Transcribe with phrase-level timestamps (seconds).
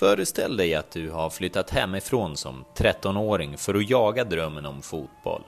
[0.00, 5.42] Föreställ dig att du har flyttat hemifrån som 13-åring för att jaga drömmen om fotboll.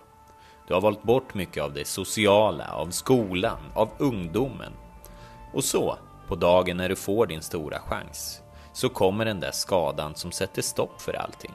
[0.69, 4.73] Du har valt bort mycket av det sociala, av skolan, av ungdomen.
[5.53, 8.41] Och så, på dagen när du får din stora chans,
[8.73, 11.53] så kommer den där skadan som sätter stopp för allting.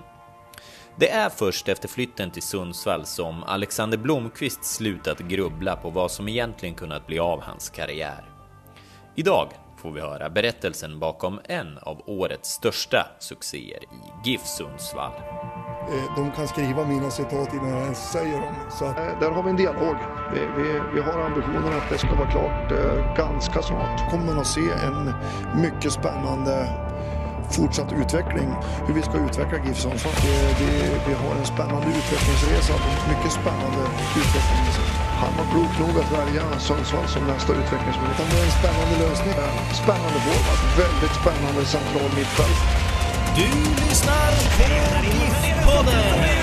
[0.96, 6.28] Det är först efter flytten till Sundsvall som Alexander Blomqvist slutat grubbla på vad som
[6.28, 8.26] egentligen kunnat bli av hans karriär.
[9.16, 15.12] Idag får vi höra berättelsen bakom en av årets största succéer i GIF Sundsvall.
[15.92, 18.56] Eh, De kan skriva mina citat innan jag ens säger dem.
[18.70, 19.96] Så att, eh, där har vi en dialog.
[20.34, 24.12] Vi, vi, vi har ambitionen att det ska vara klart eh, ganska snart.
[24.12, 25.14] Kommer man att se en
[25.62, 26.70] mycket spännande
[27.52, 28.50] fortsatt utveckling.
[28.88, 30.14] Hur vi ska utveckla GIF Sundsvall.
[30.14, 32.74] Det- Vi har en spännande utvecklingsresa.
[33.10, 33.82] Mycket spännande
[34.18, 34.97] utveckling.
[35.22, 38.30] Han var klok nog att välja Sundsvall som nästa utvecklingsmöjlighet.
[38.32, 39.34] Det är en spännande lösning.
[39.84, 40.60] Spännande forward.
[40.84, 42.60] Väldigt spännande central mittfält.
[43.40, 43.50] Du
[43.82, 44.66] lyssnar på
[45.48, 46.38] GIF-podden!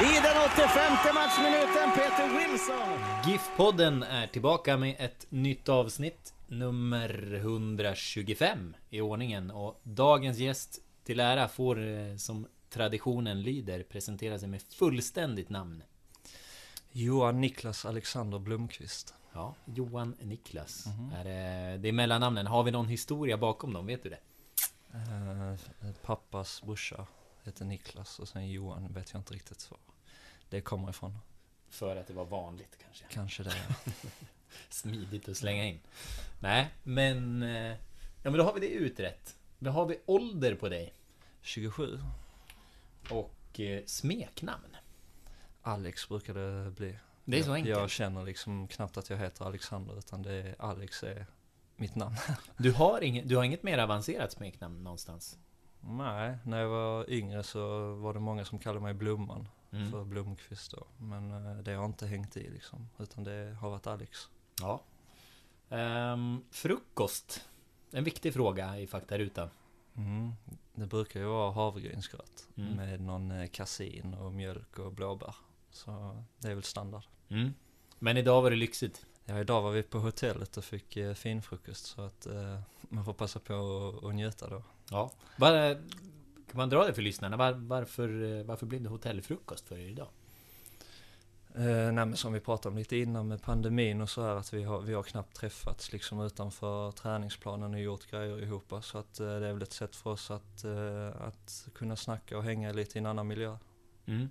[0.00, 2.98] I den 85 matchminuten, Peter Wilson.
[3.24, 9.50] GIF-podden är tillbaka med ett nytt avsnitt, nummer 125 i ordningen.
[9.50, 15.82] Och dagens gäst till ära får, eh, som traditionen lyder, presentera sig med fullständigt namn.
[16.96, 19.14] Johan Niklas Alexander Blomqvist.
[19.32, 20.86] Ja, Johan Niklas.
[21.14, 22.46] Är det, det är mellannamnen.
[22.46, 23.86] Har vi någon historia bakom dem?
[23.86, 24.18] Vet du det?
[24.92, 27.06] Eh, pappas brorsa
[27.44, 29.80] heter Niklas och sen Johan vet jag inte riktigt var
[30.48, 31.18] det kommer ifrån.
[31.68, 33.04] För att det var vanligt kanske.
[33.10, 33.54] Kanske det.
[34.68, 35.80] Smidigt att slänga in.
[36.40, 37.42] Nej, men...
[37.42, 37.76] eh,
[38.22, 39.36] Ja, men då har vi det utrett.
[39.58, 40.92] Då har vi ålder på dig.
[41.42, 42.00] 27.
[43.10, 44.73] Och eh, smeknamn.
[45.66, 46.98] Alex brukar det bli.
[47.24, 47.78] Det är så jag, enkelt.
[47.78, 51.26] Jag känner liksom knappt att jag heter Alexander utan det är Alex är
[51.76, 52.16] mitt namn.
[52.56, 55.38] Du har, inget, du har inget mer avancerat smeknamn någonstans?
[55.80, 59.90] Nej, när jag var yngre så var det många som kallade mig Blomman Mm.
[59.90, 60.86] för Blomqvist då.
[60.98, 62.88] Men eh, det har inte hängt i liksom.
[62.98, 64.28] Utan det har varit Alex.
[64.60, 64.82] Ja.
[65.68, 67.48] Ehm, frukost.
[67.92, 69.48] En viktig fråga i faktarutan.
[69.96, 70.32] Mm.
[70.74, 72.72] Det brukar ju vara havregrynsgröt Mm.
[72.76, 75.34] med någon eh, kasin och mjölk och blåbär.
[75.74, 77.02] Så det är väl standard.
[77.28, 77.54] Mm.
[77.98, 79.06] Men idag var det lyxigt.
[79.24, 83.12] Ja, idag var vi på hotellet och fick eh, finfrukost så att eh, man får
[83.12, 83.54] passa på
[84.08, 84.62] att- njuta då.
[84.90, 85.12] Ja.
[85.38, 85.74] Var,
[86.50, 87.36] kan man dra det för lyssnarna?
[87.36, 90.08] Var, varför, eh, varför blev det hotellfrukost för er idag?
[91.54, 94.62] Eh, nej som vi pratade om lite innan med pandemin och så här att vi
[94.62, 98.72] har, vi har knappt träffats liksom utanför träningsplanen och gjort grejer ihop.
[98.82, 102.36] Så att eh, det är väl ett sätt för oss att, eh, att kunna snacka
[102.38, 103.56] och hänga lite i en annan miljö.
[104.06, 104.28] Mm.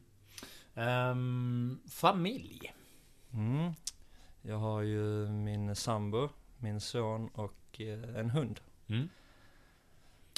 [0.76, 2.74] Ehm, familj.
[3.34, 3.74] Mm.
[4.42, 8.60] Jag har ju min sambo, min son och eh, en hund.
[8.88, 9.10] Mm.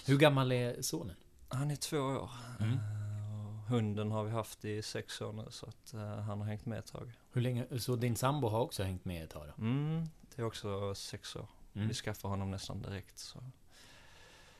[0.06, 1.16] Hur gammal är sonen?
[1.50, 2.30] Han är två år.
[2.60, 2.74] Mm.
[2.74, 6.66] Eh, hunden har vi haft i sex år nu så att eh, han har hängt
[6.66, 7.12] med ett tag.
[7.32, 7.80] Hur länge?
[7.80, 9.64] Så din sambo har också hängt med ett tag då?
[9.64, 11.48] Mm, det är också sex år.
[11.76, 11.88] Mm.
[11.88, 13.18] Vi skaffade honom nästan direkt.
[13.20, 13.44] Så.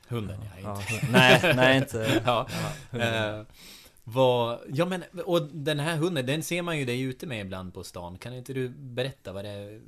[0.08, 0.94] Hunden ja, Ja, inte.
[0.94, 2.22] hund- nej, nej inte.
[2.26, 2.48] ja.
[2.92, 3.46] Ja,
[4.08, 7.74] vad, ja men, och den här hunden, den ser man ju dig ute med ibland
[7.74, 8.18] på stan.
[8.18, 9.82] Kan inte du berätta vad det är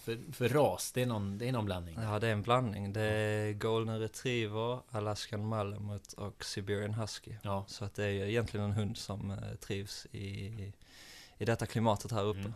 [0.00, 0.92] för, för ras?
[0.92, 1.98] Det är någon, det är någon blandning.
[2.02, 2.92] Ja, det är en blandning.
[2.92, 7.34] Det är golden retriever, alaskan malamut och siberian husky.
[7.42, 7.64] Ja.
[7.68, 10.46] Så att det är ju egentligen en hund som eh, trivs i,
[11.38, 12.40] i detta klimatet här uppe.
[12.40, 12.52] Mm.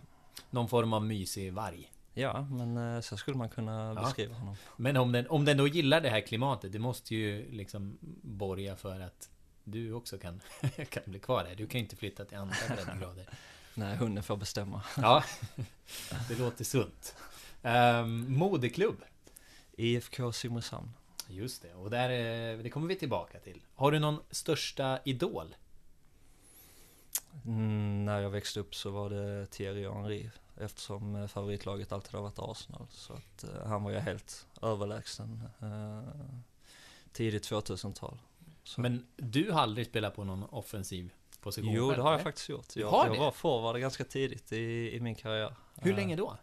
[0.51, 1.93] Någon form av mysig varg.
[2.15, 4.03] Ja, men eh, så skulle man kunna Ja.
[4.03, 4.57] beskriva honom.
[4.77, 8.77] Men om den, om den då gillar det här klimatet, det måste ju liksom borga
[8.77, 9.29] för att
[9.67, 10.41] du också kan,
[10.91, 11.55] kan bli kvar där.
[11.55, 13.29] Du kan inte flytta till andra breddgrader.
[13.75, 14.83] Nej, hunden får bestämma.
[14.97, 15.25] Ja,
[16.29, 17.17] det låter sunt.
[17.63, 18.97] Um, modeklubb.
[19.77, 20.93] IFK Simrishamn.
[21.29, 23.63] Just det, och där, eh, det kommer vi tillbaka till.
[23.75, 25.57] Har du någon största idol?
[27.47, 32.23] Mm, när jag växte upp så var det Thierry Henry eftersom eh, favoritlaget alltid har
[32.23, 32.87] varit Arsenal.
[32.91, 36.03] Så att eh, han var ju helt överlägsen eh,
[37.13, 38.19] tidigt 2000-tal.
[38.67, 42.15] Så- Men du har aldrig spelat på någon offensiv position Jo, själv, det har jag
[42.21, 42.25] eller?
[42.25, 42.77] faktiskt gjort.
[42.77, 43.21] Jag, har jag det?
[43.21, 45.55] var forward ganska tidigt i, i min karriär.
[45.75, 46.37] Hur Eh, länge då?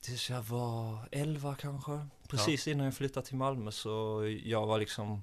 [0.00, 2.06] Tills jag var 11 kanske.
[2.28, 5.22] Precis innan jag flyttade till Malmö så jag var liksom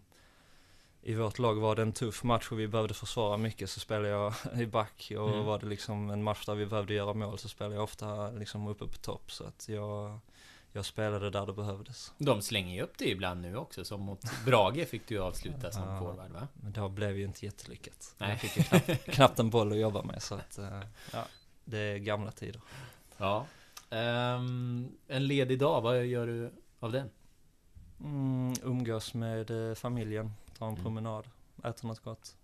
[1.01, 4.07] i vårt lag var det en tuff match och vi behövde försvara mycket så spelade
[4.09, 5.45] jag i back och Mm.
[5.45, 8.67] var det liksom en match där vi behövde göra mål så spelade jag ofta liksom
[8.67, 10.19] uppe på topp så att jag,
[10.71, 12.13] jag spelade där det behövdes.
[12.17, 15.83] De slänger ju upp det ibland nu också, som mot Brage fick du avsluta som
[15.83, 15.99] Ja.
[15.99, 16.47] forward va?
[16.53, 18.15] Men det blev ju inte jättelyckat.
[18.17, 18.29] Nej.
[18.29, 20.81] Jag fick ju knappt, knappt en boll att jobba med så att eh,
[21.13, 21.25] ja,
[21.65, 22.61] det är gamla tider.
[23.17, 23.45] Ja.
[23.89, 27.09] Ehm, en ledig dag, vad gör du av den?
[27.99, 30.83] Mm, umgås med eh, familjen, ta en Mm.
[30.83, 31.25] promenad,
[31.63, 32.35] äta något gott.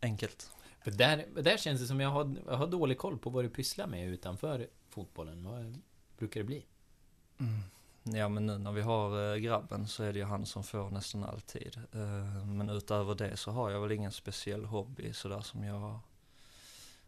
[0.00, 0.50] Enkelt.
[0.84, 3.48] För där, där känns det som jag har, jag har dålig koll på vad du
[3.48, 5.44] pysslar med utanför fotbollen.
[5.44, 5.78] Vad
[6.18, 6.66] brukar det bli?
[8.04, 10.90] Ja men nu när vi har eh, grabben så är det ju han som får
[10.90, 11.76] nästan alltid.
[11.92, 16.00] Eh, men utöver det så har jag väl ingen speciell hobby sådär som jag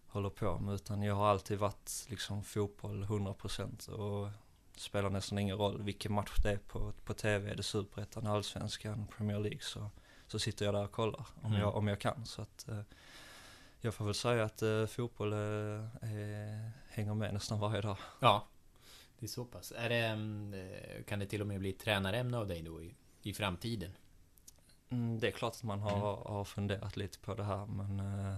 [0.06, 0.74] håller på med.
[0.74, 4.30] Utan jag har alltid varit liksom fotboll 100% och
[4.76, 7.50] spelar nästan ingen roll vilken match det är på, på TV.
[7.50, 9.90] Är det Superettan, Allsvenskan, Premier League så,
[10.26, 11.60] så sitter jag där och kollar om, Mm.
[11.60, 12.26] jag, om jag kan.
[12.26, 12.80] Så att eh,
[13.80, 17.96] jag får väl säga att fotboll är, hänger med nästan varje dag.
[18.20, 18.44] Ja,
[19.24, 19.72] det är så pass.
[19.76, 22.82] Är det, mm, eh, kan det till och med bli ett tränarämne av dig då
[22.82, 23.90] i, i framtiden?
[24.88, 28.36] Mm, det är klart att man har, har funderat lite på det här men eh,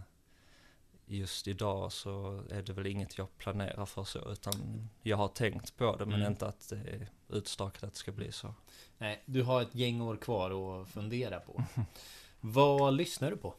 [1.07, 5.77] just idag så är det väl inget jag planerar för så utan jag har tänkt
[5.77, 6.33] på det men Mm.
[6.33, 8.55] inte att det är utstakat att det ska bli så.
[8.99, 11.65] Nej, du har ett gäng år kvar att fundera på.
[12.41, 13.55] vad lyssnar du på?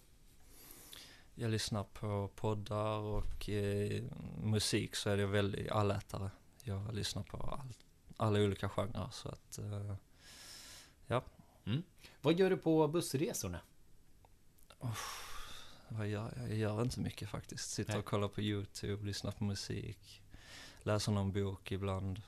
[1.35, 4.03] Jag lyssnar på poddar och eh,
[4.43, 6.29] musik så är jag väldigt allätare.
[6.67, 7.73] Jag lyssnar på all,
[8.17, 9.95] alla olika genrer så att eh,
[12.21, 13.59] Vad gör du på bussresorna?
[15.89, 16.49] vad gör jag?
[16.49, 17.69] Jag gör inte mycket faktiskt.
[17.69, 17.99] Sitter Nej.
[17.99, 20.21] och kollar på YouTube, lyssnar på musik,
[20.83, 22.21] läser någon bok ibland.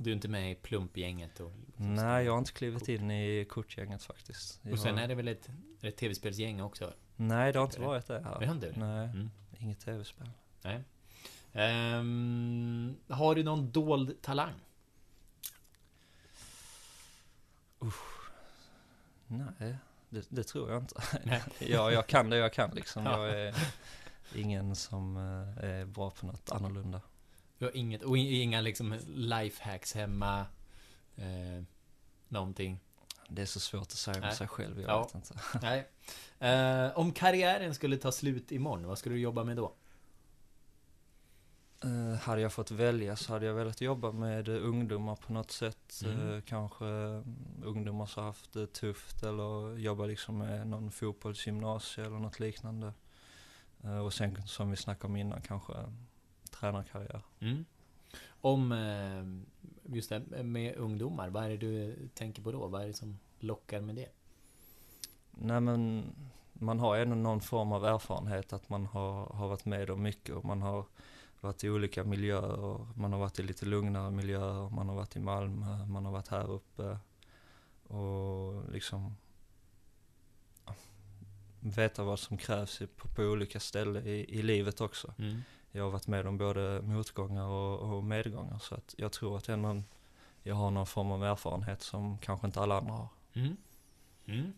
[0.00, 1.40] Du är inte med i plumpgänget?
[1.40, 4.60] Och, Nej, jag har inte klivit in i kortgänget faktiskt.
[4.62, 5.48] Jag, Och sen är det väl ett,
[5.80, 6.92] ett tv-spelsgäng också?
[7.16, 7.86] Nej, det har inte det?
[7.86, 8.40] varit det här.
[8.40, 8.78] Det har inte det?
[8.80, 9.30] Nej, Mm.
[9.58, 10.30] inget tv-spel.
[10.62, 10.84] Nej.
[11.52, 14.54] Ehm, har du någon dold talang?
[19.26, 19.76] Nej,
[20.10, 21.02] det, det tror jag inte.
[21.58, 23.06] Ja, jag kan det jag kan liksom.
[23.06, 23.26] Ja.
[23.28, 23.54] Jag är
[24.34, 27.00] ingen som eh, är bra på något annorlunda.
[27.58, 30.46] Du har inget, och inga liksom lifehacks hemma?
[31.16, 31.62] Eh,
[32.28, 32.80] någonting?
[33.28, 34.36] Det är så svårt att säga om Nej.
[34.36, 35.02] sig själv, jag Ja.
[35.04, 35.34] vet inte.
[35.62, 35.88] Nej.
[36.50, 39.72] Eh, om karriären skulle ta slut imorgon, vad skulle du jobba med då?
[41.84, 45.50] Eh, hade jag fått välja så hade jag velat jobba med eh, ungdomar på något
[45.50, 46.02] sätt.
[46.04, 46.34] Mm.
[46.34, 52.18] Eh, kanske mm, ungdomar som haft det tufft eller jobba liksom med någon fotbollsgymnasie eller
[52.18, 52.92] något liknande.
[53.84, 55.88] Eh, och sen som vi snackade om innan kanske eh,
[56.50, 57.22] tränarkarriär.
[57.40, 57.64] Mm.
[58.40, 58.74] Om
[59.84, 62.66] just det med ungdomar, vad är det du tänker på då?
[62.66, 64.08] Vad är det som lockar med det?
[65.30, 66.04] Nej men
[66.52, 70.34] man har ändå någon form av erfarenhet att man har, har varit med om mycket
[70.34, 70.84] och man har
[71.40, 75.20] varit i olika miljöer man har varit i lite lugnare miljöer, man har varit i
[75.20, 76.98] Malmö, man har varit här uppe
[77.88, 79.16] och liksom
[80.66, 80.74] ja,
[81.60, 85.14] veta vad som krävs på, på olika ställen i, i livet också.
[85.18, 85.42] Mm.
[85.70, 89.48] Jag har varit med om både motgångar och, och medgångar så att jag tror att
[89.48, 89.82] ändå
[90.42, 93.08] jag har någon form av erfarenhet som kanske inte alla andra har.
[93.32, 93.56] Mm.
[94.26, 94.52] Mm.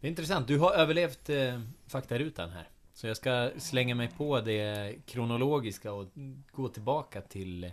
[0.00, 0.48] Det är intressant.
[0.48, 2.68] Du har överlevt eh, faktarutan här.
[2.98, 6.06] Så jag ska slänga mig på det kronologiska och
[6.52, 7.72] gå tillbaka till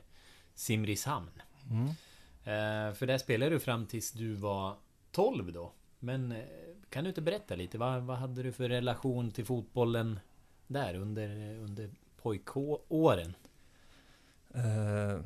[0.54, 1.42] Simrishamn.
[1.70, 1.88] Mm.
[2.44, 4.76] Eh, för där spelade du fram tills du var
[5.12, 5.72] 12 då.
[6.00, 6.38] Men eh,
[6.90, 7.78] kan du inte berätta lite?
[7.78, 10.20] Vad, vad hade du för relation till fotbollen
[10.68, 11.90] där under, under
[12.22, 13.36] pojkåren?
[14.54, 15.20] Eh,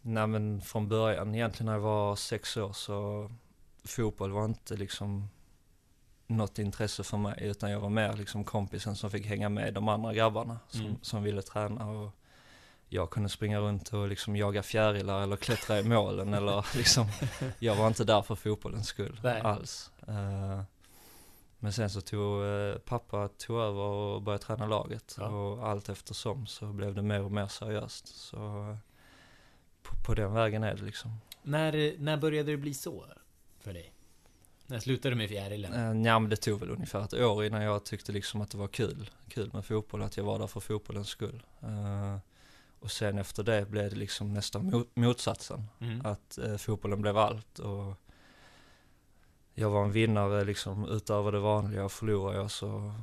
[0.00, 3.30] nej men från början, egentligen när jag var sex år så
[3.84, 5.28] fotboll var inte liksom
[6.36, 9.88] något intresse för mig utan jag var mer liksom kompisen som fick hänga med de
[9.88, 10.96] andra grabbarna som, Mm.
[11.02, 12.10] som ville träna och
[12.88, 17.06] jag kunde springa runt och liksom jaga fjärilar eller klättra i målen eller liksom
[17.58, 19.40] jag var inte där för fotbollens skull Nej.
[19.40, 19.90] alls.
[20.08, 20.62] Eh,
[21.58, 25.26] men sen så tog eh, pappa tog över och började träna laget Ja.
[25.28, 28.06] och allt eftersom så blev det mer och mer seriöst.
[28.08, 28.36] Så
[28.70, 28.76] eh,
[29.82, 31.16] på, på den vägen är det liksom.
[31.42, 33.04] När, när började det bli så
[33.60, 33.92] för dig?
[34.72, 35.72] När slutade du med fjärilen?
[35.72, 38.58] Eh, ja men det tog väl ungefär ett år innan jag tyckte liksom att det
[38.58, 39.10] var kul.
[39.28, 41.42] Kul med fotboll, att jag var där för fotbollens skull.
[41.60, 42.16] Eh,
[42.80, 45.64] och sen efter det blev det liksom nästan mo- motsatsen.
[45.80, 46.06] Mm.
[46.06, 47.94] Att eh, fotbollen blev allt och
[49.54, 52.94] jag var en vinnare liksom utöver det vanliga och förlorade jag så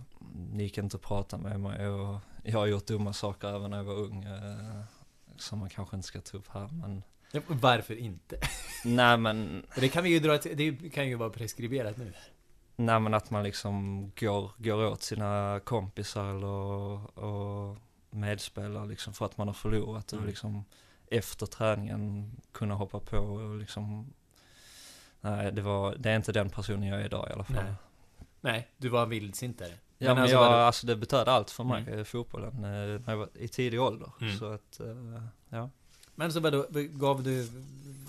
[0.53, 3.83] gick inte att prata med mig och jag har gjort dumma saker även när jag
[3.83, 4.25] var ung.
[5.37, 8.39] Som man kanske inte ska ta upp här men Ja, Varför inte?
[8.85, 12.13] Nej men Det kan vi ju dra ett, det kan ju vara preskriberat nu.
[12.75, 17.77] Nej men att man liksom går, går åt sina kompisar eller, och
[18.09, 20.27] medspelare liksom för att man har förlorat och Mm.
[20.29, 20.65] liksom
[21.11, 24.13] efter träningen kunna hoppa på och liksom
[25.21, 27.63] Nej, det var, det är inte den personen jag är idag i alla fall.
[27.63, 27.73] Nej.
[28.41, 29.73] Nej, du var vildsintare.
[29.97, 32.05] Ja men, alltså, jag, var du- alltså det betöd allt för mig, Mm.
[32.05, 32.61] fotbollen, eh,
[33.01, 34.11] när jag var i tidig ålder.
[34.21, 34.37] Mm.
[34.37, 35.69] Så att, eh, ja.
[36.19, 37.47] Men så vadå, gav du,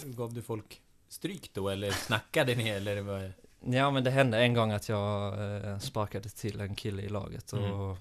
[0.04, 3.32] gav du folk stryk då, eller snackade ni, eller vad?
[3.76, 7.52] Ja men det hände en gång att jag eh, sparkade till en kille i laget
[7.52, 7.96] och Mm.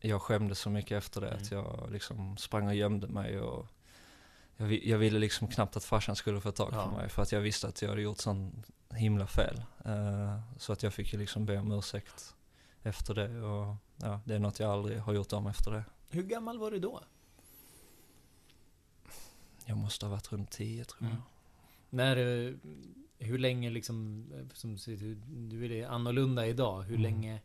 [0.00, 1.64] jag skämdes så mycket efter det att Mm.
[1.64, 3.66] jag liksom sprang och gömde mig och
[4.56, 6.90] jag, jag ville liksom knappt att farsan skulle få tag på Ja.
[6.90, 9.62] mig för att jag visste att jag hade gjort sån himla fel.
[9.84, 12.34] Eh, så att jag fick ju liksom be om ursäkt
[12.82, 15.84] efter det och ja, det är något jag aldrig har gjort om efter det.
[16.10, 17.00] Hur gammal var du då?
[19.68, 21.10] Jag måste ha varit runt 10 tror jag.
[21.10, 21.22] Mm.
[21.90, 22.54] När, eh,
[23.18, 24.76] hur länge liksom, eh, som
[25.48, 27.02] du är annorlunda idag, hur Mm.
[27.02, 27.40] länge,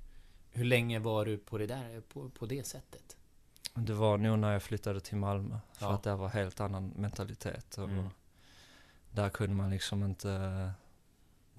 [0.51, 3.17] hur länge var du på det där, på, på det sättet?
[3.73, 5.59] Det var nog när jag flyttade till Malmö.
[5.73, 5.93] För Ja.
[5.93, 7.77] att där var helt annan mentalitet.
[7.77, 8.07] Och Mm.
[9.11, 10.71] Där kunde man liksom inte...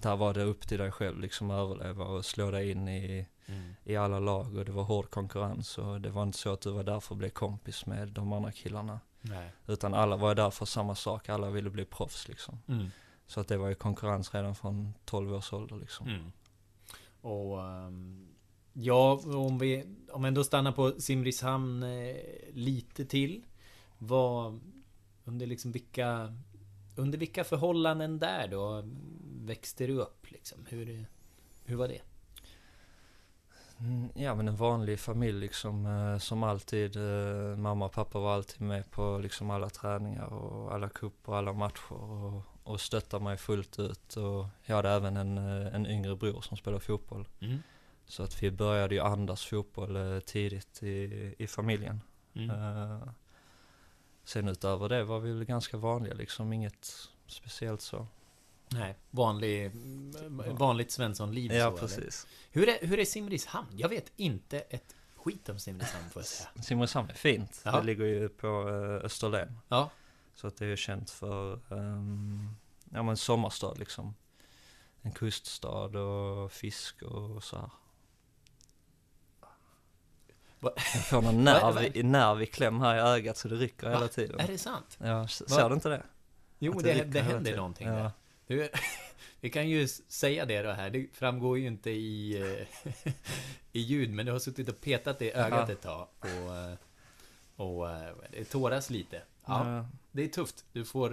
[0.03, 3.27] Där var det upp till dig själv liksom att överleva och slå dig in i,
[3.47, 3.75] Mm.
[3.85, 4.57] i alla lag.
[4.57, 5.79] Och det var hård konkurrens.
[5.79, 8.33] Och det var inte så att du var där för att bli kompis med de
[8.33, 9.01] andra killarna.
[9.23, 9.53] Nej.
[9.67, 11.29] Utan alla var där för samma sak.
[11.29, 12.59] Alla ville bli proffs liksom.
[12.69, 12.87] Mm.
[13.27, 16.09] Så att det var ju konkurrens redan från 12 års ålder liksom.
[16.09, 16.33] Mm.
[17.21, 18.29] Och ehm,
[18.73, 22.17] ja, om vi om vi ändå stannar på Simrishamn eh,
[22.53, 23.45] lite till.
[23.99, 24.61] Vad
[25.25, 26.37] under liksom vilka
[26.97, 28.85] under vilka förhållanden där då
[29.47, 30.67] växte du upp liksom?
[30.69, 31.07] Hur,
[31.65, 32.01] hur var det?
[33.83, 36.97] Mm, Ja men en vanlig familj liksom eh, som alltid.
[36.97, 41.39] Eh, mamma och pappa var alltid med på liksom alla träningar och alla cuper och
[41.39, 44.17] alla matcher och, och stöttade mig fullt ut.
[44.17, 47.29] Och jag hade även en, eh, en yngre bror som spelade fotboll.
[47.41, 47.59] Mm.
[48.07, 52.01] Så att vi började ju andas fotboll tidigt i, i familjen.
[52.35, 52.51] Mm.
[54.25, 58.07] Sen utöver det var vi väl ganska vanliga liksom, inget speciellt så.
[58.75, 59.71] Nej, vanlig,
[60.51, 62.27] vanligt Svenssonliv Ja så, precis.
[62.53, 62.67] Eller?
[62.67, 63.69] Hur är, hur är Simrishamn?
[63.77, 66.63] Jag vet inte ett skit om Simrishamn får jag säga.
[66.63, 67.63] Simrishamn är fint.
[67.65, 67.71] Ja.
[67.81, 69.59] Det ligger ju på eh, Österlen.
[69.69, 69.91] Ja.
[70.35, 72.49] Så att det är känt för, ehm,
[72.91, 74.15] ja men sommarstad liksom.
[75.03, 77.71] En kuststad och fisk och så här.
[80.61, 83.95] Jag får någon nerv, nerv i kläm här i ögat så det rycker Va?
[83.95, 84.41] hela tiden.
[84.41, 84.99] Är det sant?
[85.01, 85.57] Ja, s- Va?
[85.57, 86.03] ser du inte det?
[86.59, 87.95] Jo, det, det hela händer någonting ja.
[87.95, 88.11] där.
[88.47, 88.69] Du,
[89.41, 92.93] vi kan ju säga det då här, det framgår ju inte i, eh,
[93.73, 96.75] i ljud, men du har suttit och petat det i ögat ett tag och, eh,
[97.57, 99.23] och eh, det tåras lite.
[99.47, 99.87] Ja, Ja.
[100.13, 100.65] det är tufft.
[100.73, 101.11] Du får...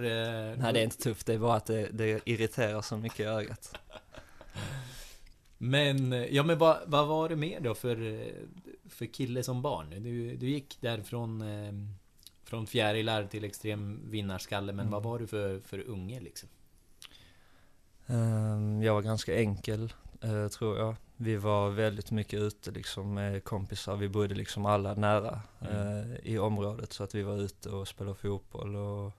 [0.56, 3.24] Nej det är inte tufft, det är bara att det, det irriterar så mycket i
[3.24, 3.78] ögat.
[5.58, 8.26] Men, ja men vad, vad var det mer då för,
[8.88, 9.90] för kille som barn?
[9.90, 11.44] Du, du gick där från,
[12.44, 14.92] från fjärilar till extrem vinnarskalle, men Mm.
[14.92, 16.48] vad var du för, för unge liksom?
[18.10, 20.96] Ehm, jag var ganska enkel, eh, tror jag.
[21.16, 23.96] Vi var väldigt mycket ute liksom med kompisar.
[23.96, 25.76] Vi bodde liksom alla nära Mm.
[26.12, 29.12] eh, i området så att vi var ute och spelade fotboll och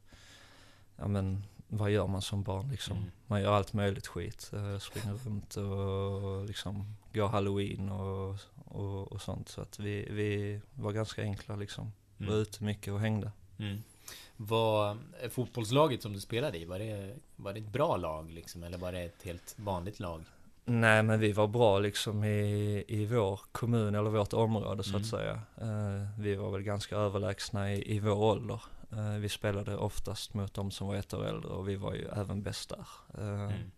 [0.98, 2.98] ja men vad gör man som barn liksom?
[2.98, 3.12] Mm.
[3.28, 4.52] Man gör allt möjligt skit.
[4.54, 9.50] Eh, springer runt och liksom går halloween och, och, och sånt.
[9.50, 11.92] Så att vi, vi var ganska enkla liksom.
[12.18, 12.40] Var Mm.
[12.40, 13.32] ute mycket och hängde.
[13.60, 13.84] Mm.
[14.48, 14.98] Var
[15.30, 18.64] fotbollslaget som du spelade i, var det, var det ett bra lag liksom?
[18.64, 20.24] Eller var det ett helt vanligt lag?
[20.66, 25.02] Nej men vi var bra liksom i, i vår kommun eller vårt område så Mm.
[25.02, 25.42] att säga.
[25.58, 28.62] Eh, vi var väl ganska överlägsna i, i vår ålder.
[28.92, 32.08] Eh, vi spelade oftast mot de som var ett år äldre och vi var ju
[32.16, 32.88] även bäst där.
[33.24, 33.72] Eh, Mm.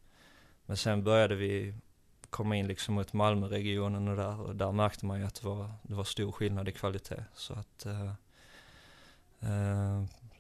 [0.65, 1.73] Men sen började vi
[2.29, 5.69] komma in liksom mot Malmöregionen och där och där märkte man ju att det var,
[5.83, 7.23] det var stor skillnad i kvalitet.
[7.35, 7.85] Så att,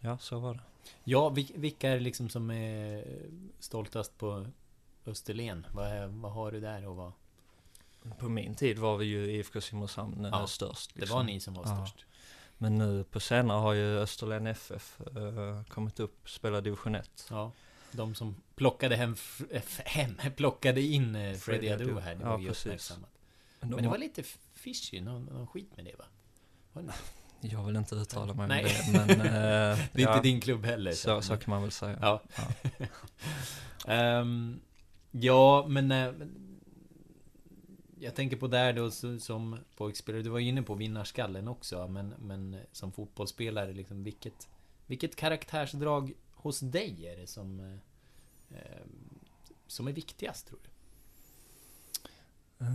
[0.03, 0.59] ja så var det.
[1.03, 3.05] Ja, vil- vilka är det liksom som är
[3.59, 4.45] stoltast på
[5.05, 5.65] Österlen?
[5.73, 7.11] Vad, är, vad har du där och vad?
[8.19, 10.91] På min tid var vi ju IFK Simrishamn eh, Ja, störst.
[10.93, 11.17] Det liksom.
[11.17, 11.85] var ni som var Ja.
[11.87, 12.05] störst.
[12.57, 17.27] Men nu på senare har ju Österlen FF eh, kommit upp, spelar division 1.
[17.29, 17.51] Ja.
[17.91, 19.15] De som plockade hem,
[19.85, 22.15] hem plockade in Freddie Freddie Adu här.
[22.15, 22.65] Det Ja, var ju precis.
[22.65, 23.09] uppmärksammat.
[23.59, 26.05] De Men det har- var lite fishy, någon, någon skit med det va?
[26.73, 26.93] Var det?
[27.43, 28.65] Jag vill inte uttala mig Nej.
[28.87, 29.19] om det, men...
[29.25, 30.91] eh, det är ja, inte din klubb heller.
[30.91, 31.97] så, så kan man väl säga.
[32.01, 32.21] Ja.
[32.35, 32.85] Ja.
[33.87, 34.59] Ehm,
[35.11, 35.91] ja, men...
[35.91, 36.11] eh,
[38.03, 42.13] jag tänker på där då som pojkspelare, du var ju inne på vinnarskallen också, men,
[42.19, 44.49] men som fotbollsspelare, liksom vilket,
[44.85, 48.81] vilket karaktärsdrag hos dig är det som, eh, eh,
[49.67, 50.69] som är viktigast tror du?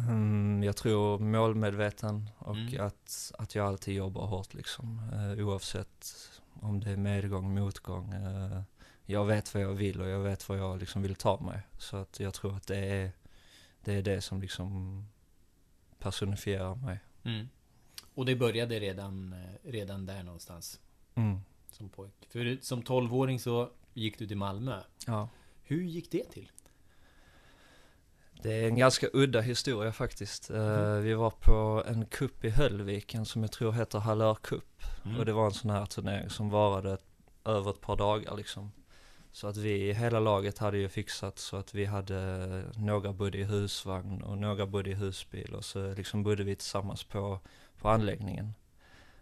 [0.09, 2.87] Mm, jag tror målmedveten och Mm.
[2.87, 5.01] att, att jag alltid jobbar hårt liksom.
[5.13, 6.07] Eh, oavsett
[6.61, 8.13] om det är medgång, motgång.
[8.13, 8.63] Eh,
[9.05, 11.61] jag vet vad jag vill och jag vet vad jag liksom vill ta mig.
[11.79, 13.13] Så att jag tror att det är
[13.85, 15.05] det, är det som liksom
[15.99, 16.99] personifierar mig.
[17.25, 17.49] Mm.
[18.15, 20.81] Och det började redan, eh, redan där någonstans
[21.15, 21.41] Mm.
[21.71, 22.27] som pojk.
[22.31, 24.81] För som 12-åring så gick du till Malmö.
[25.07, 25.29] Ja.
[25.63, 26.51] Hur gick det till?
[28.43, 30.51] Det är en ganska udda historia faktiskt.
[30.51, 31.03] Eh, Mhm.
[31.03, 34.83] vi var på en kupp i Höllviken som jag tror heter Hallör Cup.
[35.05, 35.19] Mm.
[35.19, 36.99] Och det var en sån här turnering som varade
[37.45, 38.73] över ett par dagar liksom.
[39.33, 43.45] Så att vi, hela laget hade ju fixat så att vi hade, några bodde i
[43.45, 47.41] husvagn och några bodde i husbil och så liksom bodde vi tillsammans på,
[47.81, 48.55] på anläggningen.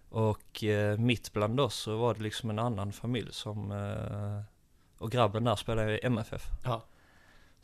[0.08, 4.40] Och eh, mitt bland oss så var det liksom en annan familj som, eh,
[4.98, 6.42] och grabben där spelade i MFF.
[6.64, 6.84] Ja.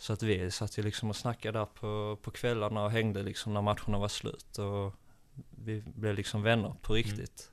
[0.02, 3.54] Så att vi satt ju liksom och snackade där på, på kvällarna och hängde liksom
[3.54, 4.94] när matcherna var slut och
[5.50, 7.52] vi blev liksom vänner på riktigt.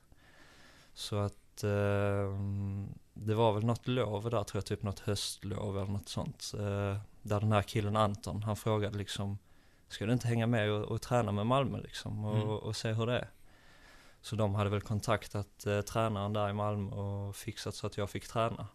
[0.94, 2.38] Så att eh,
[3.14, 6.52] det var väl något lov där tror jag, typ något höstlov eller något sånt.
[6.58, 9.38] Eh, där den här killen Anton, han frågade liksom,
[9.88, 12.48] ska du inte hänga med och, och träna med Malmö liksom och, Mm.
[12.48, 13.30] och se hur det är?
[14.20, 18.10] Så de hade väl kontaktat eh, tränaren där i Malmö och fixat så att jag
[18.10, 18.66] fick träna.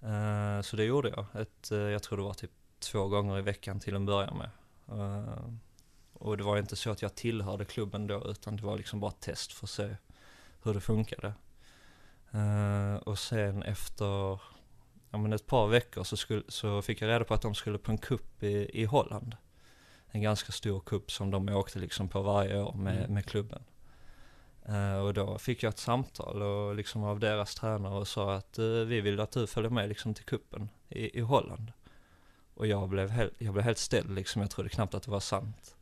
[0.00, 1.42] Eh, så det gjorde jag.
[1.42, 2.50] Ett, eh, jag tror det var typ
[2.84, 4.50] två gånger i veckan till en början med.
[4.98, 5.44] Eh,
[6.12, 9.10] och det var inte så att jag tillhörde klubben då utan det var liksom bara
[9.10, 9.96] ett test för att se
[10.62, 11.34] hur det funkade.
[12.30, 14.40] Eh, och sen efter
[15.10, 17.78] ja, men ett par veckor så, skulle, så fick jag reda på att de skulle
[17.78, 19.36] på en kupp i, i Holland.
[20.10, 23.14] En ganska stor kupp som de åkte liksom på varje år med, Mm.
[23.14, 23.62] med klubben.
[24.68, 28.58] Eh, och då fick jag ett samtal och liksom av deras tränare och sa att
[28.58, 31.72] eh, vi vill att du följer med liksom till kuppen i, i Holland.
[32.54, 35.20] Och jag blev, helt, jag blev helt ställd liksom, jag trodde knappt att det var
[35.20, 35.76] sant.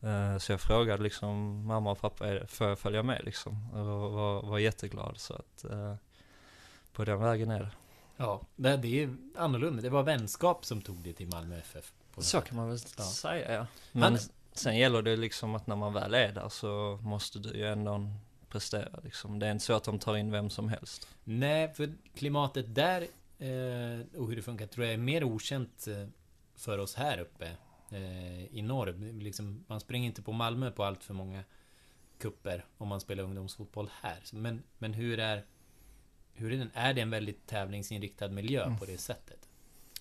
[0.00, 3.70] Eh, så jag frågade liksom mamma och pappa, får jag följa med liksom?
[3.72, 5.94] Och var, var jätteglad så att eh,
[6.92, 7.70] på den vägen är det.
[8.16, 9.82] Ja, det, är annorlunda.
[9.82, 11.92] Det var vänskap som tog dig till Malmö FF.
[12.18, 13.04] Så kan man väl Ja.
[13.04, 13.66] säga ja.
[13.92, 14.18] Men Han-
[14.52, 18.10] sen gäller det liksom att när man väl är där så måste du ju ändå
[18.48, 19.38] prestera liksom.
[19.38, 21.08] Det är inte så att de tar in vem som helst.
[21.24, 23.06] Nej, för klimatet där
[24.16, 26.06] och hur det funkar tror jag är mer okänt eh,
[26.54, 27.56] för oss här uppe
[27.90, 28.92] eh, i norr.
[29.22, 31.44] Liksom, man springer inte på Malmö på allt för många
[32.18, 34.22] kupper om man spelar ungdomsfotboll här.
[34.32, 35.44] Men, men hur är
[36.32, 38.78] hur är, den, är det en väldigt tävlingsinriktad miljö Mm.
[38.78, 39.48] på det sättet?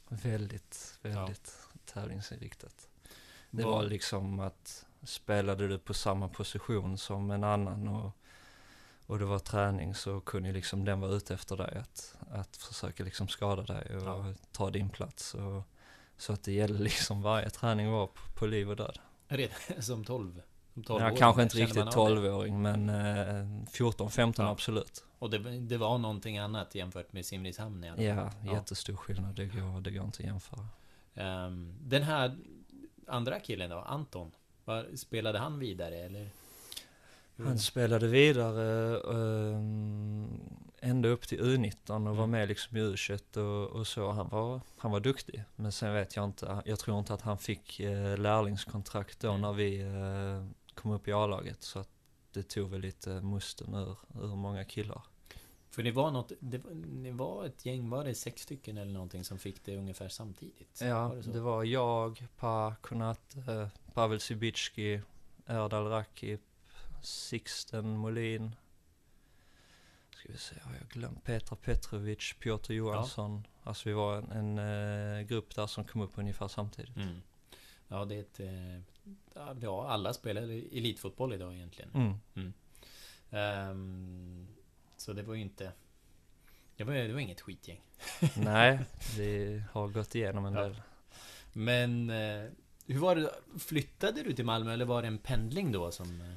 [0.09, 1.53] Väldigt, väldigt
[1.85, 2.89] tävlingsinriktat.
[3.51, 8.11] Det Vad- var liksom att spelade du på samma position som en annan och,
[9.07, 12.57] och det var träning så kunde ju liksom den vara ute efter dig att, att
[12.57, 14.33] försöka liksom skada dig och Ja.
[14.51, 15.33] ta din plats.
[15.33, 15.63] Och,
[16.17, 18.99] så att det gällde liksom varje träning var på, på liv och död.
[19.27, 20.41] Redan som 12?
[20.73, 21.91] Som 12 Ja, kanske inte riktigt av det?
[22.21, 22.95] 12-åring men eh,
[23.71, 24.49] 14-15 Ja.
[24.49, 25.03] absolut.
[25.19, 28.05] Och det, det var någonting annat jämfört med Simrishamn i alla fall?
[28.05, 28.53] Ja, Ja.
[28.53, 29.35] jättestor skillnad.
[29.35, 30.67] Det går, det går inte att jämföra.
[31.15, 32.37] Ehm, den här
[33.07, 34.31] andra killen då, Anton,
[34.65, 36.29] var, spelade han vidare eller?
[37.37, 40.27] Han spelade vidare um,
[40.81, 42.29] ända upp till U19 och var Mm.
[42.31, 44.11] med liksom i U21 och, och så.
[44.11, 45.43] Han var, han var duktig.
[45.55, 49.41] Men sen vet jag inte, jag tror inte att han fick uh, lärlingskontrakt då Mm.
[49.41, 51.63] när vi eh, kom upp i A-laget.
[51.63, 51.89] Så att
[52.33, 55.01] det tog väl lite musten ur, ur många killar.
[55.69, 56.71] För det var något, det, var-
[57.03, 60.79] det var ett gäng, var det sex stycken eller någonting som fick det ungefär samtidigt?
[60.81, 65.01] Ja, var det det var jag, Pa Konat, uh, Pavel Sibicki,
[65.47, 66.41] Erdal Rakip,
[67.05, 68.55] Sixten Molin.
[70.15, 71.23] Ska vi se, har jag glömt?
[71.23, 73.47] Petra Petrovic, Piotr Johansson.
[73.63, 76.95] Alltså vi var en, en eh, grupp där som kom upp ungefär samtidigt.
[76.97, 77.21] Mm.
[77.87, 78.39] Ja, det är ett...
[78.39, 78.81] eh,
[79.61, 80.41] Ja, alla spelar
[80.77, 82.19] elitfotboll idag egentligen.
[82.35, 82.53] Mm.
[83.31, 84.47] Ehm,
[84.97, 85.71] så det var ju inte...
[86.77, 87.81] Det var, det var inget skitgäng.
[88.37, 88.79] Nej,
[89.17, 90.61] vi har gått igenom en Ja.
[90.61, 90.81] del.
[91.53, 92.09] Men...
[92.09, 92.49] eh,
[92.87, 93.31] Hur var det?
[93.59, 96.35] Flyttade du till Malmö eller var det en pendling då som...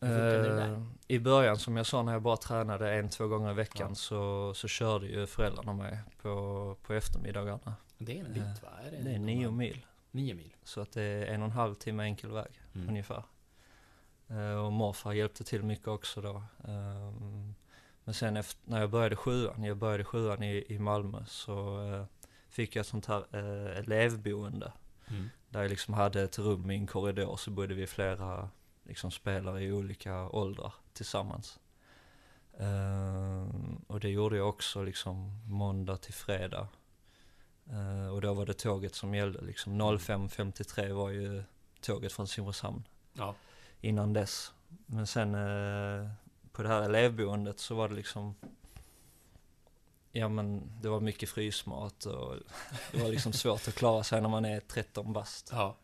[0.00, 0.62] eh, det?
[0.64, 3.88] Eh, I början som jag sa när jag bara tränade en, två gånger i veckan
[3.88, 3.94] Ja.
[3.94, 7.74] så, så körde ju föräldrarna mig på, på eftermiddagarna.
[7.98, 8.68] Det är en Eh, bit va?
[8.86, 9.86] Är Det är nio mil.
[10.10, 10.54] Nio mil.
[10.64, 12.88] Så att det är en och en halv timme enkel väg Mm.
[12.88, 13.22] ungefär.
[14.28, 16.42] Eh, och morfar hjälpte till mycket också då.
[16.68, 17.54] Ehm,
[18.04, 22.04] men sen efter, när jag började sjuan, jag började sjuan i, i Malmö så eh,
[22.48, 24.72] fick jag ett sånt här eh, elevboende.
[25.10, 25.28] Mm.
[25.48, 28.48] Där jag liksom hade ett rum i en korridor så bodde vi flera
[28.88, 31.58] liksom spelare i olika åldrar tillsammans.
[32.58, 36.68] Ehm, och det gjorde jag också liksom måndag till fredag.
[37.70, 41.42] Eh, och då var det tåget som gällde liksom 05.53 var ju
[41.80, 42.84] tåget från Simrishamn.
[43.12, 43.34] Ja.
[43.80, 44.52] Innan dess.
[44.86, 46.10] Men sen eh,
[46.52, 48.34] på det här elevboendet så var det liksom
[50.12, 52.36] Ja men det var mycket frysmat och
[52.92, 55.48] det var liksom svårt att klara sig när man är 13 bast.
[55.52, 55.76] Ja.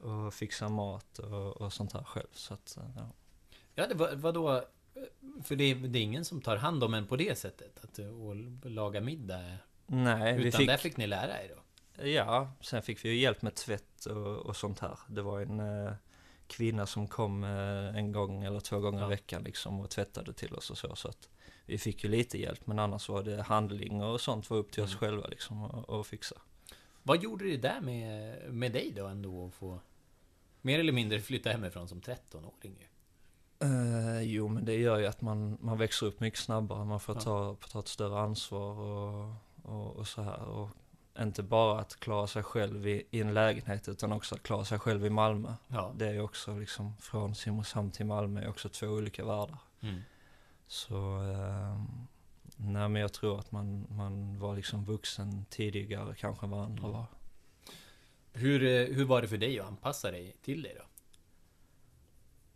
[0.00, 2.28] Och fixa mat och, och sånt här själv.
[2.32, 3.10] Så att, eh, ja.
[3.74, 4.64] Ja, det var, vadå?
[5.44, 7.84] För det är, det är ingen som tar hand om en på det sättet?
[7.84, 8.36] Att och
[8.70, 9.42] laga middag?
[9.86, 10.68] Nej, vi Utan fick...
[10.68, 11.62] där fick ni lära er då?
[12.08, 14.98] Ja, sen fick vi ju hjälp med tvätt och, och sånt här.
[15.08, 15.92] Det var en eh,
[16.46, 19.06] kvinna som kom eh, en gång eller två gånger Ja.
[19.06, 20.96] i veckan liksom och tvättade till oss och så.
[20.96, 21.28] Så att
[21.66, 24.82] vi fick ju lite hjälp, men annars var det handling och sånt var upp till
[24.82, 24.98] oss Mm.
[25.00, 26.36] själva liksom att fixa.
[27.06, 29.80] Vad gjorde det där med, med dig då ändå att få
[30.62, 32.86] mer eller mindre flytta hemifrån som 13-åring ju?
[33.66, 36.84] Eh, jo, men det gör ju att man, man växer upp mycket snabbare.
[36.84, 37.20] Man får Ja.
[37.20, 40.42] ta, ta ett större ansvar och, och, och så här.
[40.48, 40.68] Och
[41.18, 44.78] inte bara att klara sig själv i, i en lägenhet, utan också att klara sig
[44.78, 45.54] själv i Malmö.
[45.68, 45.92] Ja.
[45.96, 49.58] Det är ju också liksom, från Simrishamn till Malmö är också två olika världar.
[49.80, 50.00] Mm.
[50.66, 51.82] Så, eh,
[52.56, 56.78] nej men jag tror att man, man var liksom vuxen tidigare kanske än vad andra
[56.88, 56.92] Mm.
[56.92, 57.06] var.
[58.32, 60.84] Hur, eh, hur var det för dig att anpassa dig till det då?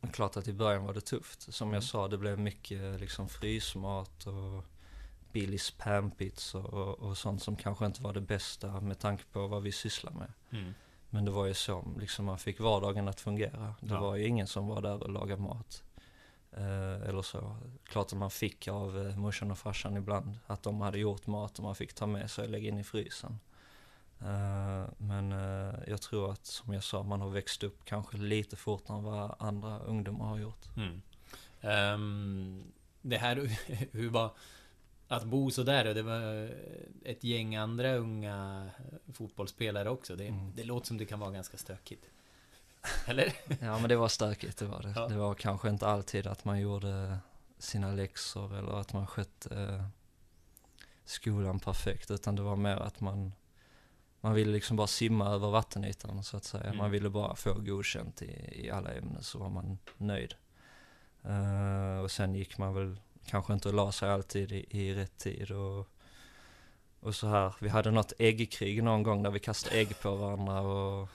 [0.08, 1.54] Klart att i början var det tufft.
[1.54, 1.74] Som Mm.
[1.74, 4.64] jag sa, det blev mycket liksom frysmat och
[5.32, 9.62] Billys panpizza och, och sånt som kanske inte var det bästa med tanke på vad
[9.62, 10.32] vi sysslar med.
[10.50, 10.74] Mm.
[11.10, 13.74] Men det var ju så, liksom man fick vardagen att fungera.
[13.80, 14.00] Det Ja.
[14.00, 15.82] var ju ingen som var där och lagade mat.
[16.52, 17.56] Eh, eller så.
[17.84, 21.58] Klart att man fick av eh, morsan och farsan ibland att de hade gjort mat
[21.58, 23.38] och man fick ta med sig och lägga in i frysen.
[24.20, 28.56] Eh, men eh, jag tror att, som jag sa, man har växt upp kanske lite
[28.56, 30.76] fortare än vad andra ungdomar har gjort.
[30.76, 31.02] Mm.
[31.60, 32.62] Ehm,
[33.02, 33.36] det här,
[33.92, 34.30] hur var...
[35.08, 36.50] Att bo så där och det var
[37.04, 38.70] ett gäng andra unga
[39.12, 40.16] fotbollsspelare också.
[40.16, 40.52] Det, Mm.
[40.56, 42.04] det låter som det kan vara ganska stökigt.
[43.06, 43.32] Eller?
[43.60, 44.92] Ja men det var stökigt, det var det.
[44.96, 45.08] Ja.
[45.08, 47.18] Det var kanske inte alltid att man gjorde
[47.58, 49.84] sina läxor eller att man skötte eh,
[51.04, 53.32] skolan perfekt, utan det var mer att man,
[54.20, 56.64] man ville liksom bara simma över vattenytan så att säga.
[56.64, 56.76] Mm.
[56.76, 60.34] Man ville bara få godkänt i, i alla ämnen så var man nöjd.
[61.22, 65.18] Eh, och sen gick man väl kanske inte och la sig alltid i, i rätt
[65.18, 65.88] tid och,
[67.00, 67.54] och så här.
[67.60, 71.08] Vi hade något äggkrig någon gång där vi kastade ägg på varandra och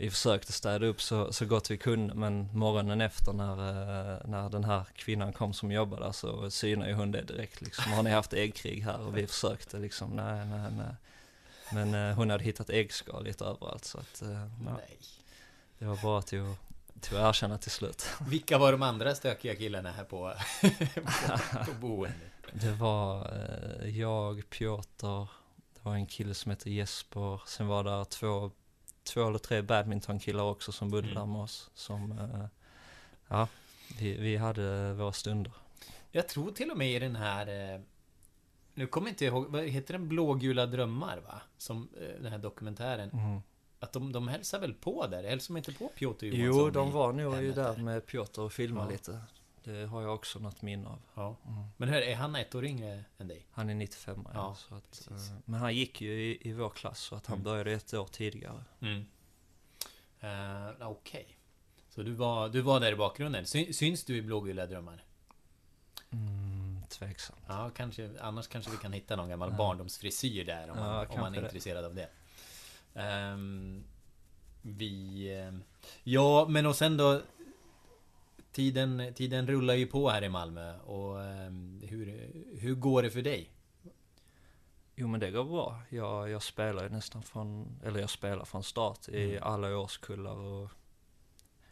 [0.00, 4.48] vi försökte städa upp så, så gott vi kunde men morgonen efter när, eh, när
[4.48, 7.92] den här kvinnan kom som jobbade där så synade hon det direkt liksom.
[7.92, 9.00] Har ni haft äggkrig här?
[9.00, 10.94] Och vi försökte liksom, nej, nej, nej.
[11.72, 14.98] Men eh, hon hade hittat äggskal lite överallt så att eh, ja, Nej.
[15.78, 18.06] det var bara till att, till att erkänna till slut.
[18.28, 20.34] Vilka var de andra stökiga killarna här på,
[20.94, 22.32] på, på boendet?
[22.52, 23.32] Det var
[23.84, 25.28] jag, Piotr,
[25.74, 28.50] det var en kille som heter Jesper, sen var där två,
[29.08, 31.14] två eller tre badmintonkillar också som bodde Mm.
[31.18, 31.70] där med oss.
[31.74, 32.44] Som, eh,
[33.28, 33.48] ja,
[33.98, 35.52] vi, vi hade våra stunder.
[36.10, 37.74] Jag tror till och med i den här...
[37.74, 37.80] eh,
[38.74, 40.08] Nu kommer jag inte ihåg, vad heter den?
[40.08, 41.40] Blågula drömmar va?
[41.58, 43.10] Som eh, den här dokumentären.
[43.10, 43.40] Mm.
[43.80, 45.24] Att de, de hälsar väl på där?
[45.24, 46.64] Hälsar de inte på Piotr Johansson?
[46.64, 48.92] Jo, de var nog ju där med Piotr och filmade Ja.
[48.92, 49.20] lite.
[49.72, 50.98] Det har jag också något minne av.
[51.14, 51.36] Ja.
[51.46, 51.64] Mm.
[51.76, 53.46] Men hur, är han ett år yngre än dig?
[53.50, 56.70] Han är 95 ja, Ja, så att, eh, Men han gick ju i, i vår
[56.70, 57.44] klass så att han Mm.
[57.44, 58.64] började ett år tidigare.
[58.80, 59.04] Mm.
[60.22, 61.38] Uh, Okej.
[61.88, 63.46] Så du var, du var där i bakgrunden.
[63.46, 65.04] Sy, syns du i blågula drömmar?
[66.10, 67.40] Mm, tveksamt.
[67.48, 68.10] Ja, kanske.
[68.20, 69.56] Annars kanske vi kan hitta någon gammal Ja.
[69.56, 71.46] barndomsfrisyr där om man, Ja, om man är det.
[71.46, 72.08] intresserad av det.
[72.94, 73.84] Ehm,
[74.62, 75.24] vi...
[75.38, 75.52] eh,
[76.04, 77.20] Ja, men och sen då...
[78.58, 83.22] Tiden, tiden rullar ju på här i Malmö och ehm, hur, hur går det för
[83.22, 83.50] dig?
[84.94, 85.82] Jo men det går bra.
[85.88, 89.42] Jag, jag spelar ju nästan från, eller jag spelar från start i Mm.
[89.42, 90.70] alla årskullar och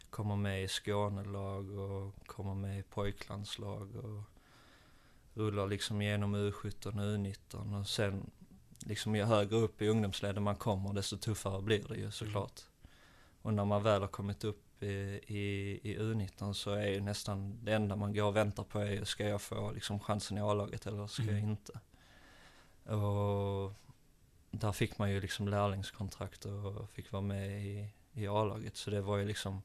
[0.09, 4.23] kommer med i Skånelag och kommer med i pojklandslag och
[5.33, 8.31] rullar liksom igenom U17 och U19 och sen
[8.79, 12.61] liksom ju högre upp i ungdomsleden man kommer desto tuffare blir det ju såklart.
[13.41, 15.39] Och när man väl har kommit upp i, i,
[15.83, 19.23] i U19 så är ju nästan det enda man går och väntar på är ska
[19.27, 21.49] jag få liksom chansen i A-laget eller ska jag Mm.
[21.49, 21.79] inte?
[22.95, 23.73] Och
[24.51, 28.77] där fick man ju liksom lärlingskontrakt och fick vara med i, i A-laget.
[28.77, 29.61] Så det var ju liksom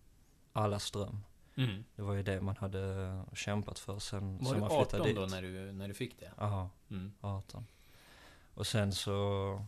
[0.53, 1.18] allas dröm.
[1.57, 1.85] Mm.
[1.96, 5.16] Det var ju det man hade kämpat för sen Var du man 18 flyttade dit.
[5.16, 6.31] då när du, när du fick det?
[6.38, 7.12] Ja, Mm.
[7.20, 7.66] 18.
[8.55, 9.64] Och sen så,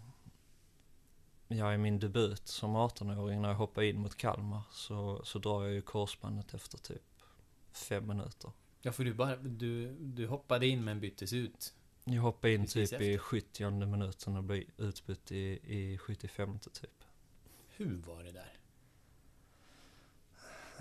[1.48, 5.62] ja i min debut som 18-åring när jag hoppade in mot Kalmar så, så drar
[5.64, 7.02] jag ju korsbandet efter typ
[7.72, 8.52] fem minuter.
[8.82, 9.36] Ja, för du bara...
[9.36, 11.74] Du, du hoppade in men byttes ut.
[12.04, 13.10] Jag hoppade in Precis typ efter.
[13.10, 16.90] i 70 minuten och blev utbytt i, i 75 typ.
[17.68, 18.52] Hur var det där?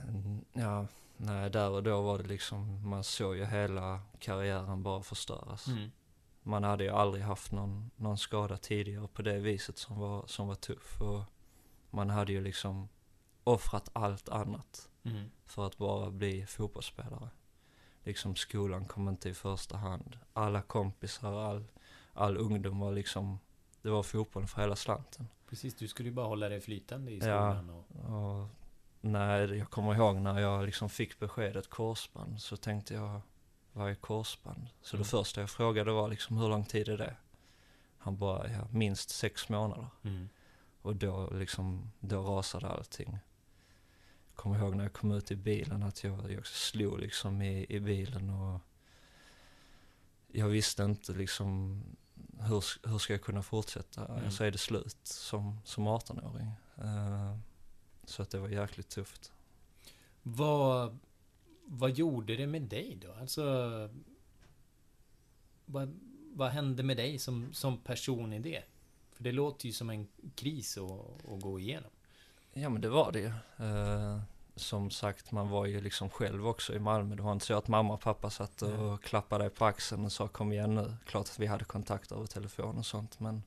[0.07, 5.03] Mm, Ja, nej, där och då var det liksom, man såg ju hela karriären bara
[5.03, 5.67] förstöras.
[5.67, 5.91] Mm.
[6.43, 10.47] Man hade ju aldrig haft någon, någon skada tidigare på det viset som var, som
[10.47, 11.01] var tuff.
[11.01, 11.23] Och
[11.89, 12.89] man hade ju liksom
[13.43, 15.29] offrat allt annat Mm.
[15.45, 17.29] för att bara bli fotbollsspelare.
[18.03, 20.17] Liksom skolan kom inte i första hand.
[20.33, 21.65] Alla kompisar, all,
[22.13, 23.39] all ungdom var liksom,
[23.81, 25.27] det var fotbollen för hela slanten.
[25.49, 27.21] Precis, du skulle ju bara hålla dig flytande i Ja.
[27.21, 27.69] skolan.
[27.69, 28.41] Och...
[28.41, 28.47] Och
[29.01, 33.21] när, jag kommer ihåg när jag liksom fick beskedet korsband så tänkte jag,
[33.73, 34.67] är korsband?
[34.81, 35.03] Så Mm.
[35.03, 37.15] det första jag frågade var liksom, hur lång tid är det?
[37.97, 39.87] Han bara, ja, minst sex månader.
[40.03, 40.29] Mm.
[40.81, 43.17] Och då liksom, då rasade allting.
[44.27, 47.65] Jag kommer ihåg när jag kom ut i bilen att jag, jag slog liksom i,
[47.69, 48.59] i bilen och
[50.27, 51.81] jag visste inte liksom
[52.39, 54.05] hur, hur ska jag kunna fortsätta?
[54.05, 54.25] Mm.
[54.25, 56.51] Alltså är det slut som, som 18-åring?
[56.77, 57.37] Eh,
[58.05, 59.31] så att det var jäkligt tufft.
[60.23, 60.99] Vad,
[61.65, 63.13] vad gjorde det med dig då?
[63.13, 63.89] Alltså...
[65.65, 65.99] Vad,
[66.33, 68.63] vad hände med dig som, som person i det?
[69.11, 71.91] För det låter ju som en kris att, att gå igenom.
[72.53, 73.31] Ja men det var det ju.
[73.65, 74.19] Eh,
[74.55, 77.15] som sagt, man var ju liksom själv också i Malmö.
[77.15, 78.97] Det var inte så att mamma och pappa satt och Nej.
[78.97, 80.95] klappade dig på axeln och sa kom igen nu.
[81.05, 83.43] Klart att vi hade kontakt över telefon och sånt men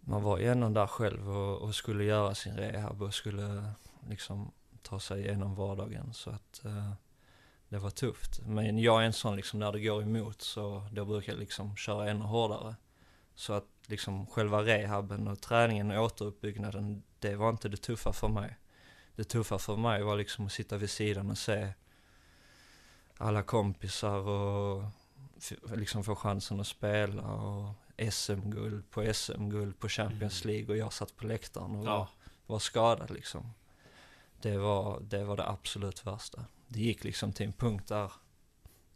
[0.00, 3.72] man var ju ändå där själv och, och skulle göra sin rehab och skulle
[4.08, 4.50] liksom
[4.82, 6.92] ta sig igenom vardagen så att eh,
[7.68, 8.40] det var tufft.
[8.46, 11.76] Men jag är en sån liksom när det går emot så då brukar jag liksom
[11.76, 12.74] köra ännu hårdare.
[13.34, 18.28] Så att liksom själva rehaben och träningen och återuppbyggnaden, det var inte det tuffa för
[18.28, 18.56] mig.
[19.16, 21.72] Det tuffa för mig var liksom att sitta vid sidan och se
[23.16, 24.84] alla kompisar och
[25.76, 27.74] liksom få chansen att spela och
[28.12, 30.54] SM-guld på SM-guld på Champions Mm.
[30.56, 31.98] League och jag satt på läktaren och Ja.
[31.98, 32.08] var,
[32.46, 33.50] var skadad liksom.
[34.40, 36.44] Det var, det var det absolut värsta.
[36.68, 38.12] Det gick liksom till en punkt där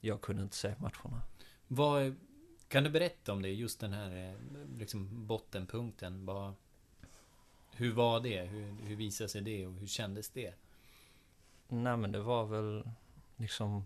[0.00, 1.22] jag kunde inte se matcherna.
[1.68, 2.14] Vad,
[2.68, 3.48] kan du berätta om det?
[3.48, 4.34] Just den här eh,
[4.78, 6.26] liksom bottenpunkten.
[6.26, 6.54] Vad,
[7.70, 8.44] hur var det?
[8.44, 9.66] Hur, hur visade sig det?
[9.66, 10.54] Och hur kändes det?
[11.68, 12.88] Nej men det var väl
[13.36, 13.84] liksom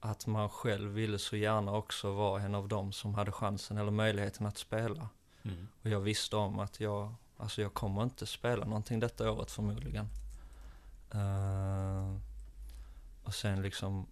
[0.00, 3.90] att man själv ville så gärna också vara en av dem som hade chansen eller
[3.90, 5.08] möjligheten att spela.
[5.42, 5.68] Mm.
[5.82, 10.08] Och jag visste om att jag, alltså jag kommer inte spela någonting detta året förmodligen.
[11.14, 12.16] Eh,
[13.22, 14.06] och sen liksom,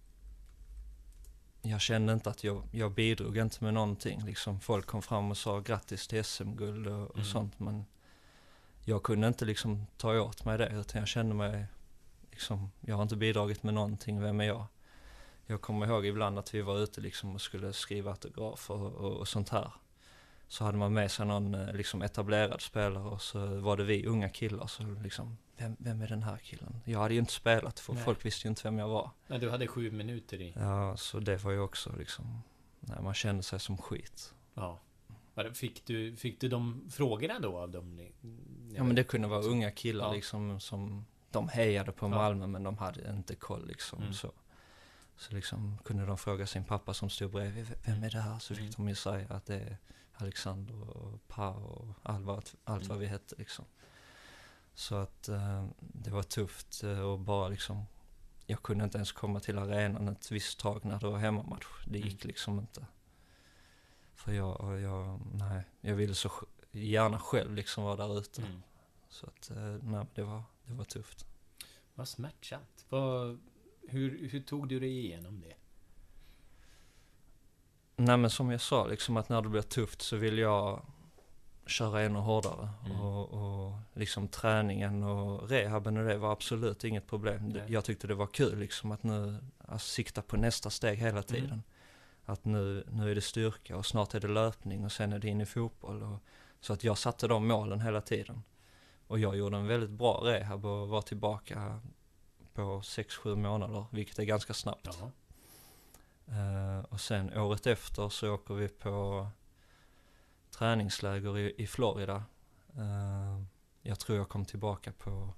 [1.61, 4.25] jag kände inte att jag, jag bidrog inte med någonting.
[4.25, 7.25] Liksom folk kom fram och sa grattis till SM-guld och, och Mm.
[7.27, 7.85] sånt men
[8.85, 11.65] jag kunde inte liksom ta åt mig det utan jag kände mig
[12.31, 14.65] liksom, jag har inte bidragit med någonting, vem är jag?
[15.45, 19.17] Jag kommer ihåg ibland att vi var ute liksom och skulle skriva autografer och, och,
[19.17, 19.71] och sånt här.
[20.47, 24.05] Så hade man med sig någon eh, liksom etablerad spelare och så var det vi
[24.05, 26.81] unga killar så liksom, vem, vem är den här killen?
[26.85, 28.03] Jag hade ju inte spelat för Nej.
[28.03, 29.11] folk visste ju inte vem jag var.
[29.27, 30.53] Nej, du hade sju minuter i...
[30.55, 32.41] Ja, så det var ju också liksom,
[32.79, 34.33] nej, man kände sig som skit.
[34.53, 34.79] Ja.
[35.53, 38.07] Fick du, fick du de frågorna då av dem?
[38.75, 40.13] Ja men det kunde vara unga killar Ja.
[40.13, 42.09] liksom som, de hejade på Ja.
[42.09, 44.13] Malmö men de hade inte koll liksom Mm.
[44.13, 44.31] så.
[45.17, 48.39] Så liksom kunde de fråga sin pappa som stod bredvid, "V- vem är det här?
[48.39, 48.73] Så fick Mm.
[48.77, 49.77] de ju säga att det är
[50.13, 52.99] Alexander och Pa och allt vad, allt vad Mm.
[52.99, 53.65] vi hette liksom.
[54.77, 57.83] Så att eh, det var tufft eh, och bara liksom,
[58.45, 61.65] jag kunde inte ens komma till arenan ett visst tag när det var hemmamatch.
[61.85, 62.27] Det gick Mm.
[62.27, 62.85] liksom inte.
[64.13, 66.31] För jag, jag, nej, jag ville så
[66.71, 68.41] gärna själv liksom vara där ute.
[68.41, 68.61] Mm.
[69.09, 71.25] Så att, eh, nej, det var, det var tufft.
[71.95, 72.85] Vad smärtsamt.
[72.89, 73.39] Vad,
[73.87, 75.53] hur, hur tog du dig igenom det?
[77.95, 80.85] Nej men som jag sa, liksom att när det blir tufft så vill jag
[81.69, 82.69] köra ännu hårdare.
[82.85, 83.01] Mm.
[83.01, 87.49] Och, och liksom träningen och rehaben och det var absolut inget problem.
[87.49, 87.63] Nej.
[87.67, 91.45] Jag tyckte det var kul liksom att nu, alltså, sikta på nästa steg hela tiden.
[91.45, 91.63] Mm.
[92.25, 95.27] Att nu, nu är det styrka och snart är det löpning och sen är det
[95.27, 96.03] in i fotboll.
[96.03, 96.19] Och,
[96.59, 98.43] så att jag satte de målen hela tiden.
[99.07, 101.79] Och jag gjorde en väldigt bra rehab och var tillbaka
[102.53, 104.87] på 6-7 månader, vilket är ganska snabbt.
[106.27, 109.27] Eh, och sen året efter så åker vi på
[110.51, 112.23] träningsläger i, i Florida.
[112.77, 113.43] Eh,
[113.81, 115.33] jag tror jag kom tillbaka på,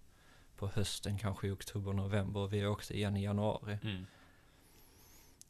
[0.56, 2.48] på hösten, kanske i oktober, november.
[2.48, 3.78] Vi åkte igen i januari.
[3.84, 4.06] Mm.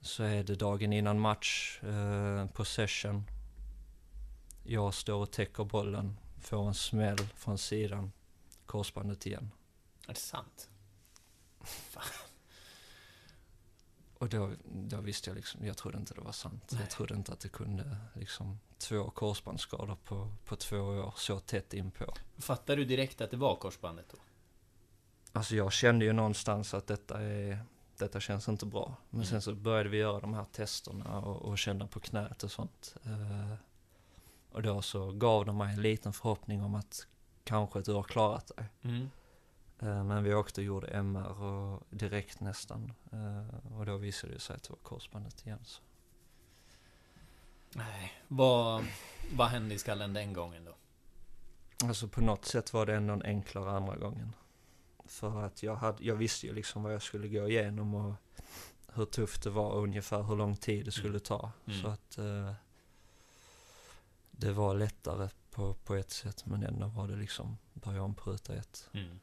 [0.02, 3.24] Så är det dagen innan match, eh, på session.
[4.64, 8.12] Jag står och täcker bollen, får en smäll från sidan,
[8.66, 9.52] korsbandet igen.
[10.08, 10.70] Är det sant?
[14.20, 16.70] Och då, då visste jag liksom, jag trodde inte det var sant.
[16.72, 16.82] Nej.
[16.82, 21.74] Jag trodde inte att det kunde, liksom, två korsbandsskador på, på två år så tätt
[21.74, 22.14] inpå.
[22.38, 24.18] Fattar du direkt att det var korsbandet då?
[25.32, 27.60] Alltså jag kände ju någonstans att detta är,
[27.98, 28.96] detta känns inte bra.
[29.10, 32.52] Men sen så började vi göra de här testerna och, och känna på knät och
[32.52, 32.96] sånt.
[33.04, 33.54] Eh,
[34.52, 37.08] och då så gav de mig en liten förhoppning om att
[37.44, 38.66] kanske du har klarat dig.
[38.82, 39.10] Mm.
[39.82, 42.94] Eh, men vi åkte och gjorde MR och direkt nästan.
[43.12, 45.60] Eh, och då visade det sig att det var korsbandet igen.
[45.64, 45.82] Så.
[47.74, 48.86] Nej, vad,
[49.34, 50.76] vad hände i skallen den gången då?
[51.88, 54.36] Alltså på något sätt var det ändå en enklare andra gången.
[55.06, 58.14] För att jag, hade, jag visste ju liksom vad jag skulle gå igenom och
[58.94, 61.52] hur tufft det var och ungefär hur lång tid det skulle ta.
[61.66, 61.82] Mm.
[61.82, 62.54] Så att eh,
[64.32, 68.32] det var lättare på, på ett sätt men ändå var det liksom börja om på
[68.32, 68.90] ruta ett.
[68.94, 69.20] Mm.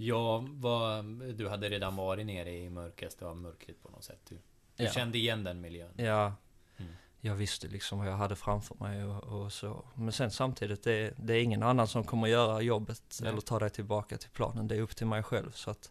[0.00, 4.20] Ja, vad, du hade redan varit nere i mörkaste av mörkret på något sätt.
[4.28, 4.34] Du,
[4.76, 4.90] du Ja.
[4.90, 5.92] kände igen den miljön.
[5.96, 6.34] Ja,
[6.76, 6.92] Mm.
[7.20, 9.84] jag visste liksom vad jag hade framför mig och, och så.
[9.94, 13.30] Men sen samtidigt, det, det är ingen annan som kommer göra jobbet Nej.
[13.30, 14.68] eller ta dig tillbaka till planen.
[14.68, 15.52] Det är upp till mig själv.
[15.52, 15.90] Så att,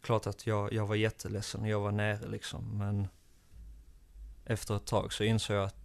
[0.00, 2.78] klart att jag, jag var jätteledsen och jag var nere liksom.
[2.78, 3.08] Men
[4.44, 5.76] efter ett tag så insåg jag att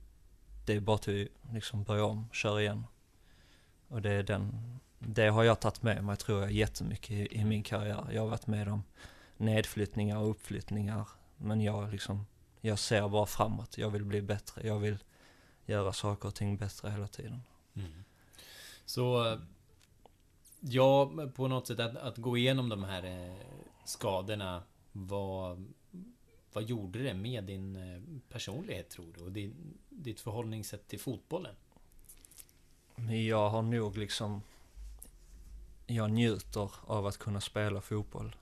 [0.65, 2.83] det är bara till liksom börja om, köra igen.
[3.87, 7.45] Och det är den, det har jag tagit med mig tror jag jättemycket i, i
[7.45, 8.07] min karriär.
[8.11, 8.83] Jag har varit med om
[9.37, 11.07] nedflyttningar och uppflyttningar.
[11.37, 12.25] Men jag liksom,
[12.61, 13.77] jag ser bara framåt.
[13.77, 14.67] Jag vill bli bättre.
[14.67, 14.97] Jag vill
[15.65, 17.41] göra saker och ting bättre hela tiden.
[17.73, 18.03] Mm.
[18.85, 19.37] Så
[20.59, 23.35] ja, på något sätt att, att gå igenom de här eh,
[23.85, 25.73] skadorna vad,
[26.53, 29.23] vad gjorde det med din eh, personlighet tror du?
[29.23, 31.55] Och din, ditt förhållningssätt till fotbollen?
[33.27, 34.41] Jag har nog liksom,
[35.93, 38.35] jag njuter av att kunna spela fotboll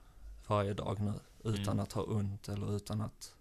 [0.46, 1.12] varje dag nu.
[1.44, 1.80] Utan Mm.
[1.80, 3.34] att ha ont eller utan att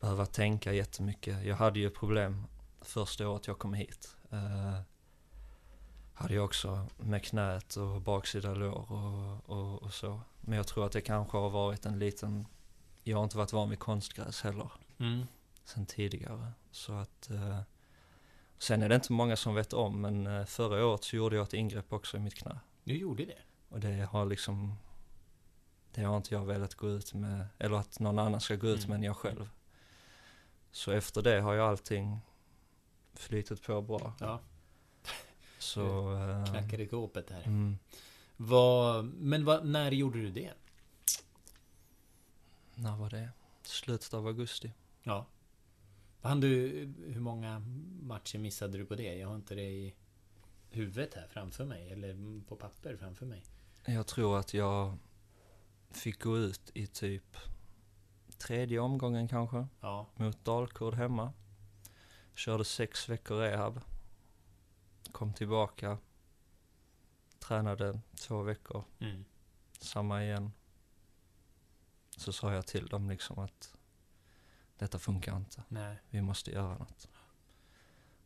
[0.00, 1.44] behöva tänka jättemycket.
[1.44, 2.44] Jag hade ju problem
[2.80, 4.16] första året jag kom hit.
[4.30, 4.80] Eh,
[6.14, 10.20] hade jag också med knät och baksida lår och, och, och så.
[10.40, 12.46] Men jag tror att det kanske har varit en liten,
[13.02, 15.26] jag har inte varit van vid konstgräs heller Mm.
[15.64, 16.52] sen tidigare.
[16.70, 17.60] Så att, eh,
[18.58, 21.42] sen är det inte många som vet om, men eh, förra året så gjorde jag
[21.42, 22.58] ett ingrepp också i mitt knä.
[22.84, 23.38] Du gjorde det?
[23.68, 24.74] Och det har liksom,
[25.94, 28.78] det har inte jag velat gå ut med, eller att någon annan ska gå ut
[28.78, 28.88] Mm.
[28.90, 29.50] med än jag själv.
[30.70, 32.18] Så efter det har ju allting
[33.14, 34.12] flytit på bra.
[34.20, 34.40] Ja,
[35.58, 37.42] Så, eh, knackade i kåpet här.
[37.42, 37.78] mm,
[38.36, 40.52] Vad, men vad, när gjorde du det?
[42.74, 43.28] när var det?
[43.62, 44.72] Slutet av augusti.
[45.02, 45.26] Ja.
[46.20, 46.68] Han du,
[47.06, 47.58] hur många
[48.02, 49.14] matcher missade du på det?
[49.14, 49.94] Jag har inte det i
[50.74, 53.44] huvudet här framför mig, eller på papper framför mig.
[53.86, 54.98] Jag tror att jag
[55.90, 57.36] fick gå ut i typ
[58.38, 59.66] tredje omgången kanske.
[59.80, 60.06] Ja.
[60.14, 61.32] mot Dalkurd hemma.
[62.34, 63.80] Körde sex veckor rehab.
[65.12, 65.98] Kom tillbaka.
[67.38, 68.84] Tränade två veckor.
[69.00, 69.24] Mm.
[69.80, 70.52] Samma igen.
[72.16, 73.76] Så sa jag till dem liksom att
[74.78, 75.62] detta funkar inte.
[75.68, 75.96] Nej.
[76.10, 77.08] Vi måste göra något.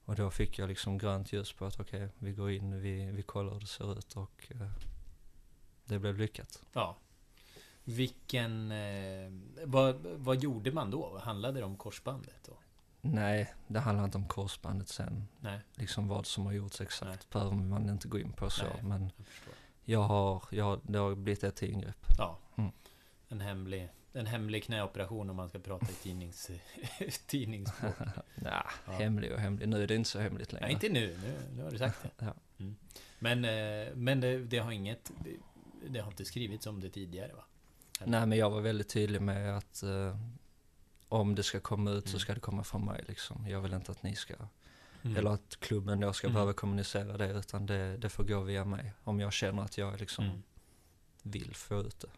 [0.09, 3.23] Och då fick jag liksom grönt ljus på att okej, vi går in, vi, vi
[3.23, 4.71] kollar hur det ser ut och eh,
[5.85, 6.63] det blev lyckat.
[6.73, 6.97] Ja.
[7.85, 8.73] Vilken...
[8.73, 9.31] Eh,
[9.65, 11.19] vad, vad gjorde man då?
[11.19, 12.53] Handlade det om korsbandet då?
[13.01, 15.29] Nej, det handlar inte om korsbandet sen.
[15.41, 17.19] Nej, Liksom vad som har gjorts exakt Nej.
[17.33, 18.65] behöver man inte gå in på så.
[18.65, 18.83] Nej.
[18.83, 19.55] Men jag.
[19.85, 22.07] Jag har, jag, det har blivit ett ingrepp.
[22.19, 22.39] Ja.
[22.57, 22.73] Mm.
[23.29, 23.89] En hemlig...
[24.13, 26.51] En hemlig knäoperation om man ska prata i tidnings,
[27.27, 27.95] tidningsspråk.
[28.45, 28.93] Ja, Ja.
[28.93, 29.69] hemlig och hemlig.
[29.69, 30.67] Nu är det inte så hemligt längre.
[30.67, 31.17] Nej, inte nu.
[31.23, 31.35] nu.
[31.57, 32.11] Nu har du sagt det.
[32.19, 32.35] Ja.
[32.59, 32.77] Mm.
[33.19, 35.11] Men, eh, men det, det har inget...
[35.89, 37.45] Det har inte skrivits om det tidigare va?
[38.05, 40.17] Nej, men jag var väldigt tydlig med att eh,
[41.09, 42.21] om det ska komma ut så Mm.
[42.21, 43.47] ska det komma från mig liksom.
[43.49, 44.35] Jag vill inte att ni ska,
[45.03, 45.17] Mm.
[45.17, 46.35] eller att klubben då ska Mm.
[46.35, 48.93] behöva kommunicera det, utan det, det får gå via mig.
[49.05, 50.43] Om jag känner att jag liksom Mm.
[51.23, 52.09] vill få ut det.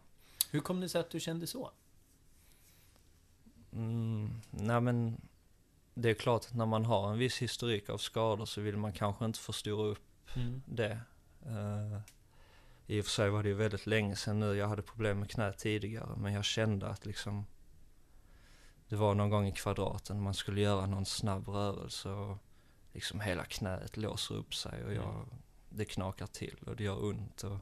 [0.51, 1.71] Hur kom det sig att du kände så?
[3.73, 5.21] Mm, nej men,
[5.93, 8.93] det är klart att när man har en viss historik av skador så vill man
[8.93, 10.61] kanske inte förstora upp Mm.
[10.65, 10.99] det.
[11.45, 11.99] Eh,
[12.87, 14.55] I och för sig var det ju väldigt länge sedan nu.
[14.55, 16.15] Jag hade problem med knät tidigare.
[16.17, 17.45] Men jag kände att liksom
[18.89, 22.37] det var någon gång i kvadraten man skulle göra någon snabb rörelse och
[22.93, 25.25] liksom hela knät låser upp sig och jag,
[25.69, 27.57] det knakar till och det gör ont och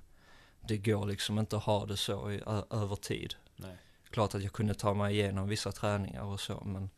[0.62, 3.36] det går liksom inte att ha det så i, ö, över tid.
[3.56, 3.78] Nej.
[4.10, 6.90] Klart att jag kunde ta mig igenom vissa träningar och så men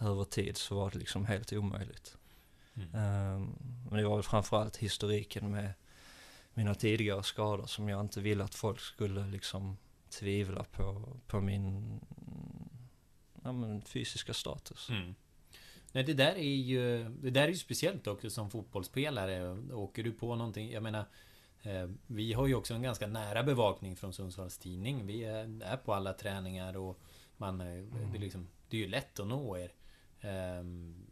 [0.00, 2.16] över tid så var det liksom helt omöjligt.
[2.74, 2.94] Mm.
[2.94, 3.54] Ehm,
[3.90, 5.72] Men det var väl framförallt historiken med
[6.54, 9.76] mina tidigare skador som jag inte ville att folk skulle liksom
[10.08, 12.00] tvivla på, på min
[13.42, 14.88] ja, men fysiska status.
[14.90, 15.14] Mm.
[15.92, 17.08] Nej, det där är ju...
[17.08, 19.58] Det där är ju speciellt också som fotbollsspelare.
[19.72, 20.70] Åker du på någonting...
[20.70, 21.04] Jag menar...
[21.62, 25.06] Eh, vi har ju också en ganska nära bevakning från Sundsvalls Tidning.
[25.06, 26.98] Vi är på alla träningar och
[27.36, 28.12] man, mm.
[28.12, 29.72] det, liksom, det är ju lätt att nå er.
[30.20, 31.06] Ehm,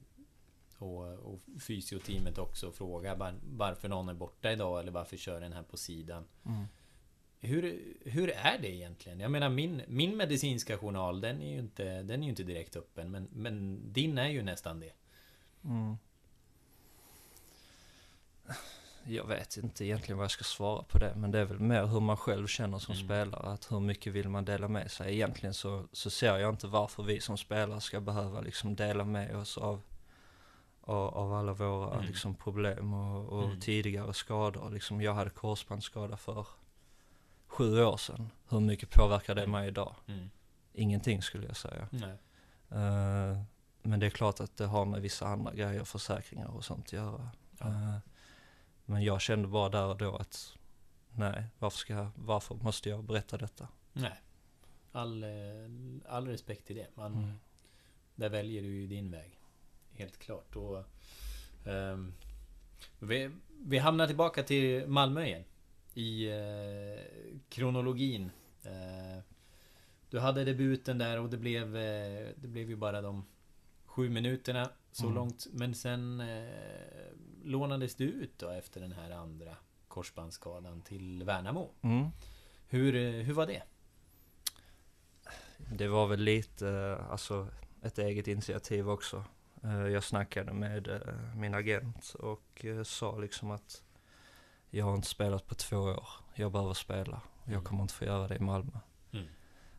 [0.78, 5.62] och, och fysioteamet också frågar varför någon är borta idag eller varför kör den här
[5.62, 6.24] på sidan.
[6.46, 6.64] Mm.
[7.40, 9.20] Hur, hur är det egentligen?
[9.20, 12.76] Jag menar min, min medicinska journal den är ju inte, den är ju inte direkt
[12.76, 14.92] öppen men, men din är ju nästan det.
[15.64, 15.96] Mm.
[19.10, 21.86] Jag vet inte egentligen vad jag ska svara på det men det är väl mer
[21.86, 23.06] hur man själv känner som mm.
[23.06, 23.52] spelare.
[23.52, 25.14] Att hur mycket vill man dela med sig?
[25.14, 29.36] Egentligen så, så ser jag inte varför vi som spelare ska behöva liksom dela med
[29.36, 29.82] oss av
[30.80, 32.06] av, av alla våra mm.
[32.06, 33.60] liksom, problem och, och mm.
[33.60, 34.70] tidigare skador.
[34.70, 36.46] Liksom, jag hade korsbandsskada för
[37.46, 38.30] sju år sedan.
[38.48, 39.50] Hur mycket påverkar det mm.
[39.50, 39.94] mig idag?
[40.06, 40.30] Mm.
[40.72, 41.88] Ingenting skulle jag säga.
[42.72, 43.42] Uh,
[43.82, 46.92] men det är klart att det har med vissa andra grejer, försäkringar och sånt att
[46.92, 47.30] göra.
[47.58, 47.66] Ja.
[47.66, 47.96] Uh,
[48.90, 50.56] men jag kände bara där och då att
[51.16, 53.68] nej, varför, ska varför måste jag berätta detta?
[53.92, 54.20] Nej.
[54.92, 55.28] All, eh,
[56.08, 56.86] all respekt till det.
[56.94, 57.30] Man, mm.
[58.14, 59.40] Där väljer du ju din väg.
[59.92, 60.56] Helt klart.
[60.56, 60.84] Och,
[61.64, 62.14] um,
[62.98, 65.44] vi, vi hamnar tillbaka till Malmö igen.
[65.94, 66.98] I uh,
[67.48, 68.30] kronologin.
[68.66, 69.22] Uh,
[70.10, 73.24] du hade debuten där och det blev, uh, det blev ju bara de
[73.84, 75.14] sju minuterna så mm.
[75.14, 75.46] långt.
[75.52, 76.22] Men sen
[77.44, 79.56] lånades du ut då efter den här andra
[79.88, 81.70] korsbandsskadan till Värnamo.
[81.82, 82.08] Mm.
[82.68, 83.62] Hur, hur var det?
[85.72, 87.48] Det var väl lite, alltså
[87.82, 89.24] ett eget initiativ också.
[89.62, 93.82] Eh, jag snackade med eh, min agent och eh, sa liksom att
[94.70, 96.08] jag har inte spelat på två år.
[96.34, 97.20] Jag behöver spela.
[97.44, 97.64] Jag mm.
[97.64, 98.78] kommer inte få göra det i Malmö.
[99.12, 99.26] Mm.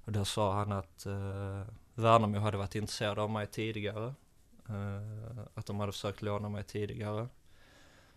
[0.06, 4.14] Och då sa han att uh, Värnamo hade varit intresserade av mig tidigare.
[4.70, 7.28] Uh, att de hade försökt låna mig tidigare.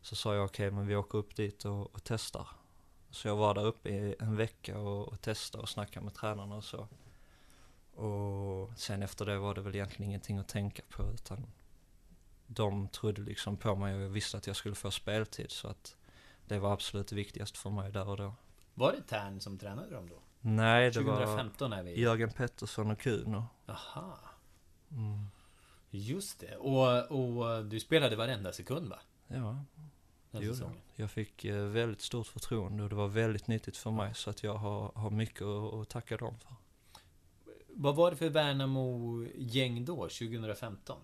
[0.05, 2.49] Så sa jag okej, okay, men vi åker upp dit och, och, testar.
[3.11, 6.57] Så jag var där uppe i en vecka och, och testade och snackade med tränarna
[6.57, 6.89] och så.
[7.95, 11.47] Och sen efter det var det väl egentligen ingenting att tänka på utan
[12.47, 15.97] de trodde liksom på mig och jag visste att jag skulle få speltid så att
[16.47, 18.35] det var absolut viktigast för mig där och då.
[18.75, 20.19] Var det Tern som tränade dem då?
[20.41, 22.01] Nej, det 2015 var är vi.
[22.01, 23.47] Jörgen Pettersson och Kuno.
[23.67, 24.19] Aha.
[24.91, 25.27] Mm.
[25.91, 26.57] Just det.
[26.57, 28.99] Och, och du spelade varenda sekund va?
[29.27, 29.65] Ja,
[30.41, 30.73] det gjorde jag.
[30.97, 34.43] Jag fick eh, väldigt stort förtroende och det var väldigt nyttigt för mig så att
[34.43, 36.55] jag har, har mycket att, tacka dem för.
[37.69, 40.99] Vad var det för Värnamo-gäng då, 2015?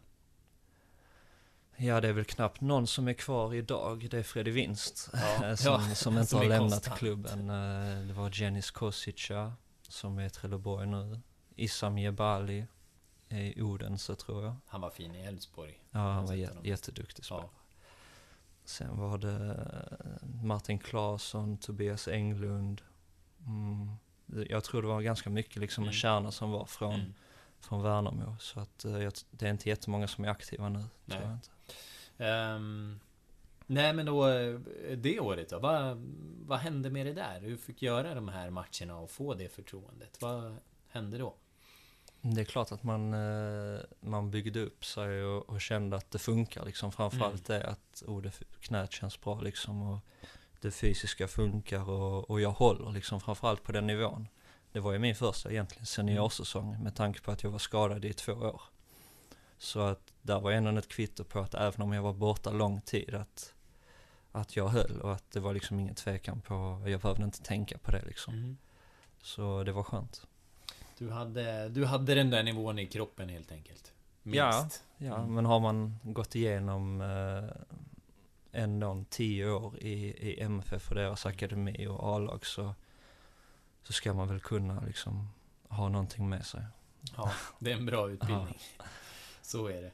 [1.77, 4.09] Ja, det är väl knappt någon som är kvar idag.
[4.11, 6.99] Det är Freddy Winst ja, som, ja, som inte som har lämnat konstant.
[6.99, 7.51] klubben.
[7.51, 9.53] Eh, det var Jenis Kosica
[9.83, 11.21] som är i Trelleborg nu.
[11.57, 12.67] Issam Jebali
[13.29, 14.57] i Odense tror jag.
[14.67, 15.81] Han var fin i Elfsborg.
[15.91, 17.49] Ja, han var jät jätteduktig spelare.
[17.53, 17.60] Ja.
[18.71, 19.57] Sen var det
[20.01, 22.83] eh, Martin Claesson, Tobias Englund.
[23.47, 23.91] Mm.
[24.49, 25.93] Jag tror det var ganska mycket liksom en mm.
[25.93, 27.15] kärna som var från, mm.
[27.61, 28.37] från Värnamo.
[28.41, 30.79] Så att eh, det är inte jättemånga som är aktiva nu.
[30.79, 31.19] Nej.
[31.19, 31.51] Tror jag inte.
[32.57, 33.01] Um,
[33.67, 34.27] nej men då
[34.97, 35.97] det året då, vad,
[36.47, 37.41] vad hände med det där?
[37.41, 40.23] Du fick göra de här matcherna och få det förtroendet.
[40.23, 40.57] Vad
[40.89, 41.35] hände då?
[42.23, 46.19] Det är klart att man, eh, man byggde upp sig och, och kände att det
[46.19, 46.93] funkar liksom.
[46.93, 47.63] Framförallt mm.
[47.63, 49.99] det att oh, det, knät känns bra liksom och
[50.61, 54.29] det fysiska funkar och, och jag håller liksom framförallt på den nivån.
[54.73, 58.13] Det var ju min första egentligen seniorsäsong med tanke på att jag var skadad i
[58.13, 58.63] två år.
[59.59, 62.81] Så att där var ändå ett kvitto på att även om jag var borta lång
[62.81, 63.55] tid att,
[64.33, 67.79] att jag höll och att det var liksom ingen tvekan på, jag behövde inte tänka
[67.79, 68.35] på det liksom.
[68.35, 68.57] Mm.
[69.23, 70.27] Så det var skönt.
[71.01, 73.93] Du hade, du hade den där nivån i kroppen helt enkelt?
[74.23, 74.39] Minst.
[74.39, 75.35] Ja, ja mm.
[75.35, 77.51] men har man gått igenom eh,
[78.63, 82.75] ändå tio år i, i MFF och deras akademi och A-lag så,
[83.83, 85.29] så ska man väl kunna liksom
[85.69, 86.63] ha någonting med sig.
[87.17, 88.59] Ja, det är en bra utbildning.
[88.79, 88.85] Ja.
[89.43, 89.93] Så är det.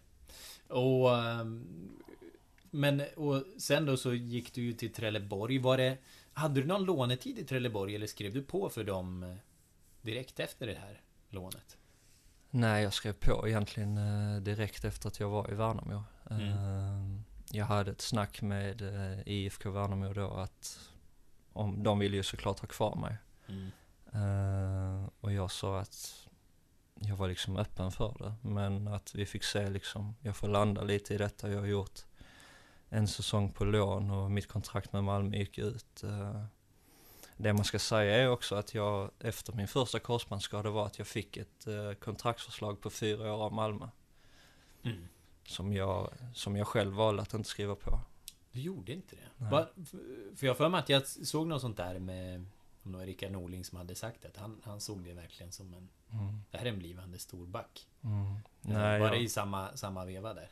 [0.74, 1.18] Och...
[1.18, 1.66] Ehm,
[2.70, 5.58] men och sen då så gick du ju till Trelleborg.
[5.58, 5.98] Var det...
[6.32, 9.36] Hade du någon lånetid i Trelleborg eller skrev du på för dem eh,
[10.06, 11.76] direkt efter det här lånet?
[12.50, 16.04] Nej, jag skrev på egentligen eh, direkt efter att jag var i Värnamo.
[16.30, 16.48] Mm.
[16.48, 20.90] Ehm, jag hade ett snack med eh, IFK Värnamo då att
[21.52, 23.16] om, de ville ju såklart ha kvar mig.
[23.48, 23.70] Mm.
[24.12, 26.26] Ehm, och jag sa att
[27.00, 28.48] jag var liksom öppen för det.
[28.48, 31.50] Men att vi fick se liksom, jag får landa lite i detta.
[31.50, 32.00] Jag har gjort
[32.88, 36.02] en säsong på lån och mitt kontrakt med Malmö gick ut.
[36.02, 36.44] Eh,
[37.36, 41.06] det man ska säga är också att jag efter min första korsbandsskada var att jag
[41.06, 43.88] fick ett eh, kontraktsförslag på fyra år av Malmö.
[44.82, 45.08] Mm.
[45.44, 48.00] Som, jag, som jag själv valde att inte skriva på.
[48.52, 49.44] Du gjorde inte det?
[49.44, 49.66] Va?
[50.36, 52.46] För jag för mig att jag såg något sånt där med
[52.82, 54.32] om det var Rickard Norling som hade sagt det.
[54.36, 55.88] Han, han såg det verkligen som en...
[56.10, 56.40] Mm.
[56.50, 57.88] Det här är en blivande storback.
[58.04, 58.34] Mm.
[58.60, 60.50] Nej, var jag, det i samma, samma veva där?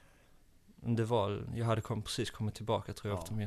[0.86, 3.22] det var, jag hade kom, precis kommit tillbaka tror jag Ja.
[3.22, 3.46] efter min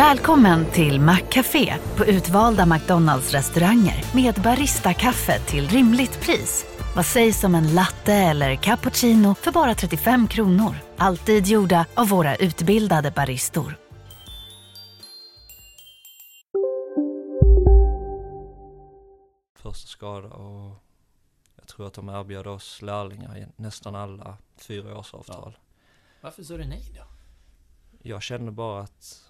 [0.00, 6.66] Välkommen till Maccafé på utvalda McDonalds restauranger med Baristakaffe till rimligt pris.
[6.96, 10.76] Vad sägs om en latte eller cappuccino för bara 35 kronor?
[10.96, 13.76] Alltid gjorda av våra utbildade baristor.
[19.54, 20.74] första skada och
[21.56, 25.58] jag tror att de erbjöd oss lärlingar i nästan alla fyraårsavtal.
[26.20, 27.04] Varför sa du nej då?
[28.02, 29.29] Jag kände bara att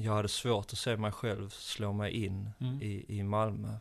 [0.00, 2.82] jag hade svårt att se mig själv slå mig in Mm.
[2.82, 3.78] i, i Malmö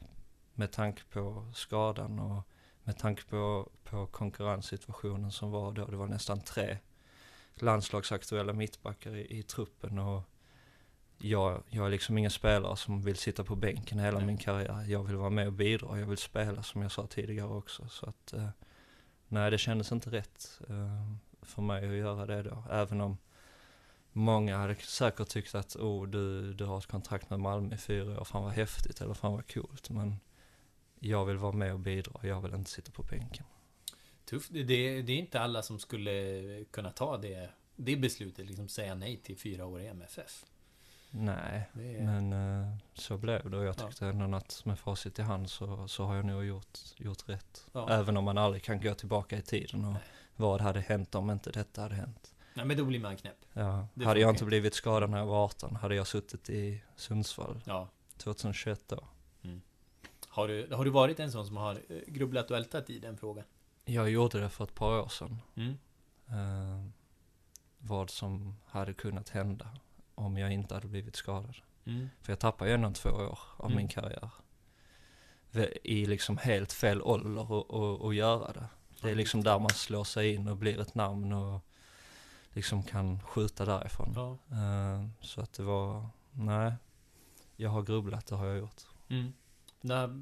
[0.54, 2.44] med tanke på skadan och
[2.84, 5.86] med tanke på, på konkurrenssituationen som var då.
[5.86, 6.78] Det var nästan tre
[7.56, 10.24] landslagsaktuella mittbackar i, i truppen och
[11.18, 14.28] jag, jag är liksom ingen spelare som vill sitta på bänken hela Nej.
[14.28, 14.86] min karriär.
[14.88, 16.00] Jag vill vara med och bidra.
[16.00, 17.88] Jag vill spela som jag sa tidigare också.
[17.88, 18.50] Så att, eh,
[19.28, 21.12] nej det kändes inte rätt eh,
[21.42, 22.64] för mig att göra det då.
[22.72, 23.18] Även om
[24.18, 28.20] många hade säkert tyckt att oh, du, du har ett kontrakt med Malmö i fyra
[28.20, 29.90] år, fan vad häftigt eller fan vad coolt.
[29.90, 30.20] Men
[31.00, 33.46] jag vill vara med och bidra, jag vill inte sitta på bänken.
[34.26, 34.50] Tufft.
[34.54, 34.64] Det,
[35.02, 39.38] det är inte alla som skulle kunna ta det, det beslutet, liksom säga nej till
[39.38, 40.46] fyra år i MFF.
[41.10, 43.88] Nej, är, men eh, så blev det och jag Ja.
[43.88, 47.66] tyckte ändå att med facit i hand så, så har jag nog gjort, gjort rätt.
[47.72, 47.90] ja.
[47.90, 50.02] Även om man aldrig kan gå tillbaka i tiden och Nej.
[50.36, 52.34] vad hade hänt om inte detta hade hänt.
[52.58, 53.46] Nej, men då blir man knäpp.
[53.54, 53.88] Ja.
[53.94, 57.62] Det Hade jag inte blivit skadad när jag var 18, hade jag suttit i Sundsvall
[57.66, 57.88] Ja.
[58.18, 59.04] 2021 då.
[60.28, 63.18] Har du, har du varit en sån som har eh, grubblat och ältat i den
[63.18, 63.44] frågan?
[63.86, 65.42] Jag gjorde det för ett par år sedan.
[65.56, 65.78] Mm.
[66.28, 66.90] eh,
[67.78, 69.70] vad som hade kunnat hända
[70.16, 71.56] om jag inte hade blivit skadad.
[71.86, 72.10] Mm.
[72.22, 73.78] För jag tappade ju ändå två år av Mm.
[73.78, 74.30] min karriär.
[75.52, 78.68] Ve- I liksom helt fel ålder och, och, och göra det.
[79.02, 81.66] Det är liksom där man slår sig in och blir ett namn och
[82.58, 84.14] liksom kan skjuta därifrån.
[84.16, 84.38] Ja.
[84.58, 86.74] Eh, så att det var, nej,
[87.56, 88.82] jag har grubblat, det har jag gjort.
[89.10, 89.34] Mm.
[89.82, 90.22] När,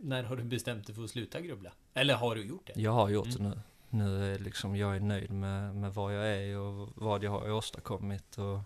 [0.00, 1.72] när har du bestämt dig för att sluta grubbla?
[1.94, 2.80] Eller har du gjort det?
[2.80, 3.42] Jag har gjort Mm.
[3.50, 3.60] det nu.
[3.90, 7.50] Nu är liksom, jag är nöjd med, med vad jag är och vad jag har
[7.50, 8.60] åstadkommit och,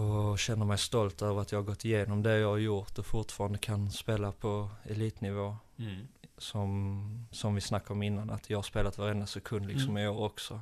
[0.00, 3.06] och känner mig stolt över att jag har gått igenom det jag har gjort och
[3.06, 5.56] fortfarande kan spela på elitnivå.
[5.78, 6.08] Mm.
[6.38, 10.02] Som, som vi snackade om innan, att jag har spelat varenda sekund liksom Mm.
[10.04, 10.60] i år också.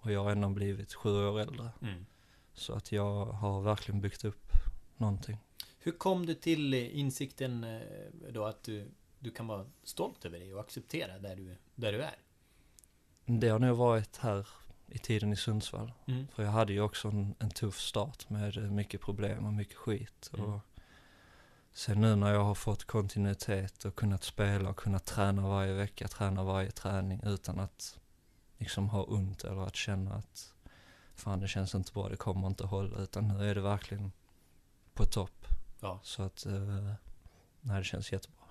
[0.00, 1.70] Och jag har ändå blivit sju år äldre.
[1.82, 2.06] Mm.
[2.54, 4.52] Så att jag har verkligen byggt upp
[4.96, 5.38] någonting.
[5.78, 7.80] Hur kom du till eh, insikten eh,
[8.30, 12.02] då att du, du kan vara stolt över dig och acceptera där du, där du
[12.02, 12.16] är?
[13.24, 14.48] Det har nog varit här
[14.86, 15.92] i tiden i Sundsvall.
[16.06, 16.26] Mm.
[16.34, 19.76] För jag hade ju också en, en tuff start med eh, mycket problem och mycket
[19.76, 20.30] skit.
[20.34, 20.46] Mm.
[20.46, 20.60] Och
[21.72, 26.08] sen nu när jag har fått kontinuitet och kunnat spela och kunnat träna varje vecka,
[26.08, 27.98] träna varje träning utan att
[28.60, 30.52] liksom ha ont eller att känna att
[31.14, 32.98] fan det känns inte bra, det kommer inte hålla.
[32.98, 34.12] Utan nu är det verkligen
[34.94, 35.46] på topp.
[35.80, 36.00] Ja.
[36.02, 36.92] Så att, eh,
[37.60, 38.44] nej det känns jättebra.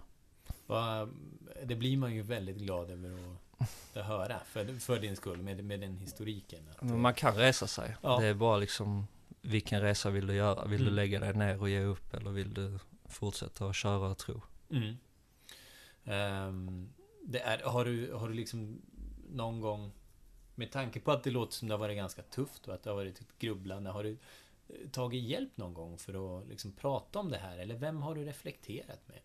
[0.68, 1.08] Va,
[1.64, 3.12] det blir man ju väldigt glad över
[3.58, 6.60] att, att höra för, för din skull med, med den historiken.
[6.76, 7.96] Att, man kan resa sig.
[8.02, 8.20] Ja.
[8.20, 9.08] Det är bara liksom,
[9.42, 10.66] vilken resa vill du göra?
[10.66, 10.96] Vill du Mm.
[10.96, 14.42] lägga dig ner och ge upp eller vill du fortsätta att köra och tro?
[14.70, 14.96] Mm.
[16.04, 16.90] Ehm,
[17.24, 18.82] det är, har, du, har du liksom
[19.30, 19.92] någon gång
[20.60, 22.90] med tanke på att det låter som det har varit ganska tufft och att det
[22.90, 23.90] har varit ett grubblande.
[23.90, 24.18] Har du
[24.68, 27.58] eh, tagit hjälp någon gång för att liksom prata om det här?
[27.58, 29.20] Eller vem har du reflekterat med?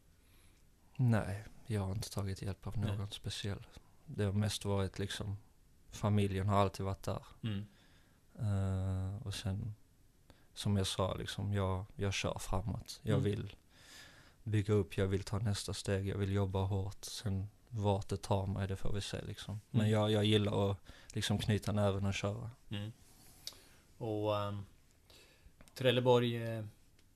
[0.96, 3.06] Nej, jag har inte tagit hjälp av någon Nej.
[3.10, 3.66] speciell.
[4.06, 5.36] Det har mest varit liksom,
[5.90, 7.22] familjen har alltid varit där.
[7.42, 7.66] Mm.
[8.38, 9.74] Eh, och sen,
[10.54, 13.00] som jag sa liksom, jag, jag kör framåt.
[13.02, 13.24] Jag Mm.
[13.24, 13.56] vill
[14.42, 17.04] bygga upp, jag vill ta nästa steg, jag vill jobba hårt.
[17.04, 19.60] Sen vart det tar mig, det får vi se liksom.
[19.70, 19.92] Men Mm.
[19.92, 20.78] jag, jag gillar att
[21.14, 22.50] liksom knyta näven och köra.
[22.70, 22.92] Mm.
[23.98, 24.66] Och um,
[25.74, 26.64] Trelleborg eh,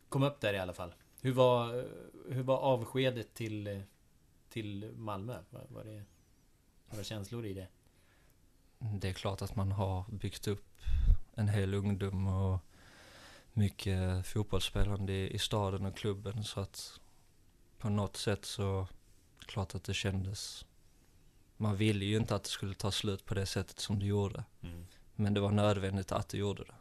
[0.09, 0.94] kom upp där i alla fall.
[1.20, 1.84] Hur var,
[2.30, 3.80] hur var avskedet till, eh,
[4.49, 5.38] till Malmö?
[5.51, 6.05] Var, var det
[6.90, 7.66] några känslor i det?
[8.78, 10.80] Det är klart att man har byggt upp
[11.34, 12.61] en hel ungdom och
[13.53, 17.01] mycket fotbollsspelande i, i staden och klubben så att
[17.78, 18.86] på något sätt så
[19.46, 20.66] klart att det kändes
[21.61, 24.44] man ville ju inte att det skulle ta slut på det sättet som det gjorde.
[24.62, 24.86] Mm.
[25.14, 26.74] Men det var nödvändigt att det gjorde det.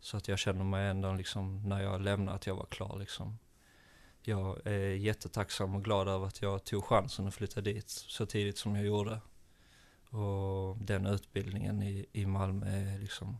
[0.00, 3.38] Så att jag känner mig ändå liksom, när jag lämnade, att jag var klar liksom.
[4.22, 8.58] Jag är jättetacksam och glad över att jag tog chansen att flytta dit så tidigt
[8.58, 9.20] som jag gjorde.
[10.10, 13.38] Och den utbildningen i, i Malmö är liksom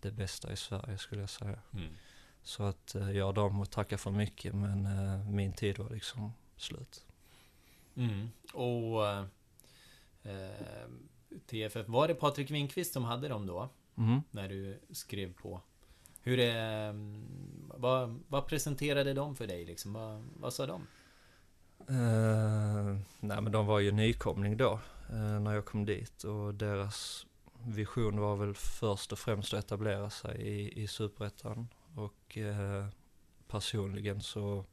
[0.00, 1.58] det bästa i Sverige skulle jag säga.
[1.72, 1.92] Mm.
[2.42, 5.90] Så att eh, jag har dem att tacka för mycket men eh, min tid var
[5.90, 7.04] liksom slut.
[8.00, 8.28] Mm.
[8.52, 9.06] Och
[10.22, 10.90] eh,
[11.46, 13.68] TFF, var det Patrik Winkvist som hade dem då?
[13.96, 14.20] Mm.
[14.30, 15.60] När du skrev på?
[16.22, 16.94] Hur är,
[17.78, 19.92] vad, vad presenterade de för dig liksom?
[19.92, 20.86] Vad, vad sa de?
[21.88, 27.26] Eh, nej men de var ju nykomling då eh, när jag kom dit och deras
[27.66, 32.86] vision var väl först och främst att etablera sig i, i Superettan och eh,
[33.48, 34.64] personligen så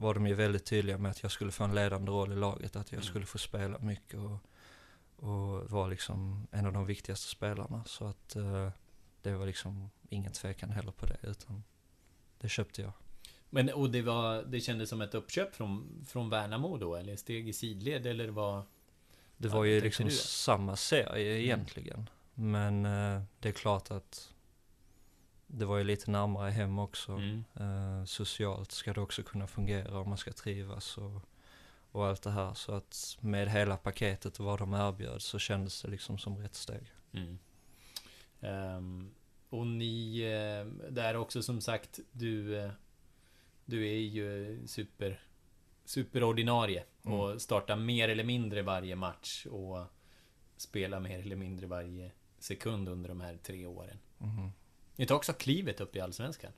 [0.00, 2.76] var de ju väldigt tydliga med att jag skulle få en ledande roll i laget,
[2.76, 3.06] att jag Mm.
[3.08, 4.38] skulle få spela mycket och,
[5.16, 7.84] och vara liksom en av de viktigaste spelarna.
[7.86, 8.68] Så att eh,
[9.22, 11.62] det var liksom ingen tvekan heller på det utan
[12.40, 12.92] det köpte jag.
[13.50, 16.94] Men, och det var, det kändes som ett uppköp från, från Värnamo då?
[16.96, 18.06] Eller steg i sidled?
[18.06, 18.62] Eller vad?
[19.36, 21.44] Det var ju liksom samma serie Mm.
[21.44, 22.10] egentligen.
[22.34, 24.32] Men eh, det är klart att
[25.52, 27.12] det var ju lite närmare hem också.
[27.12, 27.44] Mm.
[27.54, 31.22] Eh, socialt ska det också kunna fungera om man ska trivas och,
[31.92, 32.54] och allt det här.
[32.54, 36.54] Så att med hela paketet och vad de erbjöd så kändes det liksom som rätt
[36.54, 36.92] steg.
[37.12, 37.38] Mm.
[38.40, 39.10] Ehm,
[39.48, 42.70] och ni, eh, där också som sagt, du, eh,
[43.64, 45.20] du är ju super,
[45.84, 47.20] superordinarie Mm.
[47.20, 49.84] och startar mer eller mindre varje match och
[50.56, 53.98] spelar mer eller mindre varje sekund under de här tre åren.
[54.18, 54.52] Mhm.
[55.00, 56.52] Ni tar också klivet upp i Allsvenskan.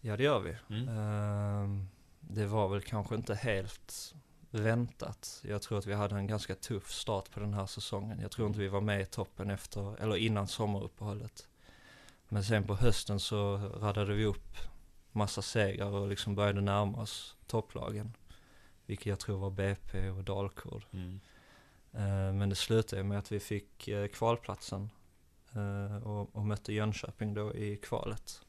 [0.00, 0.56] Ja det gör vi.
[0.70, 0.88] Mm.
[0.88, 1.88] Ehm,
[2.20, 4.14] det var väl kanske inte helt
[4.50, 5.42] väntat.
[5.44, 8.20] Jag tror att vi hade en ganska tuff start på den här säsongen.
[8.20, 11.48] Jag tror inte vi var med i toppen efter, eller innan sommaruppehållet.
[12.28, 14.56] Men sen på hösten så radade vi upp
[15.10, 18.16] massa segrar och liksom började närma oss topplagen.
[18.86, 20.84] Vilket jag tror var BP och Dalkurd.
[20.92, 21.20] Mm.
[21.92, 24.90] Eh, Men det slutade med att vi fick eh, kvalplatsen
[25.54, 28.40] Eh, och, och mötte Jönköping då i kvalet.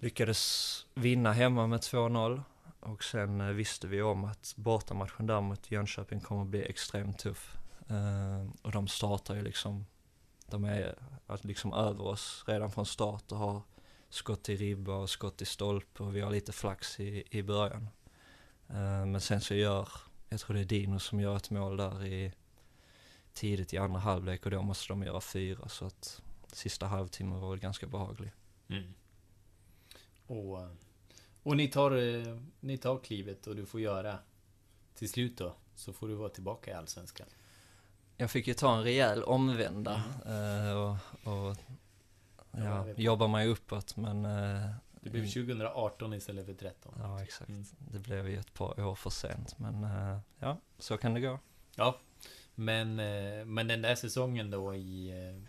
[0.00, 2.42] Lyckades vinna hemma med 2-0
[2.80, 7.18] och sen eh, visste vi om att bortamatchen där mot Jönköping kommer att bli extremt
[7.18, 7.56] tuff.
[7.88, 9.86] Eh, Och de startar ju liksom,
[10.46, 10.94] de är
[11.26, 13.62] att liksom över oss redan från start och har
[14.08, 17.88] skott i ribba och skott i stolpe och vi har lite flax i, i början.
[18.68, 19.88] Eh, Men sen så gör
[20.28, 22.32] jag tror det är Dino som gör ett mål där i
[23.36, 26.22] tidigt i andra halvlek och då måste de göra fyra så att
[26.52, 28.32] sista halvtimmen var ganska behaglig.
[28.68, 28.94] Mm.
[30.26, 30.68] Och,
[31.42, 34.18] och ni, tar, eh, ni tar klivet och du får göra
[34.94, 37.26] till slut då, så får du vara tillbaka i Allsvenskan.
[38.16, 40.96] Jag fick ju ta en rejäl omvända eh, och,
[41.32, 41.56] och
[42.58, 44.70] Ja, jobbar mig uppåt men eh,
[45.00, 46.94] Det blev 2018 istället för 13.
[46.98, 47.48] ja exakt.
[47.48, 47.64] Mm.
[47.78, 51.38] Det blev ju ett par år för sent men eh, ja, så kan det gå.
[51.76, 51.98] Ja,
[52.58, 55.42] men, eh, men den där säsongen då i, eh,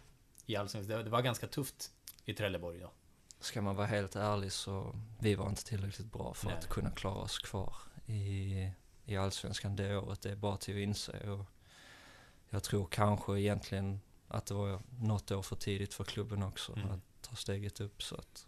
[0.45, 1.91] i Allsvenskan, det- det var ganska tufft
[2.25, 2.91] i Trelleborg då.
[3.39, 6.57] Ska man vara helt ärlig så vi var inte tillräckligt bra för Nej.
[6.57, 8.71] att kunna klara oss kvar i,
[9.05, 10.21] i Allsvenskan det året.
[10.21, 11.45] Det är bara till att inse och
[12.49, 16.91] jag tror kanske egentligen att det var något år för tidigt för klubben också Mm.
[16.91, 18.47] att ta steget upp så att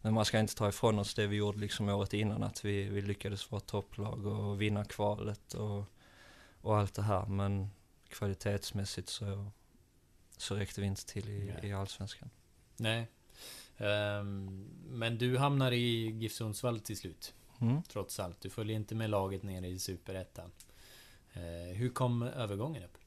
[0.00, 2.84] men man ska inte ta ifrån oss det vi gjorde liksom året innan att vi,
[2.88, 5.84] vi lyckades vara topplag och vinna kvalet och,
[6.60, 7.70] och allt det här men
[8.08, 9.50] kvalitetsmässigt så,
[10.36, 11.70] så räckte vi inte till i, Nej.
[11.70, 12.30] i Allsvenskan.
[12.76, 13.08] Nej.
[13.76, 17.82] Ehm, men du hamnar i GIF Sundsvall till slut, Mm.
[17.82, 18.40] trots allt.
[18.40, 20.50] Du följer inte med laget ner i Superettan.
[21.32, 22.98] Eh, hur kom övergången upp?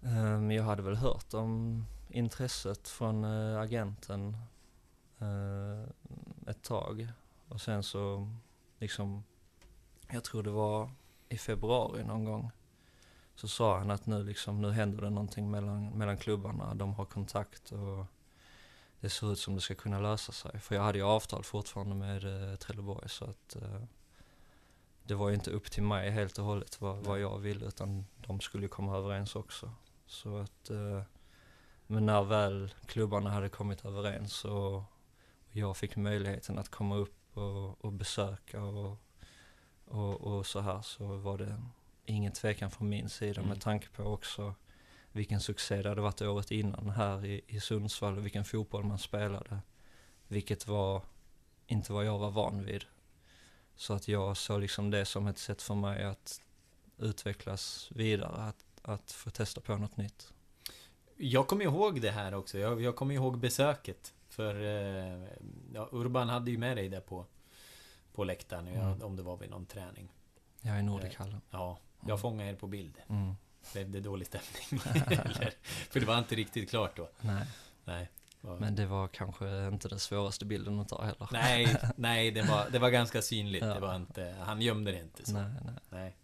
[0.00, 4.36] Um, jag hade väl hört om intresset från eh, agenten
[5.18, 5.82] eh,
[6.50, 7.08] ett tag.
[7.48, 8.28] Och sen så
[8.78, 9.24] liksom,
[10.10, 10.90] jag tror det var
[11.28, 12.50] i februari någon gång.
[13.38, 16.74] Så sa han att nu liksom, nu händer det någonting mellan, mellan klubbarna.
[16.74, 18.06] De har kontakt och
[19.00, 20.60] det ser ut som det ska kunna lösa sig.
[20.60, 23.82] För jag hade ju avtal fortfarande med eh, Trelleborg så att eh,
[25.02, 28.06] det var ju inte upp till mig helt och hållet vad, vad jag ville utan
[28.26, 29.72] de skulle ju komma överens också.
[30.06, 31.02] Så att, eh,
[31.86, 34.82] men när väl klubbarna hade kommit överens och,
[35.50, 38.98] jag fick möjligheten att komma upp och, och besöka och,
[39.84, 41.62] och, och så här så var det
[42.08, 43.48] ingen tvekan från min sida Mm.
[43.48, 44.54] med tanke på också
[45.12, 48.98] vilken succé det hade varit året innan här i, i Sundsvall och vilken fotboll man
[48.98, 49.58] spelade.
[50.28, 51.02] Vilket var
[51.66, 52.84] inte vad jag var van vid.
[53.76, 56.40] Så att jag såg liksom det som ett sätt för mig att
[56.98, 60.32] utvecklas vidare, att, att få testa på något nytt.
[61.16, 62.58] Jag kommer ihåg det här också.
[62.58, 64.14] Jag, jag kommer ihåg besöket.
[64.28, 65.28] För eh,
[65.74, 67.26] ja, Urban hade ju med dig där på,
[68.12, 69.02] på läktaren, mm.
[69.02, 70.12] om det var vid någon träning.
[70.60, 71.34] Ja, i Nordikallen.
[71.34, 72.98] Eh, ja, jag fångade er på bild.
[73.08, 73.34] Mm.
[73.72, 74.82] Blev det dålig stämning?
[75.06, 75.52] Eller,
[75.90, 77.08] för det var inte riktigt klart då.
[77.20, 77.46] Nej.
[77.84, 78.10] Nej.
[78.40, 81.28] Men det var kanske inte den svåraste bilden att ta heller.
[81.32, 83.64] Nej, nej det, var, det var ganska synligt.
[83.64, 83.74] Ja.
[83.74, 85.26] Det var inte, han gömde det inte.
[85.26, 85.32] Så.
[85.32, 85.74] Nej, nej.
[85.90, 86.16] nej.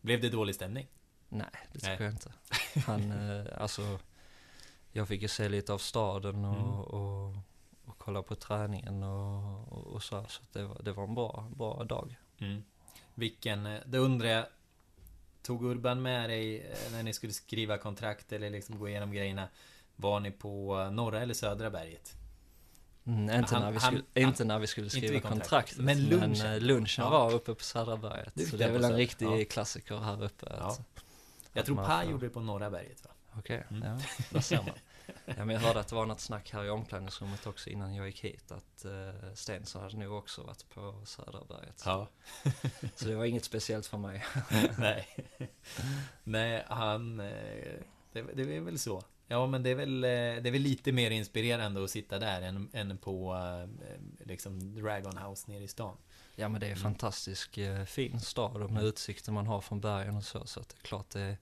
[0.00, 0.86] Blev det dålig stämning?
[1.28, 2.32] Nej, det tycker jag inte.
[2.86, 3.98] Han, eh, alltså,
[4.92, 6.70] jag fick ju se lite av staden och, mm.
[6.70, 7.34] och,
[7.84, 10.24] och kolla på träningen och, och, och så.
[10.28, 12.16] Så det var, det var en bra, bra dag.
[12.38, 12.64] Mm.
[13.14, 14.46] Vilken, eh, då undrar jag,
[15.42, 19.48] tog Urban med dig eh, när ni skulle skriva kontrakt eller liksom gå igenom grejerna?
[19.96, 22.18] Var ni på norra eller södra berget?
[23.08, 25.78] Mm, inte, han, när vi skulle, han, inte när vi skulle skriva kontraktet.
[25.78, 27.10] Men lunchen, men, lunchen ja.
[27.10, 28.32] var uppe på Södra berget.
[28.34, 29.44] Det så det är väl en riktig ja.
[29.44, 30.46] klassiker här uppe.
[30.50, 30.66] Ja.
[30.66, 30.80] Att,
[31.52, 33.10] jag att tror Pa gjorde det på Norra berget va?
[33.38, 33.88] Okej, okay, mm.
[33.88, 34.70] ja, där ser man.
[35.36, 38.06] Ja, men jag hörde att det var något snack här i omklädningsrummet också innan jag
[38.06, 41.82] gick hit att uh, Stensson hade nog också varit på Södra berget.
[41.84, 42.08] Ja.
[42.94, 44.24] så det var inget speciellt för mig.
[44.78, 45.08] Nej.
[46.24, 47.20] Nej, han...
[47.20, 47.80] Eh,
[48.12, 49.02] det, det är väl så.
[49.26, 52.42] Ja, men det är väl, eh, det är väl lite mer inspirerande att sitta där
[52.42, 53.36] än, än på
[54.18, 55.96] liksom Dragon House nere i stan.
[56.36, 56.82] Ja, men det är en mm.
[56.82, 60.76] fantastisk fin stad och med utsikten man har från bergen och så, så att det
[60.82, 61.36] är klart det är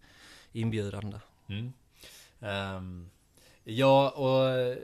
[0.52, 1.18] inbjudande.
[1.48, 1.72] Mm.
[2.40, 3.10] Um,
[3.66, 4.76] ja, och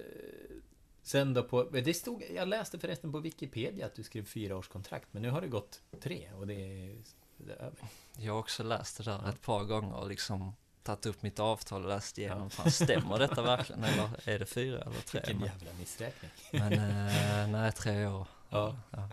[1.02, 4.68] sen då på, det stod, jag läste förresten på Wikipedia att du skrev fyra års
[4.68, 6.96] kontrakt, men nu har det gått tre och det är,
[7.36, 7.78] det är över.
[8.18, 9.28] Jag har också läst det där ja.
[9.28, 10.52] ett par gånger och liksom
[10.82, 12.50] tagit upp mitt avtal och läst igenom.
[12.50, 13.84] Fan, stämmer detta verkligen?
[13.84, 15.20] Eller är det fyra eller tre?
[15.26, 16.30] Vilken jävla missräkning.
[16.52, 18.26] Men eh, nej, tre år.
[18.50, 18.76] Ja.
[18.90, 19.08] ja.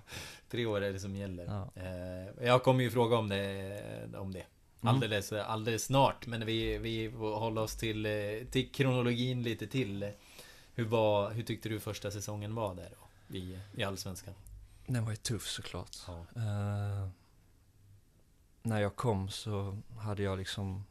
[0.50, 1.46] Tre år är det som gäller.
[1.46, 1.82] Ja.
[1.82, 4.46] Eh, jag kommer ju fråga om det, om det.
[4.82, 4.96] Mm.
[4.96, 6.28] Alldeles, alldeles snart.
[6.28, 8.08] Men vi, vi håller oss till,
[8.52, 10.12] till kronologin lite till.
[10.74, 13.36] Hur, var, hur tyckte du första säsongen var där då?
[13.38, 14.34] I, i Allsvenskan?
[14.88, 15.98] Den var ju tuff såklart.
[16.08, 16.26] Ja.
[16.36, 17.10] Uh,
[18.62, 20.86] när jag kom så hade jag liksom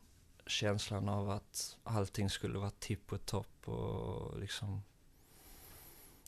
[0.46, 4.82] känslan av att allting skulle vara tipp och topp och liksom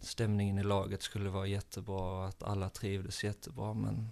[0.01, 4.11] stämningen i laget skulle vara jättebra och att alla trivdes jättebra men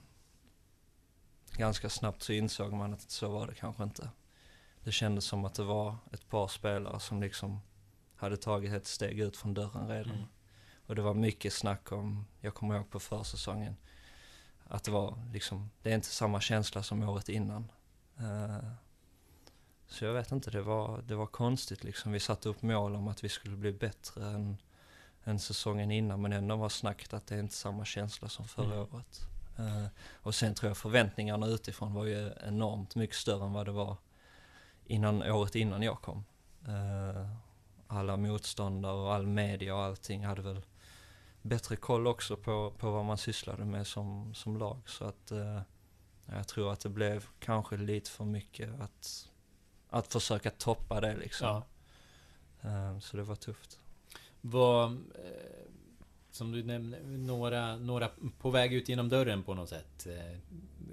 [1.59, 4.11] ganska snabbt så insåg man att så var det kanske inte.
[4.85, 7.61] Det kändes som att det var ett par spelare som liksom
[8.17, 10.15] hade tagit ett steg ut från dörren redan.
[10.15, 10.27] Mm.
[10.87, 13.77] Och det var mycket snack om, jag kommer ihåg på försäsongen,
[14.65, 17.73] att det var liksom, det är inte samma känsla som året innan.
[18.21, 18.73] Uh,
[19.87, 22.13] så jag vet inte, det var, det var konstigt liksom.
[22.13, 24.57] Vi satte upp mål om att vi skulle bli bättre än,
[25.25, 28.75] än säsongen innan men ändå var snacket att det är inte samma känsla som förra
[28.75, 28.79] mm.
[28.79, 29.29] året.
[29.59, 29.87] Uh,
[30.23, 33.97] och sen tror jag förväntningarna utifrån var ju enormt mycket större än vad det var
[34.87, 36.25] innan året innan jag kom.
[36.69, 37.35] Uh,
[37.87, 40.63] alla motståndare och all media och allting hade väl
[41.43, 44.81] bättre koll också på, på vad man sysslade med som, som lag.
[44.87, 45.61] Så att uh,
[46.27, 49.29] jag tror att det blev kanske lite för mycket att
[49.91, 51.63] att försöka toppa det liksom.
[52.63, 53.01] Ja.
[53.01, 53.79] Så det var tufft.
[54.41, 54.99] Vad, eh,
[56.39, 60.07] som du nämnde, några, några på väg ut genom dörren på något sätt.
[60.07, 60.39] Eh,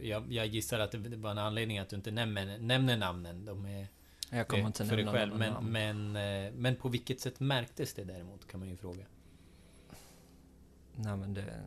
[0.07, 3.45] jag, jag gissar att det var en anledning att du inte nämner, nämner namnen.
[3.45, 3.87] De är
[4.29, 5.35] jag kommer inte för dig själv.
[5.35, 9.05] Men, men, eh, men på vilket sätt märktes det däremot, kan man ju fråga.
[10.95, 11.63] Nej men det...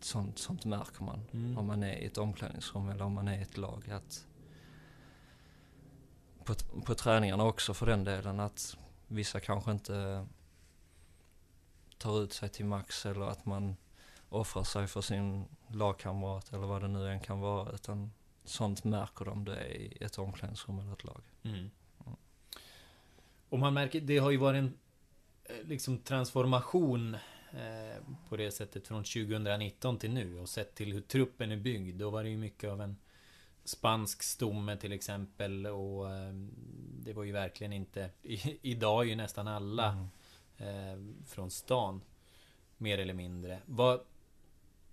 [0.00, 1.20] Sånt, sånt märker man.
[1.32, 1.58] Mm.
[1.58, 3.90] Om man är i ett omklädningsrum eller om man är i ett lag.
[3.90, 4.26] Att
[6.44, 8.76] på, på träningarna också för den delen att
[9.06, 10.26] vissa kanske inte
[12.02, 13.76] tar ut sig till max eller att man
[14.28, 17.72] offrar sig för sin lagkamrat eller vad det nu än kan vara.
[17.72, 18.12] Utan
[18.44, 21.22] sånt märker de det i ett omklädningsrum eller ett lag.
[21.42, 21.58] Mm.
[21.58, 22.16] Mm.
[23.48, 24.78] Och man märker, det har ju varit en
[25.44, 27.14] eh, liksom transformation
[27.50, 31.98] eh, på det sättet från 2019 till nu och sett till hur truppen är byggd.
[31.98, 32.96] Då var det ju mycket av en
[33.64, 36.32] spansk stomme till exempel och eh,
[37.04, 38.10] det var ju verkligen inte...
[38.22, 40.08] I, idag är ju nästan alla mm.
[40.62, 42.00] Eh, från stan.
[42.76, 43.60] Mer eller mindre.
[43.66, 44.00] Vad,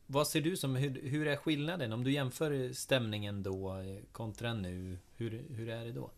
[0.05, 0.75] vad ser du som...
[0.75, 1.93] Hur, hur är skillnaden?
[1.93, 4.97] Om du jämför stämningen då eh, kontra nu.
[5.15, 6.11] Hur, hur är det då?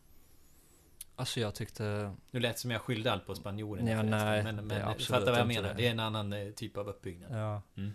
[1.16, 2.14] Alltså jag tyckte...
[2.32, 5.48] Nu lät som jag skyllde allt på spanjoren ja, nej, Men, men fattar vad jag
[5.48, 5.70] menar?
[5.70, 5.76] Det.
[5.76, 7.32] det är en annan eh, typ av uppbyggnad.
[7.32, 7.62] Ja.
[7.78, 7.94] Mm.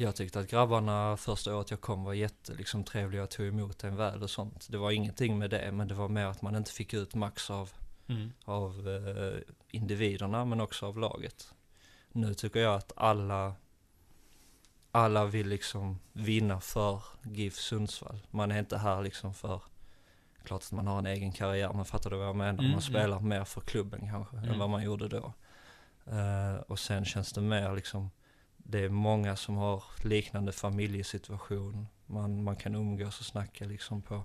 [0.00, 3.84] Jag tyckte att grabbarna första året jag kom var jätte liksom, trevliga och tog emot
[3.84, 4.66] en väl och sånt.
[4.70, 7.50] Det var ingenting med det, men det var mer att man inte fick ut max
[7.50, 7.70] av,
[8.08, 8.32] Mm.
[8.44, 9.40] av eh,
[9.70, 11.54] individerna men också av laget.
[12.12, 13.54] Nu tycker jag att alla,
[14.90, 18.26] alla vill liksom vinna för GIF Sundsvall.
[18.30, 19.62] Man är inte här liksom för,
[20.44, 22.50] klart att man har en egen karriär, men fattar du vad jag menar?
[22.50, 22.80] Mm, man mm.
[22.80, 24.50] spelar mer för klubben kanske Mm.
[24.50, 25.32] än vad man gjorde då.
[26.06, 28.10] Eh, och sen känns det mer liksom,
[28.56, 31.86] det är många som har liknande familjesituation.
[32.06, 34.24] Man, man kan umgås och snacka liksom på,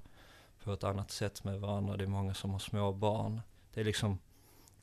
[0.63, 1.97] på ett annat sätt med varandra.
[1.97, 3.41] Det är många som har små barn.
[3.73, 4.19] Det är liksom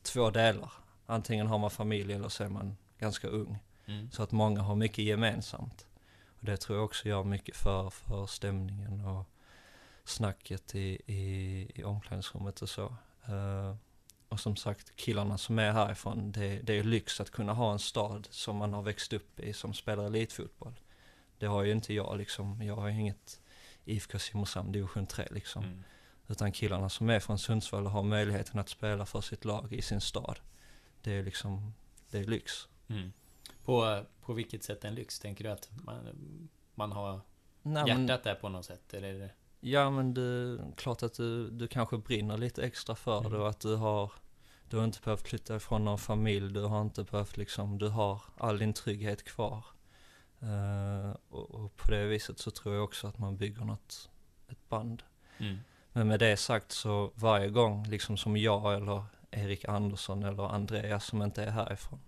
[0.03, 0.73] två delar.
[1.07, 3.59] Antingen har man familj eller så är man ganska ung.
[3.87, 4.11] Mm.
[4.11, 5.87] Så att många har mycket gemensamt.
[6.41, 9.27] Och det tror jag också gör mycket för, för stämningen och
[10.05, 12.95] snacket i, i, i omklädningsrummet och så.
[13.27, 13.75] Eh,
[14.29, 17.79] och som sagt, killarna som är härifrån, det, det är lyx att kunna ha en
[17.79, 20.81] stad som man har växt upp i som spelar elitfotboll.
[21.39, 22.63] Det har ju inte jag liksom.
[22.63, 23.41] Jag har ju inget
[23.85, 25.65] IFK Simrishamn division 3 liksom.
[25.65, 25.85] Mm.
[26.31, 29.83] Utan killarna som är från Sundsvall och har möjligheten att spela för sitt lag i
[29.83, 30.39] sin stad.
[31.03, 31.75] Det är liksom,
[32.11, 32.69] det är lyx.
[32.89, 33.13] Mm.
[33.65, 35.19] På, på vilket sätt en lyx?
[35.21, 36.09] Tänker du att man,
[36.75, 37.21] man har
[37.63, 38.95] Nej, men- hjärtat där på något sätt?
[38.95, 39.31] Eller är det...
[39.61, 43.33] Ja men det, klart att du, du kanske brinner lite extra för Mm.
[43.33, 44.13] det och att du har
[44.69, 48.23] Du har inte behövt flytta ifrån någon familj, du har inte behövt liksom, du har
[48.39, 49.65] all din trygghet kvar.
[50.41, 54.11] Eh, och, och på det viset så tror jag också att man bygger något,
[54.49, 55.03] ett band.
[55.39, 55.59] Mm.
[55.93, 61.05] Men med det sagt så varje gång liksom som jag eller Erik Andersson eller Andreas
[61.05, 62.01] som inte är härifrån.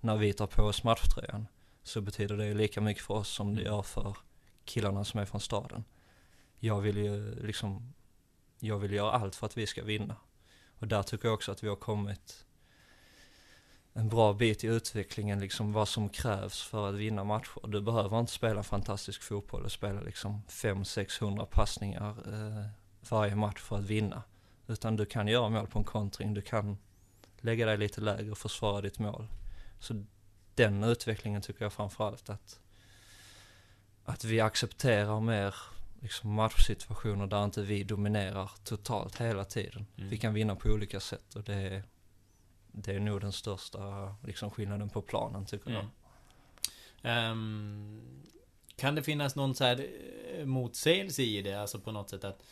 [0.00, 1.46] När vi tar på oss matchtröjan
[1.82, 4.16] så betyder det ju lika mycket för oss som det gör för
[4.64, 5.84] killarna som är från staden.
[6.58, 7.94] Jag vill ju liksom,
[8.58, 10.16] jag vill göra allt för att vi ska vinna.
[10.78, 12.44] Och där tycker jag också att vi har kommit
[13.92, 17.68] en bra bit i utvecklingen, liksom vad som krävs för att vinna matcher.
[17.68, 22.66] Du behöver inte spela fantastisk fotboll och spela liksom 500-600 passningar eh,
[23.10, 24.22] varje match för att vinna.
[24.66, 26.78] Utan du kan göra mål på en kontring, du kan
[27.40, 29.26] lägga dig lite lägre och försvara ditt mål.
[29.80, 30.04] Så
[30.54, 32.60] den utvecklingen tycker jag framförallt att,
[34.04, 35.54] att vi accepterar mer
[36.00, 39.86] liksom matchsituationer där inte vi dominerar totalt hela tiden.
[39.96, 40.10] Mm.
[40.10, 41.82] Vi kan vinna på olika sätt och det är,
[42.66, 45.80] det är nog den största liksom, skillnaden på planen tycker jag.
[45.80, 45.90] Mm.
[47.02, 48.00] Ehm,
[48.76, 49.86] kan det finnas någon så här
[50.34, 51.54] eh, motsägelse i det?
[51.54, 52.42] Alltså på något sätt att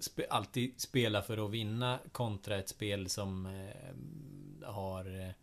[0.00, 5.34] spe, alltid spela för att vinna kontra ett spel som eh, har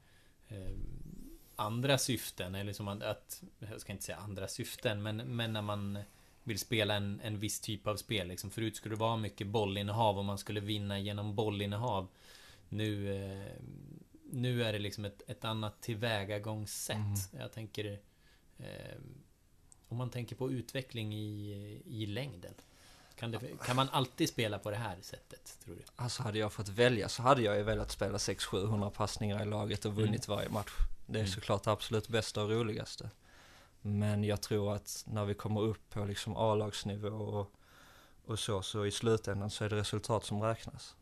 [0.48, 0.72] eh,
[1.56, 5.62] andra syften eller som att, att jag ska inte säga andra syften men, men när
[5.62, 6.00] man
[6.44, 8.52] vill spela en, en viss typ av spel liksom.
[8.52, 12.08] Förut skulle det vara mycket bollinnehav och man skulle vinna genom bollinnehav.
[12.70, 13.52] Nu eh,
[14.32, 16.96] Nu är det liksom ett, ett annat tillvägagångssätt.
[16.96, 17.42] Mm.
[17.42, 18.00] Jag tänker
[18.58, 18.98] eh,
[19.88, 22.54] Om man tänker på utveckling i, i längden.
[23.20, 25.82] Kan, det, kan man alltid spela på det här sättet, tror du?
[25.96, 29.86] Alltså hade jag fått välja så hade jag ju velat spela 600-700 passningar i laget
[29.86, 30.72] och vunnit varje match.
[31.06, 31.32] Det är Mm.
[31.32, 33.10] såklart det absolut bästa och roligaste.
[33.82, 37.52] Men jag tror att när vi kommer upp på liksom A-lagsnivå och,
[38.26, 40.96] och så, så i slutändan så är det resultat som räknas.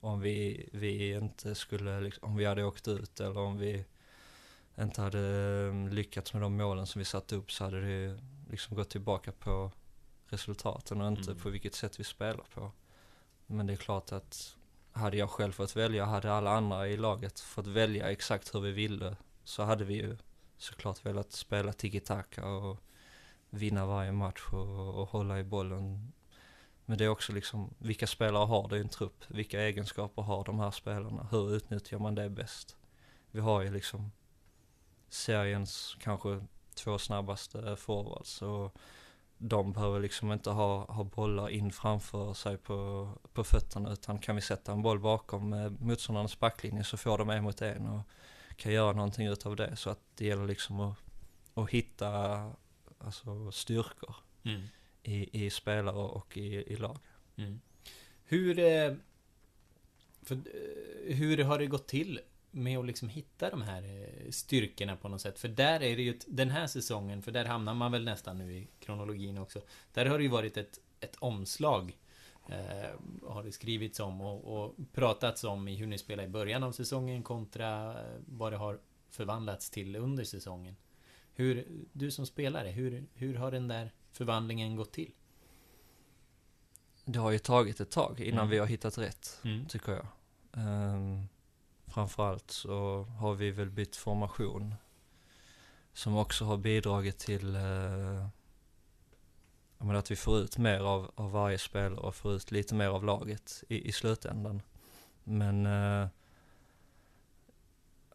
[0.00, 3.84] Om vi, vi inte skulle, liksom, om vi hade åkt ut eller om vi
[4.80, 8.18] inte hade lyckats med de målen som vi satte upp så hade det
[8.50, 9.70] liksom gått tillbaka på
[10.34, 11.42] resultaten och inte Mm.
[11.42, 12.72] på vilket sätt vi spelar på.
[13.46, 14.56] Men det är klart att
[14.92, 18.72] hade jag själv fått välja, hade alla andra i laget fått välja exakt hur vi
[18.72, 20.16] ville, så hade vi ju
[20.56, 22.78] såklart velat spela tiki-taka och
[23.50, 26.12] vinna varje match och, och hålla i bollen.
[26.86, 29.24] Men det är också liksom, vilka spelare har det i en trupp?
[29.28, 31.28] Vilka egenskaper har de här spelarna?
[31.30, 32.76] Hur utnyttjar man det bäst?
[33.30, 34.10] Vi har ju liksom
[35.08, 38.76] seriens kanske två snabbaste forwards och
[39.38, 44.34] de behöver liksom inte ha, ha bollar in framför sig på, på fötterna utan kan
[44.36, 48.02] vi sätta en boll bakom motståndarnas backlinje så får de en mot en och
[48.56, 49.76] kan göra någonting utav det.
[49.76, 50.96] Så att det gäller liksom att,
[51.54, 52.10] att hitta
[52.98, 54.16] alltså, styrkor
[54.46, 54.62] Mm.
[55.02, 56.98] i, i spelare och i, i lag.
[57.36, 57.60] Mm.
[58.24, 58.58] Hur...
[58.58, 58.94] eh,
[60.22, 62.20] För, eh, hur har det gått till
[62.54, 65.38] med att liksom hitta de här eh, styrkorna på något sätt?
[65.38, 68.52] För där är det ju den här säsongen, för där hamnar man väl nästan nu
[68.52, 69.60] i kronologin också.
[69.92, 71.98] Där har det ju varit ett, ett omslag.
[72.48, 72.90] Eh,
[73.28, 76.72] har det skrivits om och, och pratats om i hur ni spelar i början av
[76.72, 78.78] säsongen kontra eh, vad det har
[79.10, 80.76] förvandlats till under säsongen.
[81.34, 85.12] Hur, du som spelare, hur, hur har den där förvandlingen gått till?
[87.04, 88.50] Det har ju tagit ett tag innan Mm.
[88.50, 89.66] vi har hittat rätt, Mm.
[89.66, 90.06] tycker jag.
[90.52, 91.28] Um,
[91.94, 94.74] framförallt så har vi väl bytt formation
[95.92, 98.28] som också har bidragit till eh,
[99.78, 103.04] att vi får ut mer av, av varje spelare och får ut lite mer av
[103.04, 104.62] laget i, i slutändan.
[105.24, 106.08] Men eh,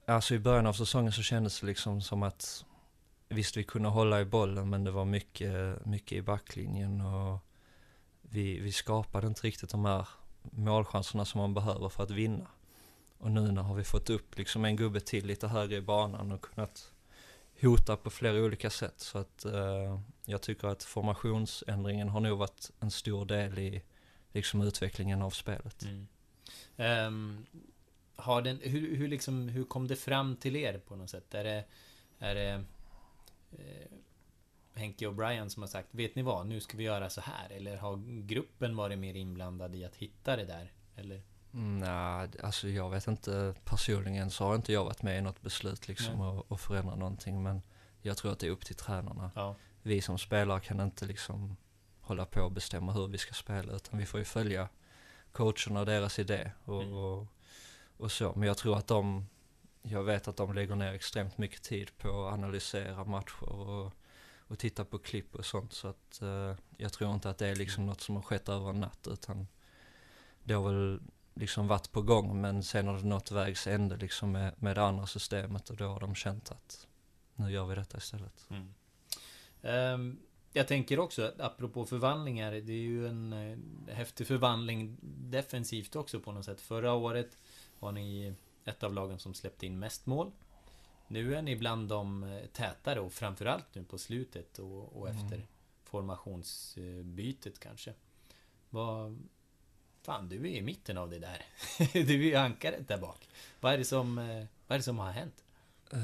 [0.06, 2.66] alltså i början av säsongen så kändes det liksom som att
[3.30, 7.40] visst vi kunde hålla i bollen men det var mycket, mycket i backlinjen och
[8.22, 10.08] vi, vi skapade inte riktigt de här
[10.42, 12.48] målchanserna som man behöver för att vinna.
[13.20, 16.32] Och nu när har vi fått upp liksom en gubbe till lite högre i banan
[16.32, 16.92] och kunnat
[17.62, 19.00] hota på flera olika sätt.
[19.00, 23.84] Så att eh, jag tycker att formationsändringen har nog varit en stor del i
[24.32, 25.84] liksom utvecklingen av spelet.
[25.84, 26.08] Mm.
[27.08, 27.46] Um,
[28.16, 31.34] har den, hur, hur, liksom, hur kom det fram till er på något sätt?
[31.34, 31.66] Är det,
[32.20, 32.64] är det
[33.52, 33.92] eh,
[34.74, 37.50] Henke och Brian som har sagt Vet ni vad, nu ska vi göra så här?
[37.50, 40.72] Eller har gruppen varit mer inblandad i att hitta det där?
[40.96, 41.22] Eller?
[41.52, 43.56] Nej, alltså jag vet inte.
[43.66, 47.44] Personligen så har inte jag varit med i något beslut liksom och, och förändra någonting.
[47.44, 47.62] Men
[48.02, 49.32] jag tror att det är upp till tränarna.
[49.36, 49.56] Ja.
[49.82, 51.56] Vi som spelare kan inte liksom
[52.02, 53.74] hålla på och bestämma hur vi ska spela.
[53.74, 54.70] Utan vi får ju följa
[55.32, 56.94] coacherna och deras idé och, mm.
[56.94, 57.28] och,
[57.98, 58.34] och så.
[58.36, 59.26] Men jag tror att de,
[59.82, 63.94] jag vet att de lägger ner extremt mycket tid på att analysera matcher och,
[64.38, 65.74] och titta på klipp och sånt.
[65.74, 67.90] Så att uh, jag tror inte att det är liksom mm.
[67.90, 69.08] något som har skett över en natt.
[69.12, 69.48] Utan
[70.44, 71.00] det har väl
[71.40, 74.84] liksom varit på gång men sen har det nått vägs ände liksom med, med det
[74.84, 76.88] andra systemet och då har de känt att
[77.36, 78.48] nu gör vi detta istället.
[78.50, 78.74] Mm.
[79.62, 80.20] Um,
[80.54, 83.58] jag tänker också, apropå förvandlingar, det är ju en uh,
[83.94, 84.98] häftig förvandling
[85.30, 86.62] defensivt också på något sätt.
[86.62, 87.38] Förra året
[87.80, 88.34] var ni
[88.66, 90.32] ett av lagen som släppte in mest mål.
[91.08, 95.36] Nu är ni bland de eh, tätare och framförallt nu på slutet och, och efter
[95.36, 95.48] mm.
[95.84, 97.94] formationsbytet kanske.
[98.70, 99.18] Vad,
[100.02, 101.46] Fan, du är i mitten av det där.
[101.94, 103.30] du är ju ankaret där bak.
[103.60, 105.44] Vad är det som, eh, vad är det som har hänt?
[105.94, 106.00] Uh,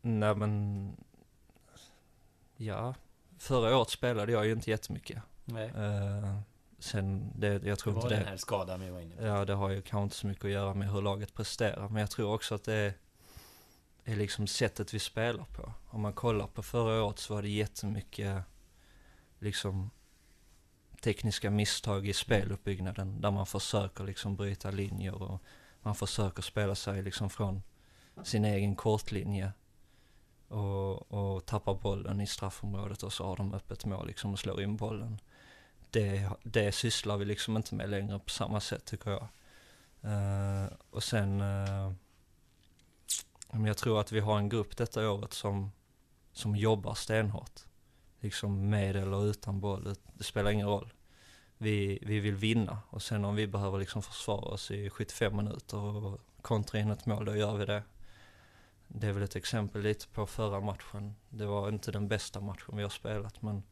[0.00, 0.96] nej men...
[2.56, 2.94] Ja.
[3.38, 5.22] Förra året spelade jag ju inte jättemycket.
[5.44, 5.70] Nej.
[5.70, 6.40] Uh,
[6.78, 8.16] sen, det, jag tror det inte det...
[8.16, 9.24] den här skadan vi var inne på.
[9.24, 11.88] Ja, det har ju kanske inte så mycket att göra med hur laget presterar.
[11.88, 12.94] Men jag tror också att det är,
[14.04, 15.72] är liksom sättet vi spelar på.
[15.90, 18.42] Om man kollar på förra året så var det jättemycket
[19.38, 19.90] liksom
[21.04, 25.42] tekniska misstag i speluppbyggnaden där man försöker liksom bryta linjer och
[25.82, 27.62] man försöker spela sig liksom från
[28.22, 29.52] sin egen kortlinje
[30.48, 34.62] och, och tappar bollen i straffområdet och så har de öppet mål liksom och slår
[34.62, 35.20] in bollen.
[35.90, 39.28] Det, det sysslar vi liksom inte med längre på samma sätt tycker jag.
[40.04, 41.92] Uh, och sen, uh,
[43.66, 45.72] jag tror att vi har en grupp detta året som,
[46.32, 47.60] som jobbar stenhårt
[48.20, 50.92] liksom med eller utan boll, det spelar ingen roll.
[51.64, 55.78] Vi, vi vill vinna och sen om vi behöver liksom försvara oss i 75 minuter
[55.78, 57.82] och kontra in ett mål, då gör vi det.
[58.88, 61.14] Det är väl ett exempel lite på förra matchen.
[61.28, 63.62] Det var inte den bästa matchen vi har spelat men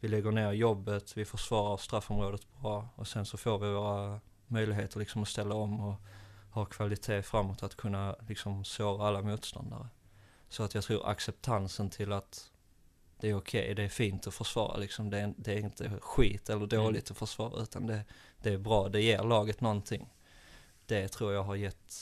[0.00, 4.98] vi lägger ner jobbet, vi försvarar straffområdet bra och sen så får vi våra möjligheter
[4.98, 5.94] liksom att ställa om och
[6.50, 9.88] ha kvalitet framåt att kunna liksom såra alla motståndare.
[10.48, 12.50] Så att jag tror acceptansen till att
[13.24, 15.10] det är okej, okay, det är fint att försvara liksom.
[15.10, 17.12] Det är, det är inte skit eller dåligt mm.
[17.12, 18.04] att försvara utan det,
[18.42, 20.08] det är bra, det ger laget någonting.
[20.86, 21.94] Det tror jag har gett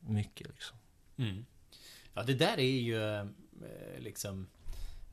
[0.00, 0.78] mycket liksom.
[1.16, 1.46] Mm.
[2.14, 3.26] Ja det där är ju eh,
[3.98, 4.46] liksom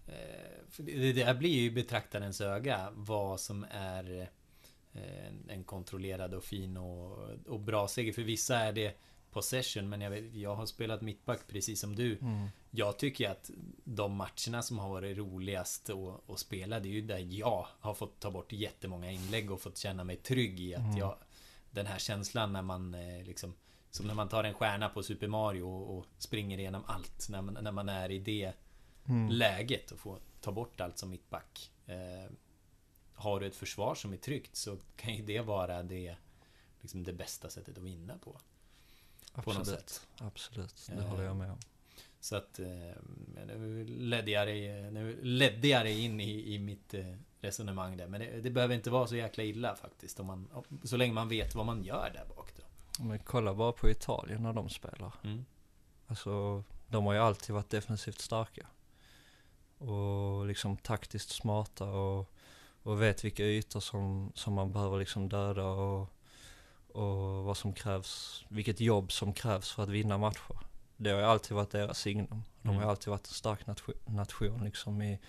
[0.07, 4.29] eh, Det där blir ju betraktarens öga vad som är
[4.93, 8.13] eh, en kontrollerad och fin och, och bra seger.
[8.13, 8.97] För vissa är det
[9.33, 12.17] possession men jag, vet, jag har spelat mittback precis som du.
[12.17, 12.47] Mm.
[12.71, 13.51] Jag tycker att
[13.83, 17.93] de matcherna som har varit roligast att, att spela det är ju där jag har
[17.93, 20.97] fått ta bort jättemånga inlägg och fått känna mig trygg i att mm.
[20.97, 21.15] jag
[21.71, 23.53] Den här känslan när man eh, liksom
[23.91, 27.41] Som när man tar en stjärna på Super Mario och, och springer igenom allt när
[27.41, 28.53] man, när man är i det
[29.05, 29.29] mm.
[29.29, 31.71] läget och får ta bort allt som mittback.
[31.85, 32.31] Eh,
[33.13, 36.15] har du ett försvar som är tryggt så kan ju det vara det
[36.81, 38.39] liksom det bästa sättet att vinna på.
[39.33, 40.07] Absolut, på något sätt.
[40.17, 41.59] Absolut, det håller jag med om.
[42.19, 42.67] Så att eh,
[43.47, 48.07] nu ledde jag dig, nu ledde jag dig in i, i mitt eh, resonemang där.
[48.07, 50.19] Men det, det, behöver inte vara så jäkla illa faktiskt.
[50.19, 50.47] Om man,
[50.83, 52.63] så länge man vet vad man gör där bak då.
[53.03, 55.13] Men kolla bara på Italien när de spelar.
[55.23, 55.45] Mm.
[56.07, 58.67] Alltså, de har ju alltid varit defensivt starka.
[59.77, 62.33] Och liksom taktiskt smarta och,
[62.83, 66.12] och vet vilka ytor som, som man behöver liksom döda och
[66.93, 70.57] och vad som krävs, vilket jobb som krävs för att vinna matcher.
[70.97, 72.43] Det har ju alltid varit deras signum.
[72.61, 72.89] De har ju mm.
[72.89, 75.19] alltid varit en stark nation, nation liksom i,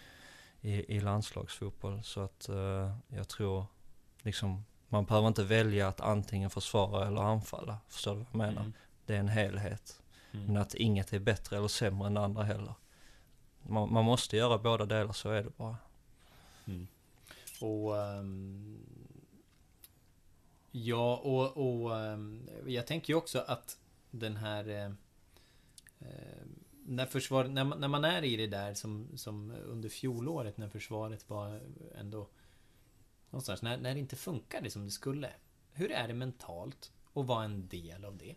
[0.61, 2.03] i, i landslagsfotboll.
[2.03, 3.67] Så att uh, jag tror
[4.23, 7.79] liksom, man behöver inte välja att antingen försvara eller anfalla.
[7.89, 8.61] Förstår du vad jag menar?
[8.61, 8.73] Mm.
[9.07, 10.03] Det är en helhet.
[10.33, 10.47] Mm.
[10.47, 12.75] Men att inget är bättre eller sämre än andra heller.
[13.63, 15.77] man, man måste göra båda delar, så är det bara.
[16.67, 16.87] Mm.
[17.61, 18.79] Och um,
[20.77, 23.79] Ja, och, och um, jag tänker ju också att
[24.11, 26.07] den här uh,
[26.87, 30.69] när, försvar, när, man, när man är i det där som, som under fjolåret när
[30.69, 31.61] försvaret var
[31.99, 32.29] ändå
[33.31, 35.31] någonstans, när, när det inte funkade som det skulle.
[35.73, 38.35] Hur är det mentalt att vara en del av det?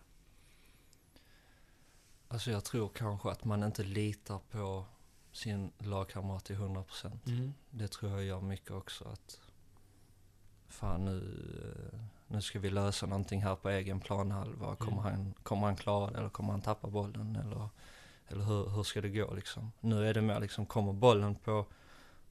[2.27, 4.85] Alltså jag tror kanske att man inte litar på
[5.31, 7.27] sin lagkamrat till 100%.
[7.27, 7.53] Mm.
[7.69, 9.39] Det tror jag gör mycket också att
[10.67, 11.17] fan nu,
[11.93, 14.75] eh, nu ska vi lösa någonting här på egen planhalva.
[14.75, 15.13] Kommer, mm.
[15.13, 17.69] han, kommer han klara det eller kommer han tappa bollen eller,
[18.27, 19.71] eller hur, hur ska det gå liksom?
[19.79, 21.65] Nu är det mer liksom, kommer bollen på,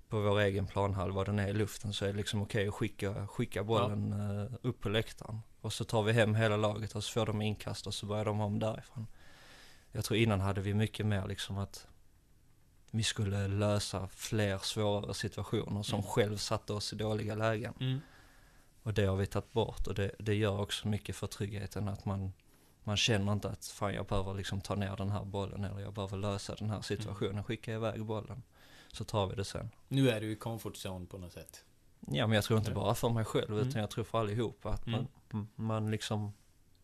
[0.09, 2.75] på vår egen planhalva, den är i luften så är det liksom okej okay att
[2.75, 4.45] skicka, skicka bollen ja.
[4.45, 5.41] uh, upp på läktaren.
[5.61, 8.25] Och så tar vi hem hela laget och så får de inkast och så börjar
[8.25, 9.07] de om därifrån.
[9.93, 11.87] Jag tror innan hade vi mycket mer liksom att
[12.91, 16.11] vi skulle lösa fler svårare situationer som mm.
[16.11, 17.75] själv satte oss i dåliga lägen.
[17.81, 18.01] Mm.
[18.87, 22.05] Och det har vi tagit bort och det, det gör också mycket för tryggheten att
[22.05, 22.33] man,
[22.85, 25.93] man känner inte att fan jag behöver liksom ta ner den här bollen eller jag
[25.93, 27.45] behöver lösa den här situationen, mm.
[27.45, 28.43] skicka iväg bollen.
[28.93, 29.71] Så tar vi det sen.
[29.89, 31.65] Nu är du i comfort zone på något sätt.
[32.01, 33.69] Ja men jag tror inte bara för mig själv mm.
[33.69, 35.47] utan jag tror för allihopa att man, mm.
[35.55, 36.33] man liksom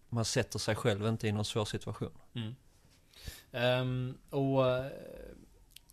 [0.08, 2.18] man sätter sig själv inte i någon svår situation.
[3.52, 4.64] Um, och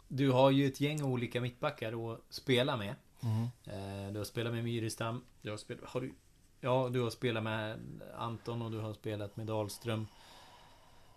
[0.07, 2.95] du har ju ett gäng olika mittbackar att spela med.
[3.23, 4.13] Mm.
[4.13, 5.23] Du har spelat med Myrestam.
[5.41, 6.13] Du har spelat, har du,
[6.59, 7.79] ja, du har spelat med
[8.17, 10.07] Anton och du har spelat med Dahlström.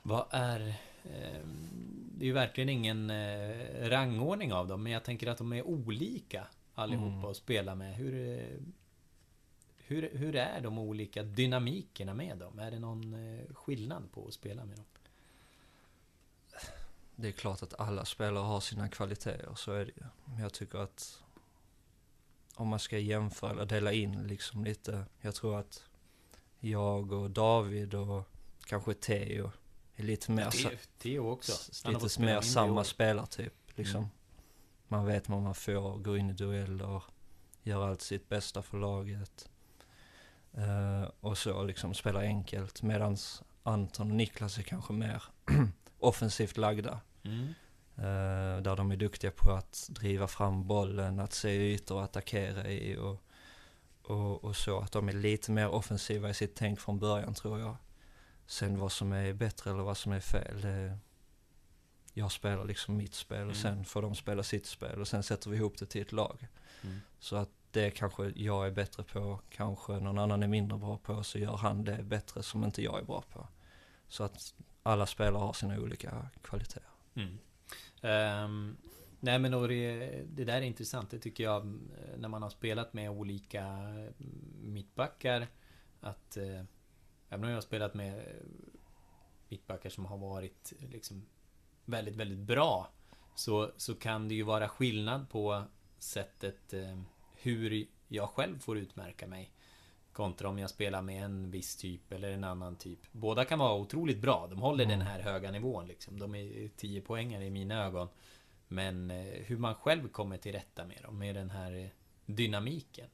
[0.02, 0.74] Vad är...
[1.04, 1.68] Ehm,
[2.14, 5.62] det är ju verkligen ingen eh, rangordning av dem, men jag tänker att de är
[5.62, 7.24] olika allihopa mm.
[7.24, 7.94] att spela med.
[7.94, 8.46] Hur,
[9.76, 12.58] hur, hur är de olika dynamikerna med dem?
[12.58, 14.84] Är det någon eh, skillnad på att spela med dem?
[17.16, 20.06] Det är klart att alla spelare har sina kvaliteter, så är det ju.
[20.24, 21.21] Men jag tycker att
[22.54, 25.04] om man ska jämföra dela in liksom lite.
[25.20, 25.84] Jag tror att
[26.58, 28.28] jag och David och
[28.66, 29.52] kanske Theo
[29.96, 30.50] är lite mer...
[30.52, 31.88] Ja, Theo också.
[31.90, 33.98] Lite mer samma spelartyp liksom.
[33.98, 34.10] Mm.
[34.88, 37.02] Man vet vad man får, går in i dueller,
[37.62, 39.48] gör allt sitt bästa för laget.
[40.58, 42.82] Uh, och så liksom spelar enkelt.
[42.82, 45.22] Medans Anton och Niklas är kanske mer
[45.98, 47.00] offensivt lagda.
[47.22, 47.54] Mm.
[48.02, 52.68] Uh, där de är duktiga på att driva fram bollen, att se ytor och attackera
[52.68, 53.22] i och,
[54.02, 54.80] och, och, så.
[54.80, 57.76] Att de är lite mer offensiva i sitt tänk från början tror jag.
[58.46, 60.98] Sen vad som är bättre eller vad som är fel, det,
[62.14, 63.54] jag spelar liksom mitt spel och mm.
[63.54, 66.48] sen får de spela sitt spel och sen sätter vi ihop det till ett lag.
[66.82, 67.00] Mm.
[67.18, 71.24] Så att det kanske jag är bättre på, kanske någon annan är mindre bra på,
[71.24, 73.48] så gör han det bättre som inte jag är bra på.
[74.08, 76.90] Så att alla spelare har sina olika kvaliteter.
[77.14, 77.38] Mm.
[78.02, 78.76] Um,
[79.20, 81.10] nej men och det, det, där är intressant.
[81.10, 84.14] Det tycker jag eh, när man har spelat med olika mm,
[84.62, 85.46] mittbackar.
[86.00, 86.62] Att eh,
[87.28, 88.24] även om jag har spelat med eh,
[89.48, 91.26] mittbackar som har varit eh, liksom
[91.84, 92.88] väldigt, väldigt bra.
[93.34, 95.64] Så, så kan det ju vara skillnad på
[95.98, 97.00] sättet eh,
[97.34, 99.52] hur jag själv får utmärka mig.
[100.12, 102.98] Kontra om jag spelar med en viss typ eller en annan typ.
[103.12, 104.46] Båda kan vara otroligt bra.
[104.50, 104.98] De håller mm.
[104.98, 106.18] den här höga nivån liksom.
[106.18, 108.08] De är 10 poängare i mina ögon.
[108.68, 111.88] Men eh, hur man själv kommer till rätta med dem, med den här eh,
[112.26, 113.08] dynamiken.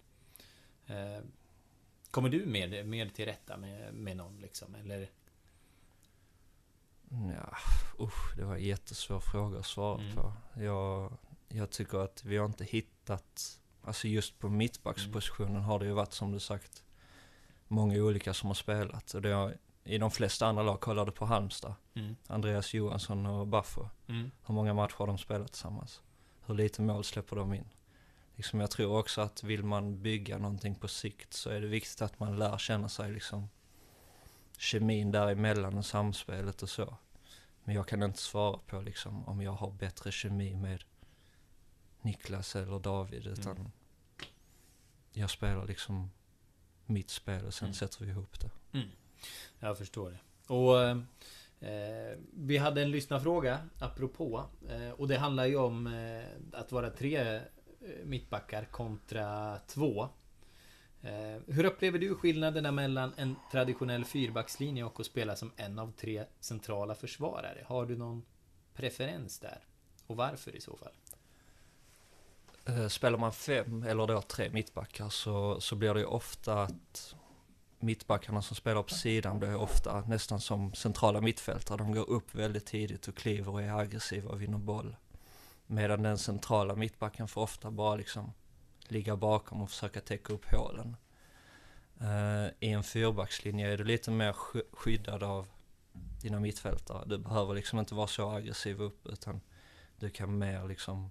[0.86, 1.24] Eh,
[2.10, 5.10] kommer du mer, mer till rätta med, med någon liksom, eller?
[7.10, 7.56] Ja,
[8.04, 10.14] usch, det var en jättesvår fråga att svara mm.
[10.14, 10.32] på.
[10.54, 11.12] Jag,
[11.48, 15.62] jag tycker att vi har inte hittat, alltså just på mittbackspositionen mm.
[15.62, 16.82] har det ju varit som du sagt,
[17.68, 19.14] många olika som har spelat.
[19.14, 21.74] Och det har, I de flesta andra lag kollade på Halmstad.
[21.94, 22.16] Mm.
[22.26, 23.88] Andreas Johansson och Baffo.
[24.06, 24.30] Mm.
[24.46, 26.02] Hur många matcher har de spelat tillsammans?
[26.46, 27.68] Hur lite mål släpper de in?
[28.34, 32.02] Liksom jag tror också att vill man bygga någonting på sikt så är det viktigt
[32.02, 33.48] att man lär känna sig liksom
[34.58, 36.96] kemin däremellan och samspelet och så.
[37.64, 40.84] Men jag kan inte svara på liksom om jag har bättre kemi med
[42.02, 43.70] Niklas eller David utan mm.
[45.12, 46.10] jag spelar liksom
[46.88, 47.74] mitt spel och sen mm.
[47.74, 48.50] sätter vi ihop det.
[48.78, 48.88] Mm.
[49.58, 50.18] Jag förstår det.
[50.54, 50.80] Och
[51.68, 56.90] eh, Vi hade en lyssnarfråga apropå eh, och det handlar ju om eh, att vara
[56.90, 57.42] tre eh,
[58.04, 60.08] mittbackar kontra två.
[61.02, 65.92] Eh, hur upplever du skillnaderna mellan en traditionell fyrbackslinje och att spela som en av
[65.92, 67.64] tre centrala försvarare?
[67.66, 68.22] Har du någon
[68.74, 69.64] preferens där?
[70.06, 70.92] Och varför i så fall?
[72.68, 77.14] Eh, spelar man fem eller då tre mittbackar så, så blir det ju ofta att
[77.78, 81.78] mittbackarna som spelar på sidan blir ofta nästan som centrala mittfältare.
[81.78, 84.96] De går upp väldigt tidigt och kliver och är aggressiva och vinner boll.
[85.66, 88.32] Medan den centrala mittbacken får ofta bara liksom
[88.88, 90.96] ligga bakom och försöka täcka upp hålen.
[92.00, 94.32] Uh, I en fyrbackslinje är du lite mer
[94.72, 95.46] skyddad av
[96.22, 97.04] dina mittfältare.
[97.06, 99.40] Du behöver liksom inte vara så aggressiv upp utan
[99.96, 101.10] du kan mer liksom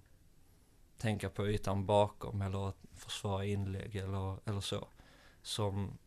[0.98, 4.88] tänka på ytan bakom eller försvara inlägg eller, eller så.
[5.42, 5.98] Som,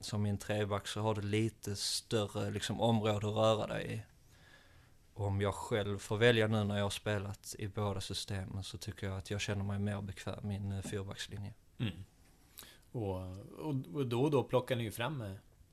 [0.00, 4.02] som i en treback så har du lite större liksom område att röra dig i.
[5.14, 9.06] Om jag själv får välja nu när jag har spelat i båda systemen så tycker
[9.06, 11.54] jag att jag känner mig mer bekväm i en eh, fyrbackslinje.
[11.78, 12.04] Mm.
[12.92, 13.16] Och,
[13.94, 15.32] och, då och då plockar ni ju fram eh,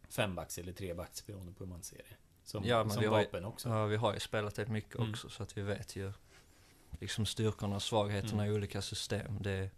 [0.10, 2.16] fembacks eller trebacks beroende på hur man ser det.
[2.44, 3.70] Som, ja, som vapen har, också.
[3.70, 5.10] Ja, vi har ju spelat det mycket mm.
[5.10, 6.14] också så att vi vet ju
[7.04, 8.54] liksom styrkorna och svagheterna mm.
[8.54, 9.38] i olika system.
[9.42, 9.70] Det,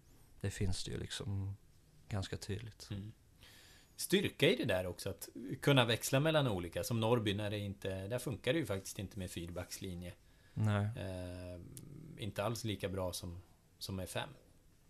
[0.42, 1.56] det finns det ju liksom
[2.10, 2.88] ganska tydligt.
[2.92, 3.12] Mm.
[3.96, 5.30] Styrka i det där också, att
[5.62, 6.84] kunna växla mellan olika.
[6.84, 8.08] Som Norrby, när det inte...
[8.08, 10.14] Där funkar det ju faktiskt inte med fyrbackslinje.
[10.54, 10.86] Nej.
[10.86, 11.62] Eh,
[12.18, 13.42] inte alls lika bra som,
[13.78, 14.30] som med fem.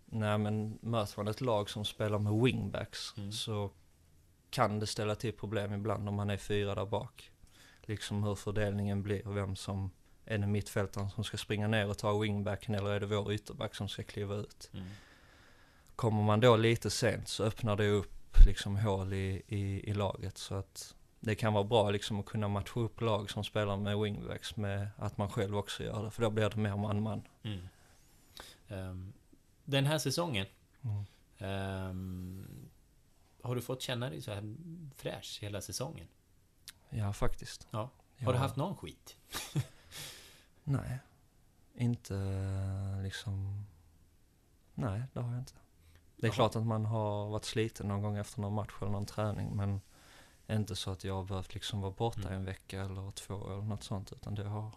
[0.06, 3.32] Nej, men möter man ett lag som spelar med wingbacks mm.
[3.32, 3.72] så
[4.50, 7.32] kan det ställa till problem ibland om man är fyra där bak.
[7.82, 9.92] Liksom hur fördelningen blir, vem som
[10.26, 13.76] är det mittfältaren som ska springa ner och ta wingbacken eller är det vår ytterback
[13.76, 14.70] som ska kliva ut?
[14.74, 14.86] Mm.
[15.96, 20.38] Kommer man då lite sent så öppnar det upp liksom hål i, i, i laget
[20.38, 24.00] så att det kan vara bra liksom att kunna matcha upp lag som spelar med
[24.00, 27.22] wingbacks med att man själv också gör det, för då blir det mer man-man.
[27.44, 27.68] Mm.
[28.68, 29.14] Um,
[29.64, 30.46] den här säsongen,
[30.82, 31.06] mm.
[31.90, 32.70] um,
[33.42, 34.56] har du fått känna dig så här
[34.96, 36.08] fräsch hela säsongen?
[36.90, 37.68] Ja, faktiskt.
[37.72, 37.80] Ja.
[37.80, 38.32] Har ja.
[38.32, 39.18] du haft någon skit?
[40.68, 41.00] Nej,
[41.76, 42.16] inte
[43.04, 43.66] liksom...
[44.74, 45.54] Nej, det har jag inte.
[46.16, 46.36] Det är Jaha.
[46.36, 49.82] klart att man har varit sliten någon gång efter någon match eller någon träning, men
[50.48, 52.34] inte så att jag har behövt liksom vara borta mm.
[52.34, 54.72] en vecka eller två eller något sånt, utan det har,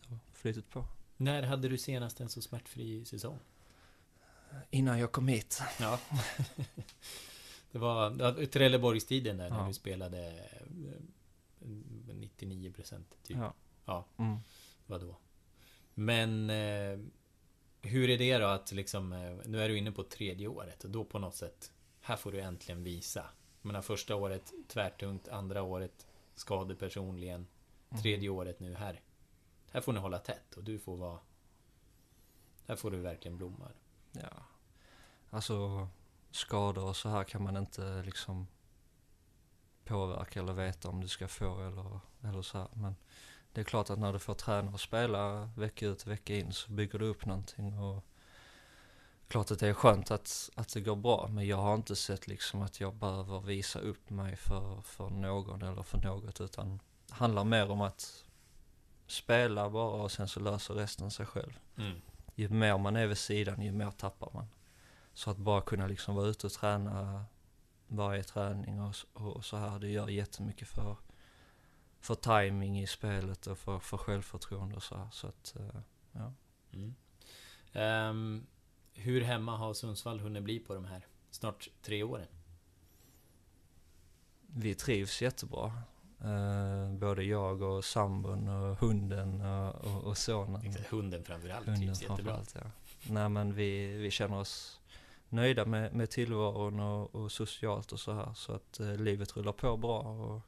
[0.00, 0.84] det har flyttat på.
[1.16, 3.38] När hade du senast en så smärtfri säsong?
[4.70, 5.62] Innan jag kom hit.
[5.80, 5.98] Ja.
[7.72, 9.56] det var Trelleborgstiden där, ja.
[9.56, 10.48] när du spelade
[11.60, 13.36] 99% eh, typ.
[13.36, 13.54] Ja.
[13.84, 14.04] ja.
[14.16, 14.38] Mm.
[14.86, 15.16] Vadå?
[15.94, 16.98] Men eh,
[17.82, 20.90] hur är det då att liksom, eh, nu är du inne på tredje året och
[20.90, 23.26] då på något sätt, här får du äntligen visa.
[23.62, 27.46] Jag menar första året tvärtungt, andra året skade personligen,
[27.90, 28.02] mm.
[28.02, 29.00] tredje året nu här.
[29.70, 31.18] Här får ni hålla tätt och du får vara...
[32.66, 33.68] Här får du verkligen blomma.
[34.12, 34.46] Ja.
[35.30, 35.88] Alltså
[36.30, 38.46] skador och så här kan man inte liksom
[39.84, 42.68] påverka eller veta om du ska få eller, eller så här.
[42.72, 42.96] Men
[43.56, 46.52] det är klart att när du får träna och spela vecka ut och vecka in
[46.52, 48.04] så bygger du upp någonting och
[49.28, 52.26] klart att det är skönt att, att det går bra men jag har inte sett
[52.26, 57.14] liksom att jag behöver visa upp mig för, för någon eller för något utan det
[57.14, 58.24] handlar mer om att
[59.06, 61.58] spela bara och sen så löser resten sig själv.
[61.78, 62.00] Mm.
[62.34, 64.46] Ju mer man är vid sidan ju mer tappar man.
[65.14, 67.24] Så att bara kunna liksom vara ute och träna
[67.88, 70.96] varje träning och, och så här, det gör jättemycket för
[72.06, 75.08] för timing i spelet och för, för självförtroende och så här.
[75.12, 75.80] Så att, eh,
[76.12, 76.32] ja.
[76.72, 76.94] Mm.
[78.10, 78.46] Um,
[78.94, 82.26] hur hemma har Sundsvall hunnit bli på de här snart tre åren?
[84.46, 85.72] Vi trivs jättebra.
[86.24, 90.74] Uh, både jag och sambon och hunden och, och, och sonen.
[90.90, 92.42] Hunden framförallt hunden trivs jättebra.
[92.54, 92.60] Ja.
[93.10, 94.80] Nej men vi, vi känner oss
[95.28, 98.34] nöjda med, med tillvaron och, och socialt och så här.
[98.34, 100.42] Så att uh, livet rullar på bra och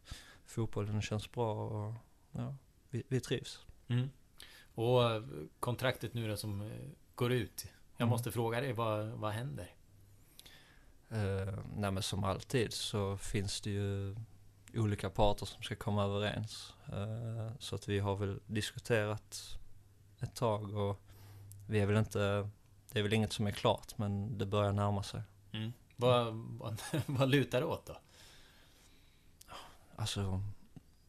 [0.48, 1.94] fotbollen känns bra och
[2.32, 2.54] ja,
[2.90, 3.60] vi, vi trivs.
[3.88, 4.10] Mm.
[4.74, 5.22] Och eh,
[5.60, 7.66] kontraktet nu då som eh, går ut.
[7.96, 8.10] Jag mm.
[8.10, 9.74] måste fråga dig, vad, vad händer?
[11.12, 14.16] Uh, nej men som alltid så finns det ju
[14.74, 16.74] olika parter som ska komma överens.
[16.92, 19.58] Uh, så att vi har väl diskuterat
[20.20, 21.00] ett tag och
[21.68, 22.50] vi är väl inte,
[22.92, 25.22] det är väl inget som är klart men det börjar närma sig.
[25.52, 25.72] Mm.
[25.96, 27.96] Vad, vad, vad lutar det åt då?
[29.98, 30.42] Alltså,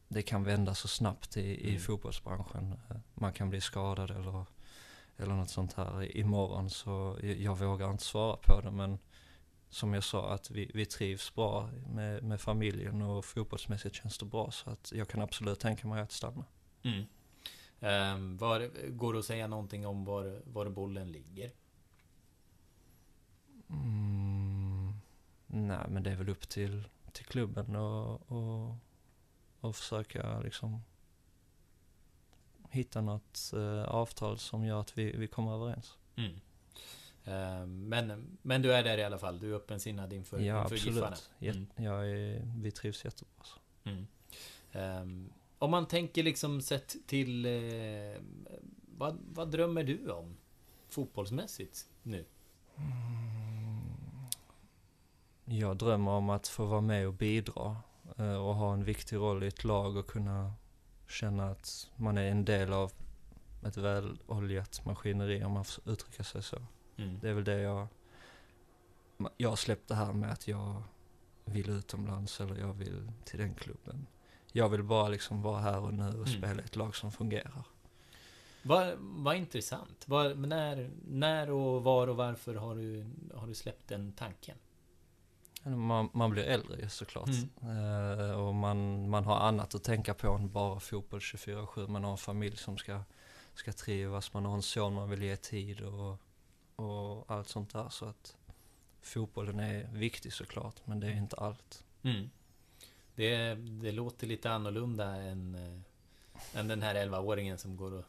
[0.08, 1.80] det kan vända så snabbt i, i mm.
[1.80, 2.74] fotbollsbranschen.
[3.14, 4.44] Man kan bli skadad eller,
[5.16, 8.98] eller något sånt här imorgon så jag, jag vågar inte svara på det men
[9.68, 14.24] som jag sa att vi, vi trivs bra med, med familjen och fotbollsmässigt känns det
[14.24, 16.44] bra så att jag kan absolut tänka mig att stanna.
[16.82, 17.04] Mm.
[17.80, 21.52] Um, var, går det att säga någonting om var, var bollen ligger?
[23.70, 24.92] Mm,
[25.46, 28.76] nej men det är väl upp till till klubben och, och,
[29.60, 30.82] och försöka liksom
[32.70, 35.96] hitta något eh, avtal som gör att vi, vi kommer överens.
[36.16, 36.32] Mm.
[37.26, 39.38] Uh, men, men du är där i alla fall?
[39.38, 40.94] Du är öppensinnad inför, ja, inför absolut.
[40.94, 41.16] Giffarna?
[41.40, 41.66] Mm.
[41.76, 43.44] Jag är, vi trivs jättebra.
[43.44, 43.58] Så.
[43.90, 44.06] Mm.
[45.02, 48.16] Um, om man tänker liksom sett till uh,
[48.98, 50.36] vad, vad drömmer du om
[50.88, 52.24] fotbollsmässigt nu?
[55.52, 57.76] Jag drömmer om att få vara med och bidra
[58.18, 60.52] eh, och ha en viktig roll i ett lag och kunna
[61.08, 62.92] känna att man är en del av
[63.66, 66.56] ett väloljat maskineri om man får uttrycka sig så.
[66.96, 67.18] Mm.
[67.20, 67.86] Det är väl det jag...
[69.36, 70.82] Jag har släppt det här med att jag
[71.44, 74.06] vill utomlands eller jag vill till den klubben.
[74.52, 76.26] Jag vill bara liksom vara här och nu och Mm.
[76.26, 77.64] spela ett lag som fungerar.
[78.62, 80.04] Vad, vad intressant.
[80.08, 84.56] Vad, när, när och var och varför har du, har du släppt den tanken?
[85.62, 87.28] Man, man blir äldre ju såklart.
[87.62, 91.88] Eh, och man, man har annat att tänka på än bara fotboll 24-7.
[91.88, 93.02] Man har en familj som ska,
[93.54, 96.18] ska trivas, man har en son man vill ge tid och,
[96.76, 97.88] och allt sånt där.
[97.88, 98.36] Så att
[99.02, 101.84] fotbollen är viktig såklart, men det är inte allt.
[102.02, 102.30] Mm.
[103.14, 108.04] Det, det låter lite annorlunda än, eh, än den här 11-åringen som går och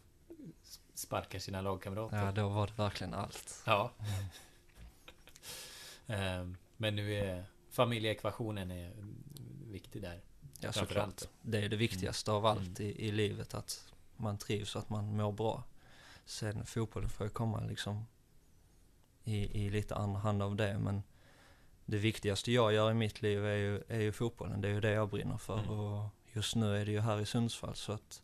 [0.93, 2.25] sparkar sina lagkamrater.
[2.25, 3.63] Ja, då var det verkligen allt.
[3.65, 3.91] Ja.
[6.07, 8.91] Ehm, Men nu är familjeekvationen är
[9.71, 10.21] viktig där.
[10.59, 11.21] Ja, såklart.
[11.41, 12.91] Det är det viktigaste av allt Mm.
[12.91, 15.63] i, i livet, att man trivs och att man mår bra.
[16.25, 18.05] Sen fotbollen får ju komma liksom
[19.23, 21.03] i, i lite andra hand av det, men
[21.85, 24.61] det viktigaste jag gör i mitt liv är ju, är ju fotbollen.
[24.61, 25.69] Det är ju det jag brinner för Mm.
[25.79, 28.21] och just nu är det ju här i Sundsvall så att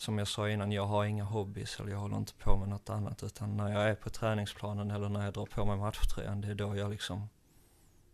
[0.00, 2.90] som jag sa innan, jag har inga hobbys eller jag håller inte på med något
[2.90, 6.48] annat utan när jag är på träningsplanen eller när jag drar på mig matchtröjan, det
[6.48, 7.28] är då jag liksom,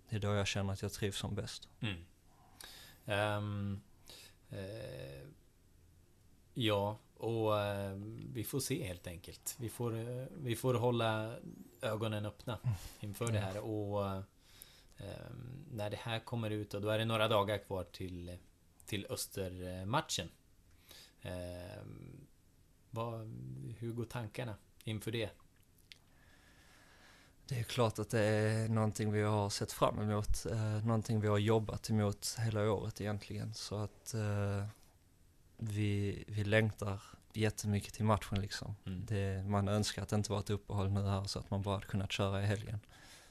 [0.09, 1.69] det är då jag känner att jag trivs som bäst.
[1.81, 2.05] Mm.
[3.05, 3.81] Ehm,
[4.51, 5.29] eh,
[6.55, 7.97] ja, och eh,
[8.33, 9.57] vi får se helt enkelt.
[9.59, 11.37] Vi får, eh, vi får hålla
[11.81, 12.59] ögonen öppna
[13.01, 13.61] inför det här.
[13.61, 14.07] Och
[14.97, 15.31] eh,
[15.71, 18.39] när det här kommer ut, och då är det några dagar kvar till,
[18.87, 20.29] till Östermatchen.
[21.27, 21.83] Eh,
[22.91, 23.21] vad,
[23.79, 25.31] hur går tankarna inför det?
[27.49, 31.29] Det är klart att det är någonting vi har sett fram emot, eh, någonting vi
[31.29, 33.55] har jobbat emot hela året egentligen.
[33.55, 34.67] Så att eh,
[35.57, 37.01] vi, vi längtar
[37.33, 38.77] jättemycket till matchen liksom.
[38.87, 39.07] Mm.
[39.07, 41.75] Det, man önskar att det inte var ett uppehåll nu här så att man bara
[41.75, 42.81] hade kunnat köra i helgen.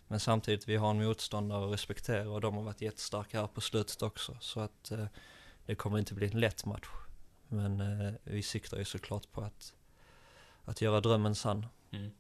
[0.08, 3.62] Men samtidigt, vi har en motståndare att respektera och de har varit jättestarka här på
[3.62, 4.38] slutet också.
[4.40, 5.06] Så att eh,
[5.66, 6.88] det kommer inte bli en lätt match.
[7.48, 9.74] Men eh, vi siktar ju såklart på att,
[10.64, 11.66] att göra drömmen sann.
[11.92, 12.12] Mm.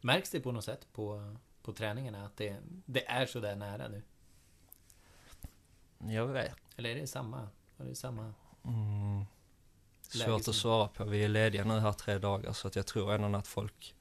[0.00, 3.88] Märks det på något sätt på, på träningarna att det, det är så där nära
[3.88, 4.02] nu?
[5.98, 7.48] Jag vet Eller är det samma?
[7.78, 8.34] Är det samma?
[8.64, 9.24] Mm.
[10.02, 11.04] Svårt att svara på.
[11.04, 13.94] Vi är lediga nu här tre dagar så att jag tror ändå att folk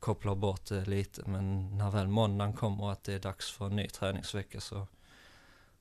[0.00, 1.22] kopplar bort det lite.
[1.26, 4.86] Men när väl måndagen kommer och att det är dags för en ny träningsvecka så,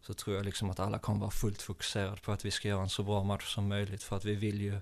[0.01, 2.81] så tror jag liksom att alla kommer vara fullt fokuserade på att vi ska göra
[2.81, 4.03] en så bra match som möjligt.
[4.03, 4.77] För att vi vill ju,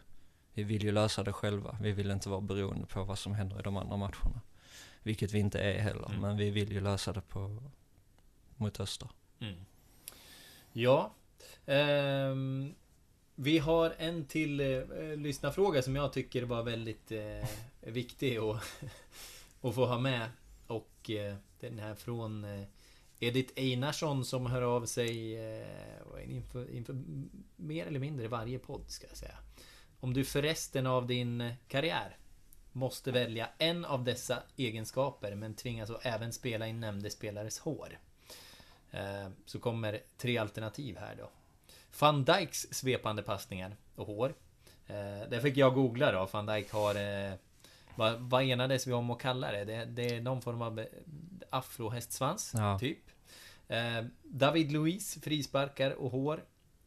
[0.53, 1.77] vi vill ju lösa det själva.
[1.81, 4.41] Vi vill inte vara beroende på vad som händer i de andra matcherna.
[5.03, 6.21] Vilket vi inte är heller, Mm.
[6.21, 7.63] men vi vill ju lösa det på,
[8.55, 9.09] mot Öster.
[9.39, 9.65] Mm.
[10.71, 11.13] Ja.
[11.65, 12.73] ehm,
[13.35, 17.47] vi har en till eh, lyssnarfråga som jag tycker var väldigt eh,
[17.81, 18.63] viktig att,
[19.61, 20.29] att få ha med.
[20.67, 22.45] Och eh, den här från
[23.19, 26.97] Edith Einarsson som hör av sig eh, inför, inför
[27.55, 29.37] mer eller mindre varje podd ska jag säga.
[29.99, 32.17] Om du för resten av din karriär
[32.71, 37.99] måste välja en av dessa egenskaper men tvingas att även spela i nämnde spelares hår.
[38.91, 41.29] Eh, Så kommer tre alternativ här då.
[41.99, 44.33] Van Dijks svepande passningar och hår.
[44.87, 46.29] Eh, fick jag googla då.
[46.31, 46.95] Van Dijk har...
[46.95, 47.33] Eh,
[47.99, 49.65] eh, Vad, vad enades vi om att kalla det?
[49.65, 50.85] Det, det är någon form av eh,
[51.49, 52.79] afrohästsvans, Ja.
[52.79, 52.99] typ.
[53.67, 56.43] Eh, David Luiz frisparkar och hår.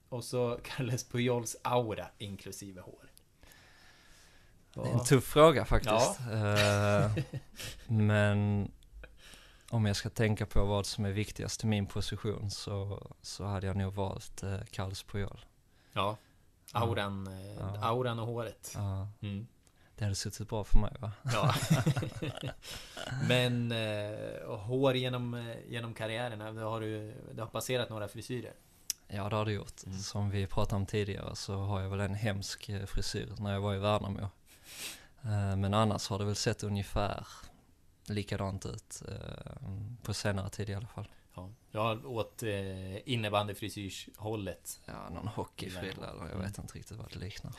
[0.09, 3.11] Och så Carles Pujols aura inklusive hår.
[4.75, 6.21] Det är en tuff fråga faktiskt.
[6.31, 6.55] Ja.
[7.07, 7.11] Eh,
[7.87, 8.71] men
[9.71, 13.67] om jag ska tänka på vad som är viktigast i min position så, så hade
[13.67, 15.45] jag nog valt uh, Carles Puyol.
[15.93, 16.17] Ja.
[16.73, 17.79] Auran, eh, Ja.
[17.83, 18.73] auran och håret.
[18.75, 19.47] Ja, Mm.
[20.03, 21.13] Det hade suttit bra för mig va?
[21.33, 21.55] Ja.
[23.29, 28.53] Men eh, hår genom, eh, genom karriären, det har du det har passerat några frisyrer.
[29.09, 29.87] Ja det har det gjort.
[29.87, 29.99] Mm.
[29.99, 33.61] Som vi pratade om tidigare så har jag väl en hemsk eh, frisyr när jag
[33.61, 34.21] var i Värnamo.
[35.23, 37.27] Eh, men annars har det väl sett ungefär
[38.07, 39.03] likadant ut.
[39.09, 39.69] eh,
[40.03, 41.09] på senare tid i alla fall.
[41.35, 41.51] Ja.
[41.71, 44.81] Jag åt eh, innebandyfrisyrshållet.
[44.87, 46.41] Ja, någon hockeyfrilla eller jag Mm.
[46.43, 47.53] vet inte riktigt vad det liknar.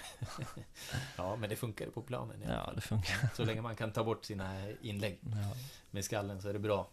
[1.17, 2.41] Ja, men det funkar på planen.
[2.47, 3.29] Ja, det funkar.
[3.35, 5.55] Så länge man kan ta bort sina inlägg Ja.
[5.91, 6.89] med skallen så är det bra.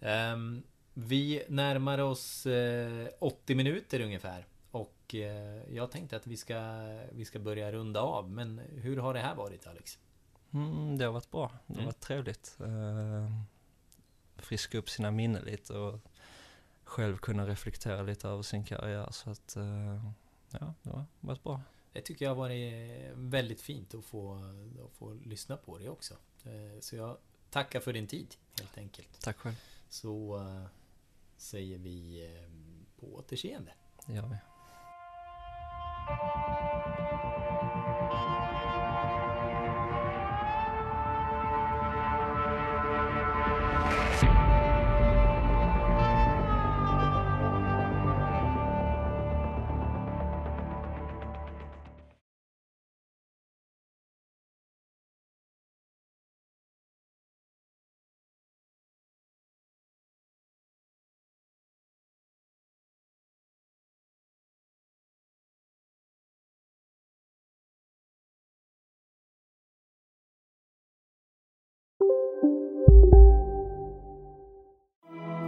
[0.00, 0.62] Ehm,
[0.94, 6.60] vi närmar oss eh, 80 minuter ungefär Och eh, jag tänkte att vi ska,
[7.12, 8.30] vi ska börja runda av.
[8.30, 9.98] Men hur har det här varit Alex?
[10.52, 11.50] Mm, det har varit bra.
[11.66, 11.86] Det har Mm.
[11.86, 12.56] varit trevligt.
[12.60, 13.30] Uh,
[14.36, 16.00] friska upp sina minnen lite och
[16.88, 19.08] själv kunna reflektera lite över sin karriär.
[19.10, 20.10] Så att, eh,
[20.50, 21.60] ja, det har varit bra.
[21.92, 24.34] Det tycker jag har varit väldigt fint att få,
[24.84, 26.14] att få lyssna på det också.
[26.44, 27.16] Eh, Så jag
[27.50, 29.20] tackar för din tid helt enkelt.
[29.20, 29.54] Tack själv.
[29.88, 30.64] Så eh,
[31.36, 32.50] säger vi eh,
[33.00, 33.72] på återseende.
[34.06, 34.36] Det gör vi.